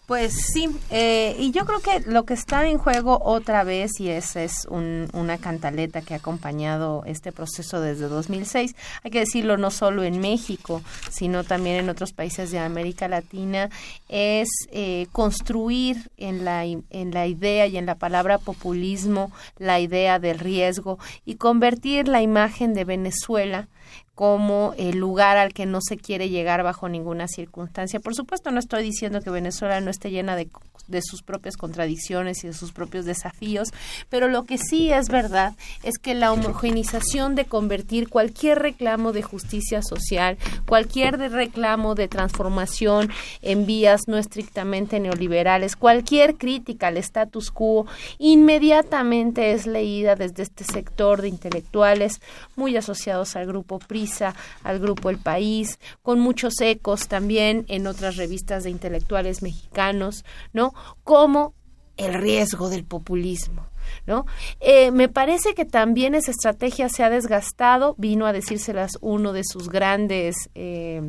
Pues 0.07 0.33
sí, 0.53 0.71
eh, 0.91 1.37
y 1.39 1.51
yo 1.51 1.67
creo 1.67 1.81
que 1.81 2.01
lo 2.09 2.25
que 2.25 2.33
está 2.35 2.67
en 2.67 2.79
juego 2.79 3.19
otra 3.23 3.63
vez, 3.65 4.01
y 4.01 4.09
esa 4.09 4.43
es 4.43 4.65
un- 4.71 5.09
una 5.13 5.37
cantaleta 5.39 6.01
que 6.01 6.15
ha 6.15 6.19
acompañado 6.19 7.03
este 7.05 7.31
proceso 7.33 7.81
desde 7.81 8.09
2006, 8.09 8.75
hay 9.03 9.11
que 9.11 9.19
decirlo 9.19 9.57
no 9.59 9.71
solo 9.71 10.03
en 10.05 10.21
México, 10.21 10.83
sino 11.11 11.45
también 11.45 11.77
en 11.77 11.89
otros 11.91 12.13
países 12.13 12.51
de 12.53 12.59
América 12.61 13.09
Latina, 13.09 13.69
es 14.09 14.49
eh, 14.71 15.09
construir 15.13 16.11
en 16.17 16.45
la, 16.45 16.65
en 16.65 17.11
la 17.11 17.27
idea 17.27 17.67
y 17.67 17.77
en 17.77 17.87
la 17.87 17.97
palabra 17.97 18.39
populismo 18.39 19.31
la 19.59 19.81
idea 19.81 20.19
del 20.19 20.39
riesgo 20.39 20.99
y 21.25 21.35
convertir 21.35 22.09
la 22.09 22.23
imagen 22.23 22.73
de 22.73 22.85
Venezuela 22.85 23.69
como 24.17 24.73
el 24.79 24.97
lugar 24.97 25.37
al 25.37 25.53
que 25.53 25.67
no 25.67 25.81
se 25.83 25.99
quiere 25.99 26.31
llegar 26.31 26.63
bajo 26.63 26.89
ninguna 26.89 27.29
circunstancia. 27.29 28.01
Por 28.01 28.15
supuesto, 28.15 28.51
no 28.51 28.59
estoy 28.59 28.83
diciendo 28.83 29.21
que 29.21 29.29
Venezuela 29.29 29.79
no 29.83 29.91
esté 29.91 30.11
llena 30.11 30.37
de, 30.37 30.49
de 30.89 31.03
sus 31.03 31.23
propias 31.23 31.59
contradicciones 31.59 32.43
y 32.43 32.47
de 32.47 32.55
sus 32.55 32.73
propios 32.73 33.05
desafíos, 33.05 33.69
pero 34.09 34.29
lo 34.29 34.45
que 34.45 34.57
sí 34.57 34.91
es 34.91 35.11
verdad 35.11 35.55
es 35.83 35.99
que 35.99 36.15
la 36.15 36.33
homogenización 36.33 37.35
de 37.35 37.45
convertir 37.45 38.09
cualquier 38.09 38.61
reclamo 38.61 39.13
de 39.13 39.23
justicia 39.23 39.83
social, 39.83 40.39
cualquier 40.67 41.19
reclamo 41.19 41.95
de 41.95 42.09
transformación 42.09 43.11
en 43.43 43.67
vías 43.67 44.03
no 44.07 44.17
estrictamente 44.17 44.99
neoliberales, 44.99 45.77
cualquier 45.77 46.37
crítica 46.37 46.87
al 46.87 46.97
status 46.97 47.51
quo, 47.51 47.87
inmediatamente 48.19 49.53
es 49.53 49.67
leída 49.67 50.15
desde 50.15 50.43
este 50.43 50.65
sector 50.65 51.21
de 51.21 51.29
intelectuales 51.29 52.23
muy 52.55 52.77
asociados 52.79 53.37
al 53.37 53.47
grupo 53.47 53.76
Prisa, 53.79 54.35
al 54.63 54.79
grupo 54.79 55.11
El 55.11 55.19
País, 55.19 55.79
con 56.03 56.21
muchos 56.21 56.61
ecos 56.61 57.09
también 57.09 57.65
en 57.69 57.87
otras 57.87 58.17
revistas 58.17 58.65
de 58.65 58.71
intelectuales 58.71 59.43
mexicanos, 59.43 60.25
¿no? 60.53 60.75
Como 61.05 61.55
el 61.97 62.15
riesgo 62.15 62.69
del 62.69 62.85
populismo. 62.85 63.67
¿No? 64.05 64.27
Eh, 64.59 64.91
me 64.91 65.09
parece 65.09 65.55
que 65.55 65.65
también 65.65 66.17
esa 66.17 66.33
estrategia 66.33 66.89
se 66.89 67.05
ha 67.05 67.11
desgastado, 67.11 67.95
vino 67.99 68.27
a 68.27 68.33
decírselas 68.33 68.99
uno 69.01 69.33
de 69.33 69.45
sus 69.45 69.69
grandes 69.69 70.35
eh, 70.57 71.09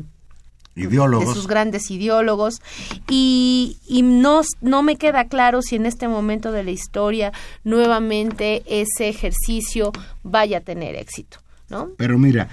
Ideólogos. 0.78 1.28
de 1.28 1.34
sus 1.34 1.48
grandes 1.48 1.90
ideólogos 1.90 2.62
y, 3.08 3.78
y 3.88 4.02
no, 4.02 4.42
no 4.60 4.82
me 4.84 4.96
queda 4.96 5.24
claro 5.26 5.60
si 5.60 5.74
en 5.74 5.86
este 5.86 6.06
momento 6.06 6.52
de 6.52 6.62
la 6.62 6.70
historia 6.70 7.32
nuevamente 7.64 8.62
ese 8.66 9.08
ejercicio 9.08 9.90
vaya 10.22 10.58
a 10.58 10.60
tener 10.60 10.94
éxito, 10.94 11.38
¿no? 11.68 11.90
Pero 11.96 12.18
mira, 12.18 12.48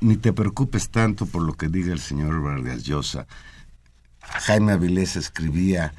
ni 0.00 0.16
te 0.16 0.32
preocupes 0.32 0.90
tanto 0.90 1.26
por 1.26 1.42
lo 1.42 1.54
que 1.54 1.68
diga 1.68 1.92
el 1.92 2.00
señor 2.00 2.40
Vargas 2.42 2.84
Llosa. 2.84 3.26
Jaime 4.20 4.72
Avilés 4.72 5.16
escribía 5.16 5.92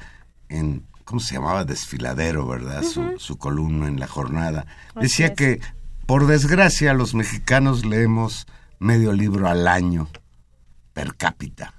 en, 0.48 0.84
¿cómo 1.04 1.20
se 1.20 1.34
llamaba? 1.34 1.64
Desfiladero, 1.64 2.46
¿verdad? 2.46 2.82
su, 2.82 3.18
su 3.18 3.36
columna 3.36 3.88
en 3.88 4.00
la 4.00 4.06
jornada. 4.06 4.66
Decía 5.00 5.28
es. 5.28 5.32
que, 5.34 5.60
por 6.06 6.26
desgracia, 6.26 6.94
los 6.94 7.14
mexicanos 7.14 7.84
leemos 7.84 8.46
medio 8.78 9.12
libro 9.12 9.48
al 9.48 9.68
año 9.68 10.08
per 10.92 11.14
cápita. 11.16 11.74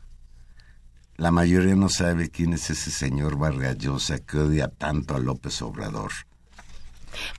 La 1.16 1.32
mayoría 1.32 1.76
no 1.76 1.90
sabe 1.90 2.30
quién 2.30 2.54
es 2.54 2.70
ese 2.70 2.90
señor 2.90 3.38
Vargas 3.38 3.78
Llosa 3.78 4.20
que 4.20 4.40
odia 4.40 4.68
tanto 4.68 5.16
a 5.16 5.20
López 5.20 5.62
Obrador. 5.62 6.12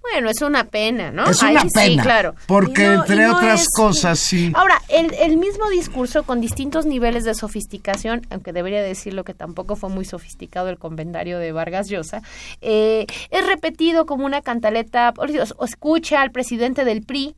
Bueno, 0.02 0.30
es 0.30 0.40
una 0.42 0.64
pena, 0.64 1.10
¿no? 1.10 1.24
Es 1.26 1.42
una 1.42 1.60
Ahí 1.62 1.68
pena, 1.74 2.02
Sí, 2.02 2.08
claro. 2.08 2.34
porque 2.46 2.86
no- 2.86 2.94
entre 3.02 3.26
no 3.26 3.36
otras 3.36 3.62
es- 3.62 3.68
cosas, 3.74 4.18
sí. 4.18 4.52
Ahora, 4.54 4.80
el, 4.88 5.12
el 5.14 5.36
mismo 5.36 5.68
discurso 5.70 6.22
con 6.24 6.40
distintos 6.40 6.86
niveles 6.86 7.24
de 7.24 7.34
sofisticación, 7.34 8.22
aunque 8.30 8.52
debería 8.52 8.82
decirlo 8.82 9.24
que 9.24 9.34
tampoco 9.34 9.76
fue 9.76 9.90
muy 9.90 10.04
sofisticado 10.04 10.68
el 10.68 10.78
comentario 10.78 11.38
de 11.38 11.52
Vargas 11.52 11.88
Llosa, 11.88 12.22
eh, 12.60 13.06
es 13.30 13.46
repetido 13.46 14.06
como 14.06 14.24
una 14.26 14.42
cantaleta, 14.42 15.12
o 15.16 15.64
escucha 15.64 16.22
al 16.22 16.30
presidente 16.30 16.84
del 16.84 17.02
PRI, 17.02 17.34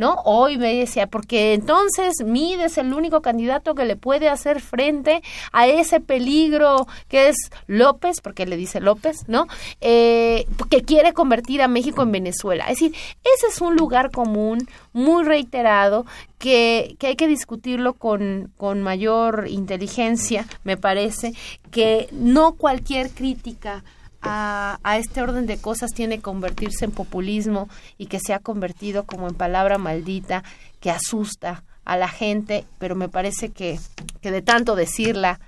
¿no? 0.00 0.16
Hoy 0.24 0.56
me 0.56 0.74
decía, 0.74 1.08
porque 1.08 1.52
entonces 1.52 2.24
Mid 2.24 2.58
es 2.58 2.78
el 2.78 2.94
único 2.94 3.20
candidato 3.20 3.74
que 3.74 3.84
le 3.84 3.96
puede 3.96 4.30
hacer 4.30 4.62
frente 4.62 5.22
a 5.52 5.66
ese 5.66 6.00
peligro 6.00 6.86
que 7.08 7.28
es 7.28 7.36
López, 7.66 8.22
porque 8.22 8.46
le 8.46 8.56
dice 8.56 8.80
López, 8.80 9.28
¿no? 9.28 9.46
Eh, 9.82 10.46
que 10.70 10.84
quiere 10.84 11.12
convertir 11.12 11.60
a 11.60 11.68
México 11.68 12.02
en 12.02 12.12
Venezuela. 12.12 12.64
Es 12.64 12.78
decir, 12.80 12.94
ese 13.36 13.48
es 13.48 13.60
un 13.60 13.76
lugar 13.76 14.10
común, 14.10 14.66
muy 14.94 15.22
reiterado, 15.22 16.06
que, 16.38 16.96
que 16.98 17.08
hay 17.08 17.16
que 17.16 17.28
discutirlo 17.28 17.92
con, 17.92 18.50
con 18.56 18.82
mayor 18.82 19.48
inteligencia, 19.48 20.46
me 20.64 20.78
parece, 20.78 21.34
que 21.70 22.08
no 22.10 22.52
cualquier 22.54 23.10
crítica 23.10 23.84
a, 24.22 24.78
a 24.82 24.98
este 24.98 25.22
orden 25.22 25.46
de 25.46 25.58
cosas 25.58 25.90
tiene 25.92 26.16
que 26.16 26.22
convertirse 26.22 26.84
en 26.84 26.90
populismo 26.90 27.68
y 27.98 28.06
que 28.06 28.20
se 28.20 28.34
ha 28.34 28.38
convertido 28.38 29.04
como 29.04 29.28
en 29.28 29.34
palabra 29.34 29.78
maldita 29.78 30.42
que 30.80 30.90
asusta 30.90 31.64
a 31.84 31.96
la 31.96 32.08
gente, 32.08 32.64
pero 32.78 32.94
me 32.94 33.08
parece 33.08 33.50
que, 33.50 33.78
que 34.20 34.30
de 34.30 34.42
tanto 34.42 34.76
decirla, 34.76 35.40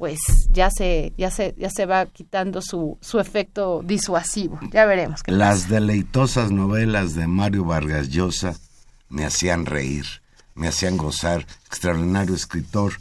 pues 0.00 0.18
ya 0.50 0.70
se, 0.70 1.12
ya 1.18 1.30
se, 1.30 1.54
ya 1.58 1.68
se 1.68 1.84
va 1.84 2.06
quitando 2.06 2.62
su, 2.62 2.96
su 3.00 3.20
efecto 3.20 3.82
disuasivo. 3.84 4.58
Ya 4.72 4.86
veremos. 4.86 5.22
qué 5.22 5.30
Las 5.30 5.68
deleitosas 5.68 6.50
novelas 6.50 7.14
de 7.14 7.26
Mario 7.26 7.64
Vargas 7.64 8.08
Llosa 8.08 8.54
me 9.10 9.26
hacían 9.26 9.66
reír, 9.66 10.06
me 10.54 10.68
hacían 10.68 10.96
gozar. 10.96 11.46
Extraordinario 11.66 12.34
escritor. 12.34 12.94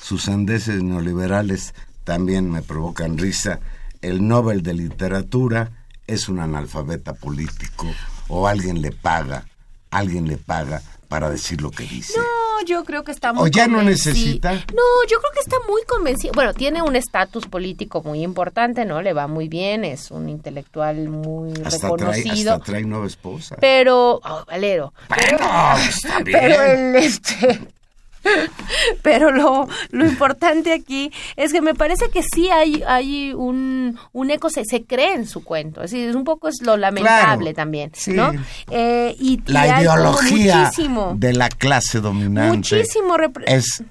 Sus 0.00 0.22
sandeces 0.22 0.82
neoliberales 0.82 1.74
también 2.04 2.50
me 2.50 2.62
provocan 2.62 3.18
risa. 3.18 3.60
El 4.06 4.28
Nobel 4.28 4.62
de 4.62 4.72
Literatura 4.72 5.72
es 6.06 6.28
un 6.28 6.38
analfabeta 6.38 7.14
político 7.14 7.88
o 8.28 8.46
alguien 8.46 8.80
le 8.80 8.92
paga, 8.92 9.46
alguien 9.90 10.28
le 10.28 10.36
paga 10.36 10.80
para 11.08 11.28
decir 11.28 11.60
lo 11.60 11.72
que 11.72 11.82
dice. 11.82 12.16
No, 12.16 12.64
yo 12.64 12.84
creo 12.84 13.02
que 13.02 13.10
está 13.10 13.32
muy 13.32 13.42
¿O 13.42 13.46
ya 13.48 13.66
no 13.66 13.82
necesita? 13.82 14.52
No, 14.52 14.84
yo 15.10 15.18
creo 15.18 15.32
que 15.34 15.40
está 15.40 15.56
muy 15.68 15.82
convencido. 15.88 16.32
Bueno, 16.34 16.54
tiene 16.54 16.82
un 16.82 16.94
estatus 16.94 17.48
político 17.48 18.00
muy 18.04 18.22
importante, 18.22 18.84
¿no? 18.84 19.02
Le 19.02 19.12
va 19.12 19.26
muy 19.26 19.48
bien, 19.48 19.84
es 19.84 20.12
un 20.12 20.28
intelectual 20.28 21.08
muy 21.08 21.50
hasta, 21.64 21.88
trae, 21.88 21.90
reconocido. 21.90 22.52
hasta 22.52 22.64
trae 22.64 22.84
nueva 22.84 23.08
esposa. 23.08 23.56
Pero, 23.60 24.20
oh, 24.22 24.44
Valero. 24.46 24.94
Bueno, 25.08 25.78
está 25.88 26.20
bien. 26.20 26.38
Pero 26.40 26.62
el 26.62 26.94
este. 26.94 27.75
Pero 29.02 29.30
lo, 29.30 29.68
lo 29.90 30.06
importante 30.06 30.72
aquí 30.72 31.12
es 31.36 31.52
que 31.52 31.60
me 31.60 31.74
parece 31.74 32.08
que 32.10 32.22
sí 32.22 32.48
hay, 32.48 32.82
hay 32.86 33.32
un, 33.32 33.98
un 34.12 34.30
eco, 34.30 34.50
se, 34.50 34.64
se 34.64 34.84
cree 34.84 35.14
en 35.14 35.26
su 35.26 35.44
cuento. 35.44 35.82
Es 35.82 35.90
decir, 35.90 36.16
un 36.16 36.24
poco 36.24 36.48
es 36.48 36.56
lo 36.62 36.76
lamentable 36.76 37.06
Claro, 37.06 37.54
también, 37.54 37.90
sí. 37.94 38.12
¿no? 38.12 38.32
Eh, 38.70 39.14
y, 39.18 39.40
la 39.46 39.80
ideología 39.80 40.70
de 41.14 41.32
la 41.32 41.48
clase 41.48 42.00
dominante 42.00 42.56
muchísimo 42.56 43.16
es 43.46 43.82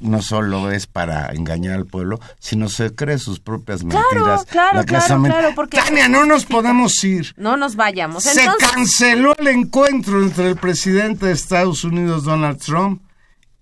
no 0.00 0.22
solo 0.22 0.70
es 0.70 0.86
para 0.86 1.28
engañar 1.32 1.74
al 1.74 1.86
pueblo, 1.86 2.20
sino 2.38 2.68
se 2.68 2.94
cree 2.94 3.18
sus 3.18 3.40
propias 3.40 3.82
Claro, 3.82 4.04
mentiras. 4.12 4.44
claro, 4.44 4.84
claro, 4.84 5.22
claro, 5.24 5.48
porque- 5.54 5.78
Tania, 5.78 6.08
no 6.08 6.24
nos 6.24 6.44
podemos 6.44 7.02
ir. 7.04 7.34
No 7.36 7.56
nos 7.56 7.74
vayamos. 7.76 8.22
Se 8.24 8.40
Entonces, 8.40 8.70
canceló 8.70 9.34
el 9.38 9.48
encuentro 9.48 10.22
entre 10.22 10.48
el 10.48 10.56
presidente 10.56 11.26
de 11.26 11.32
Estados 11.32 11.84
Unidos, 11.84 12.24
Donald 12.24 12.58
Trump, 12.58 13.02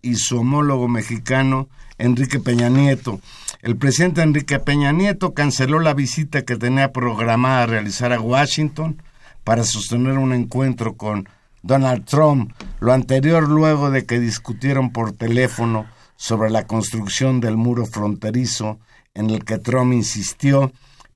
y 0.03 0.17
su 0.17 0.39
homólogo 0.41 0.89
mexicano, 0.89 1.69
Enrique 1.99 2.39
Peña 2.39 2.69
Nieto. 2.69 3.21
El 3.63 3.77
presidente 3.77 4.21
Enrique 4.23 4.59
Peña 4.61 4.93
Nieto 4.93 5.33
canceló 5.35 5.81
la 5.81 5.95
visita 5.95 6.43
que 6.43 6.57
tenía 6.57 6.93
programada 6.93 7.63
a 7.63 7.67
realizar 7.67 8.13
a 8.13 8.21
Washington 8.21 9.03
para 9.43 9.65
sostener 9.65 10.19
un 10.19 10.33
encuentro 10.33 10.95
con 10.97 11.29
Donald 11.63 12.05
Trump, 12.05 12.53
lo 12.79 12.93
anterior 12.93 13.49
luego 13.49 13.91
de 13.91 14.05
que 14.07 14.21
discutieron 14.21 14.91
por 14.93 15.13
teléfono 15.13 15.87
sobre 16.17 16.51
la 16.51 16.67
construcción 16.67 17.41
del 17.41 17.57
muro 17.57 17.87
fronterizo 17.87 18.79
en 19.15 19.31
el 19.31 19.45
que 19.45 19.59
Trump 19.59 19.93
insistió, 19.93 20.73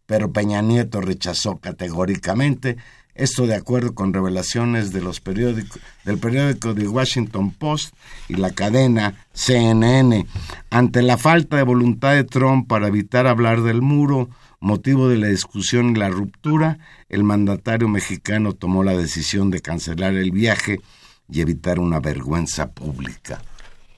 pero 0.06 0.32
Peña 0.32 0.62
Nieto 0.62 1.00
rechazó 1.00 1.58
categóricamente. 1.58 2.76
Esto 3.14 3.46
de 3.46 3.54
acuerdo 3.54 3.94
con 3.94 4.14
revelaciones 4.14 4.92
de 4.92 5.02
los 5.02 5.20
periódicos, 5.20 5.80
del 6.04 6.18
periódico 6.18 6.74
The 6.74 6.88
Washington 6.88 7.50
Post 7.50 7.94
y 8.28 8.34
la 8.34 8.50
cadena 8.50 9.26
CNN. 9.34 10.26
Ante 10.70 11.02
la 11.02 11.18
falta 11.18 11.56
de 11.56 11.62
voluntad 11.64 12.14
de 12.14 12.24
Trump 12.24 12.66
para 12.68 12.88
evitar 12.88 13.26
hablar 13.26 13.62
del 13.62 13.82
muro, 13.82 14.30
motivo 14.60 15.08
de 15.08 15.16
la 15.16 15.26
discusión 15.26 15.90
y 15.90 15.98
la 15.98 16.08
ruptura, 16.08 16.78
el 17.08 17.24
mandatario 17.24 17.88
mexicano 17.88 18.52
tomó 18.52 18.84
la 18.84 18.96
decisión 18.96 19.50
de 19.50 19.60
cancelar 19.60 20.14
el 20.14 20.30
viaje 20.30 20.80
y 21.28 21.40
evitar 21.40 21.78
una 21.78 22.00
vergüenza 22.00 22.70
pública. 22.70 23.42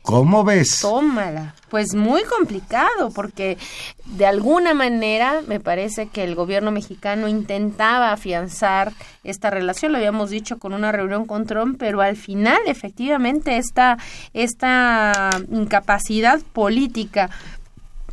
¿Cómo 0.03 0.43
ves? 0.43 0.81
Tómala. 0.81 1.55
Pues 1.71 1.95
muy 1.95 2.25
complicado, 2.25 3.11
porque 3.15 3.57
de 4.05 4.27
alguna 4.27 4.75
manera 4.75 5.43
me 5.47 5.61
parece 5.61 6.09
que 6.09 6.25
el 6.25 6.35
gobierno 6.35 6.73
mexicano 6.73 7.29
intentaba 7.29 8.13
afianzar 8.13 8.93
esta 9.25 9.49
relación, 9.49 9.93
lo 9.93 9.99
habíamos 9.99 10.31
dicho 10.31 10.59
con 10.59 10.75
una 10.75 10.91
reunión 10.91 11.25
con 11.25 11.47
Trump, 11.47 11.77
pero 11.79 12.01
al 12.03 12.17
final 12.17 12.59
efectivamente 12.67 13.57
esta, 13.57 13.97
esta 14.35 15.31
incapacidad 15.51 16.41
política 16.53 17.31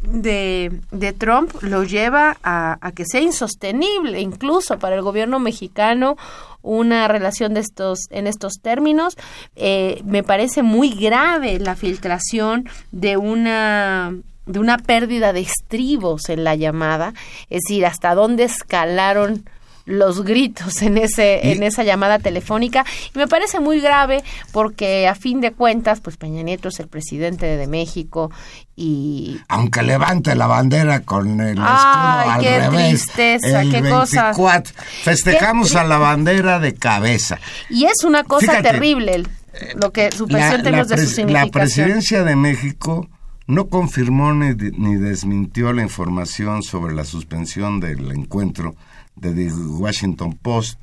de, 0.01 0.71
de 0.91 1.13
Trump 1.13 1.51
lo 1.61 1.83
lleva 1.83 2.37
a, 2.43 2.77
a 2.81 2.91
que 2.91 3.05
sea 3.05 3.21
insostenible 3.21 4.21
incluso 4.21 4.79
para 4.79 4.95
el 4.95 5.01
gobierno 5.01 5.39
mexicano 5.39 6.17
una 6.61 7.07
relación 7.07 7.53
de 7.53 7.61
estos 7.61 7.99
en 8.09 8.27
estos 8.27 8.55
términos. 8.61 9.17
Eh, 9.55 10.01
me 10.05 10.23
parece 10.23 10.63
muy 10.63 10.91
grave 10.91 11.59
la 11.59 11.75
filtración 11.75 12.69
de 12.91 13.17
una 13.17 14.13
de 14.45 14.59
una 14.59 14.77
pérdida 14.77 15.31
de 15.31 15.41
estribos 15.41 16.27
en 16.29 16.43
la 16.43 16.55
llamada 16.55 17.13
es 17.51 17.61
decir 17.61 17.85
hasta 17.85 18.15
dónde 18.15 18.45
escalaron 18.45 19.45
los 19.89 20.23
gritos 20.23 20.81
en 20.83 20.97
ese 20.97 21.51
en 21.51 21.63
esa 21.63 21.83
llamada 21.83 22.19
telefónica 22.19 22.85
y 23.13 23.17
me 23.17 23.27
parece 23.27 23.59
muy 23.59 23.79
grave 23.81 24.23
porque 24.51 25.07
a 25.07 25.15
fin 25.15 25.41
de 25.41 25.51
cuentas 25.51 25.99
pues 25.99 26.15
Peña 26.15 26.43
Nieto 26.43 26.69
es 26.69 26.79
el 26.79 26.87
presidente 26.87 27.45
de 27.57 27.67
México 27.67 28.31
y 28.75 29.39
Aunque 29.49 29.81
levante 29.81 30.35
la 30.35 30.47
bandera 30.47 31.01
con 31.01 31.41
el 31.41 31.57
escudo 31.57 31.65
Ay, 31.67 32.29
al 32.29 32.41
qué 32.41 32.59
revés. 32.59 32.89
tristeza, 33.05 33.61
el 33.63 33.71
qué 33.71 33.89
cosa. 33.89 34.23
24. 34.25 34.73
Festejamos 35.03 35.71
Qué 35.71 35.77
a 35.79 35.83
la 35.83 35.97
bandera 35.97 36.59
de 36.59 36.73
cabeza. 36.75 37.39
y 37.69 37.85
es 37.85 38.03
una 38.03 38.23
cosa 38.23 38.45
Fíjate, 38.51 38.69
terrible 38.69 39.15
el- 39.15 39.27
lo 39.75 39.91
que 39.91 40.11
su 40.11 40.27
La, 40.27 40.37
presión 40.37 40.55
en 40.59 40.63
términos 40.63 40.87
de 40.87 41.05
su 41.07 41.25
la 41.27 41.47
presidencia 41.47 42.23
de 42.23 42.35
México 42.35 43.09
no 43.47 43.67
confirmó 43.67 44.31
ni, 44.33 44.53
ni 44.53 44.95
desmintió 44.95 45.73
la 45.73 45.81
información 45.81 46.61
sobre 46.61 46.93
la 46.93 47.03
suspensión 47.03 47.79
del 47.79 48.11
encuentro 48.11 48.75
de 49.21 49.33
The 49.33 49.53
Washington 49.53 50.33
Post. 50.41 50.81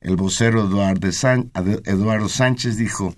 El 0.00 0.16
vocero 0.16 0.64
Eduardo, 1.84 2.28
Sánchez 2.28 2.76
dijo 2.76 3.14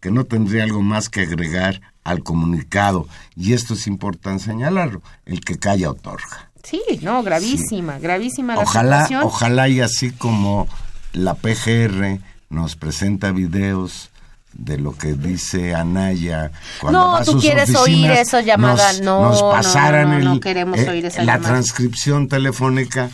que 0.00 0.10
no 0.10 0.24
tendría 0.24 0.64
algo 0.64 0.82
más 0.82 1.08
que 1.08 1.20
agregar 1.22 1.80
al 2.04 2.22
comunicado. 2.22 3.06
Y 3.36 3.52
esto 3.52 3.74
es 3.74 3.86
importante 3.86 4.44
señalarlo. 4.44 5.02
El 5.26 5.40
que 5.40 5.58
calla 5.58 5.90
otorga. 5.90 6.50
sí 6.64 6.80
no 7.02 7.22
gravísima 7.22 7.98
gravísima 7.98 8.54
la 8.56 8.62
Ojalá, 8.62 9.02
situación 9.02 9.22
ojalá 9.24 9.68
y 9.68 9.80
así 9.80 10.10
como 10.12 10.68
la 11.12 11.34
PGR 11.34 12.20
nos 12.50 12.76
presenta 12.76 13.30
videos 13.32 14.10
de 14.52 14.78
lo 14.78 14.92
que 14.96 15.14
dice 15.14 15.74
Anaya 15.74 16.52
cuando 16.80 16.98
No, 17.00 17.06
va 17.12 17.18
a 17.20 17.24
tú 17.24 17.32
sus 17.32 17.40
quieres 17.42 17.74
oír 17.74 18.10
esa 18.10 18.40
llamada. 18.42 18.92
nos, 18.92 19.00
No, 19.02 19.22
nos 19.28 19.40
no, 19.42 19.50
pasaran 19.50 20.10
no, 20.10 20.18
no 20.20 20.32
el- 20.34 20.40
queremos 20.40 20.78
eh, 20.78 20.88
oír 20.90 21.06
esa 21.06 21.22
la 21.24 21.34
llamada. 21.34 21.52
transcripción 21.54 22.28
telefónica 22.28 23.10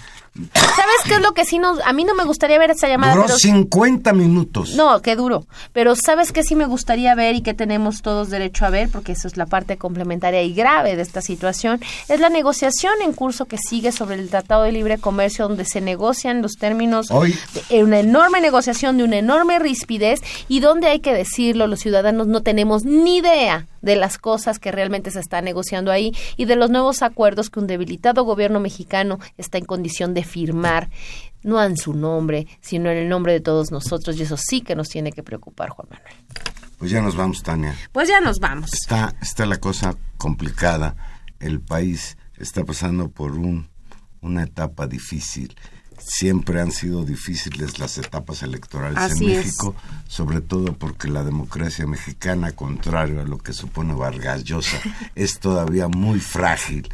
sabes 0.98 1.08
qué 1.08 1.14
es 1.14 1.20
lo 1.20 1.32
que 1.32 1.44
sí 1.44 1.58
nos 1.58 1.80
a 1.84 1.92
mí 1.92 2.04
no 2.04 2.14
me 2.14 2.24
gustaría 2.24 2.58
ver 2.58 2.70
esa 2.70 2.88
llamada 2.88 3.14
duró 3.14 3.26
pero 3.26 3.38
50 3.38 4.12
minutos 4.12 4.74
No, 4.74 5.00
qué 5.02 5.16
duro. 5.16 5.46
Pero 5.72 5.94
¿sabes 5.96 6.32
qué 6.32 6.42
sí 6.42 6.54
me 6.54 6.66
gustaría 6.66 7.14
ver 7.14 7.34
y 7.36 7.42
que 7.42 7.54
tenemos 7.54 8.02
todos 8.02 8.30
derecho 8.30 8.64
a 8.66 8.70
ver? 8.70 8.88
Porque 8.90 9.12
eso 9.12 9.28
es 9.28 9.36
la 9.36 9.46
parte 9.46 9.76
complementaria 9.76 10.42
y 10.42 10.52
grave 10.54 10.96
de 10.96 11.02
esta 11.02 11.20
situación. 11.22 11.80
Es 12.08 12.20
la 12.20 12.28
negociación 12.28 12.94
en 13.04 13.12
curso 13.12 13.46
que 13.46 13.58
sigue 13.58 13.92
sobre 13.92 14.16
el 14.16 14.28
Tratado 14.30 14.62
de 14.64 14.72
Libre 14.72 14.98
Comercio, 14.98 15.48
donde 15.48 15.64
se 15.64 15.80
negocian 15.80 16.42
los 16.42 16.52
términos 16.54 17.10
Hoy- 17.10 17.36
de 17.70 17.84
una 17.84 18.00
enorme 18.00 18.40
negociación, 18.40 18.98
de 18.98 19.04
una 19.04 19.18
enorme 19.18 19.58
rispidez 19.58 20.20
y 20.48 20.60
donde 20.60 20.88
hay 20.88 21.00
que 21.00 21.12
decirlo, 21.14 21.66
los 21.66 21.80
ciudadanos 21.80 22.26
no 22.26 22.42
tenemos 22.42 22.84
ni 22.84 23.18
idea 23.18 23.66
de 23.82 23.96
las 23.96 24.18
cosas 24.18 24.58
que 24.58 24.72
realmente 24.72 25.10
se 25.10 25.20
están 25.20 25.44
negociando 25.44 25.90
ahí 25.90 26.12
y 26.36 26.44
de 26.44 26.56
los 26.56 26.70
nuevos 26.70 27.02
acuerdos 27.02 27.50
que 27.50 27.60
un 27.60 27.66
debilitado 27.66 28.24
gobierno 28.24 28.60
mexicano 28.60 29.18
está 29.36 29.58
en 29.58 29.64
condición 29.64 30.14
de 30.14 30.24
firmar, 30.24 30.90
no 31.42 31.62
en 31.62 31.76
su 31.76 31.94
nombre, 31.94 32.46
sino 32.60 32.90
en 32.90 32.98
el 32.98 33.08
nombre 33.08 33.32
de 33.32 33.40
todos 33.40 33.70
nosotros, 33.70 34.16
y 34.16 34.22
eso 34.22 34.36
sí 34.36 34.60
que 34.60 34.74
nos 34.74 34.88
tiene 34.88 35.12
que 35.12 35.22
preocupar, 35.22 35.70
Juan 35.70 35.88
Manuel. 35.90 36.14
Pues 36.78 36.92
ya 36.92 37.02
nos 37.02 37.16
vamos, 37.16 37.42
Tania. 37.42 37.74
Pues 37.92 38.08
ya 38.08 38.20
nos 38.20 38.38
vamos. 38.38 38.72
Está, 38.72 39.14
está 39.20 39.46
la 39.46 39.56
cosa 39.56 39.96
complicada. 40.16 40.94
El 41.40 41.60
país 41.60 42.16
está 42.38 42.64
pasando 42.64 43.08
por 43.10 43.32
un, 43.32 43.68
una 44.20 44.44
etapa 44.44 44.86
difícil. 44.86 45.56
Siempre 45.98 46.60
han 46.60 46.72
sido 46.72 47.04
difíciles 47.04 47.78
las 47.78 47.98
etapas 47.98 48.42
electorales 48.42 48.98
Así 48.98 49.26
en 49.26 49.30
es. 49.30 49.46
México, 49.46 49.74
sobre 50.06 50.40
todo 50.40 50.72
porque 50.74 51.08
la 51.08 51.24
democracia 51.24 51.86
mexicana, 51.86 52.52
contrario 52.52 53.20
a 53.20 53.24
lo 53.24 53.38
que 53.38 53.52
supone 53.52 53.94
Vargas 53.94 54.44
Llosa, 54.44 54.78
es 55.14 55.38
todavía 55.38 55.88
muy 55.88 56.20
frágil 56.20 56.88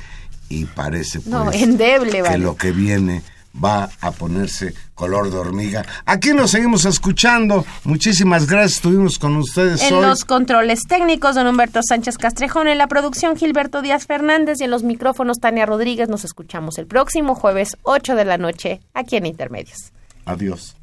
y 0.48 0.64
parece 0.66 1.20
pues, 1.20 1.28
No, 1.28 1.52
endeble, 1.52 2.22
que 2.22 2.38
lo 2.38 2.56
que 2.56 2.72
viene 2.72 3.22
va 3.62 3.88
a 4.00 4.10
ponerse 4.10 4.74
color 4.94 5.30
de 5.30 5.38
hormiga. 5.38 5.84
Aquí 6.06 6.32
nos 6.32 6.50
seguimos 6.50 6.84
escuchando. 6.84 7.64
Muchísimas 7.84 8.46
gracias. 8.46 8.74
Estuvimos 8.76 9.18
con 9.18 9.36
ustedes 9.36 9.82
En 9.82 9.94
hoy. 9.94 10.02
los 10.02 10.24
controles 10.24 10.80
técnicos, 10.88 11.34
don 11.34 11.46
Humberto 11.46 11.80
Sánchez 11.82 12.18
Castrejón, 12.18 12.68
en 12.68 12.78
la 12.78 12.86
producción 12.88 13.36
Gilberto 13.36 13.82
Díaz 13.82 14.06
Fernández 14.06 14.60
y 14.60 14.64
en 14.64 14.70
los 14.70 14.82
micrófonos 14.82 15.38
Tania 15.38 15.66
Rodríguez. 15.66 16.08
Nos 16.08 16.24
escuchamos 16.24 16.78
el 16.78 16.86
próximo 16.86 17.34
jueves 17.34 17.76
8 17.82 18.14
de 18.14 18.24
la 18.24 18.38
noche 18.38 18.80
aquí 18.92 19.16
en 19.16 19.26
Intermedios. 19.26 19.92
Adiós. 20.24 20.76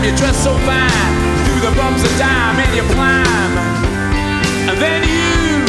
time 0.00 0.10
you 0.10 0.16
dress 0.16 0.36
so 0.42 0.56
fine. 0.64 1.12
Through 1.44 1.60
the 1.68 1.74
bumps 1.76 2.02
of 2.02 2.12
time 2.18 2.56
and 2.58 2.74
you 2.74 2.82
climb. 2.94 3.52
And 4.68 4.78
then 4.78 5.02
you 5.02 5.64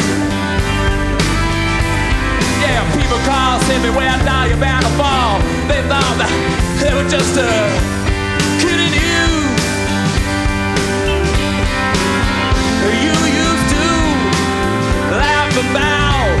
Yeah, 2.62 2.80
people 2.96 3.18
call, 3.28 3.60
send 3.60 3.82
me 3.82 3.90
where 3.90 4.08
I 4.08 4.18
die, 4.24 4.46
you're 4.48 4.60
bound 4.60 4.84
to 4.84 4.92
fall. 5.00 5.38
They 5.68 5.82
thought 5.88 6.16
that 6.20 6.32
they 6.80 6.92
were 6.94 7.08
just 7.08 7.36
a 7.36 7.50
kidding 8.62 8.94
you. 8.94 9.24
You 13.04 13.16
used 13.44 13.68
to 13.76 13.86
laugh 15.18 15.54
about 15.64 16.31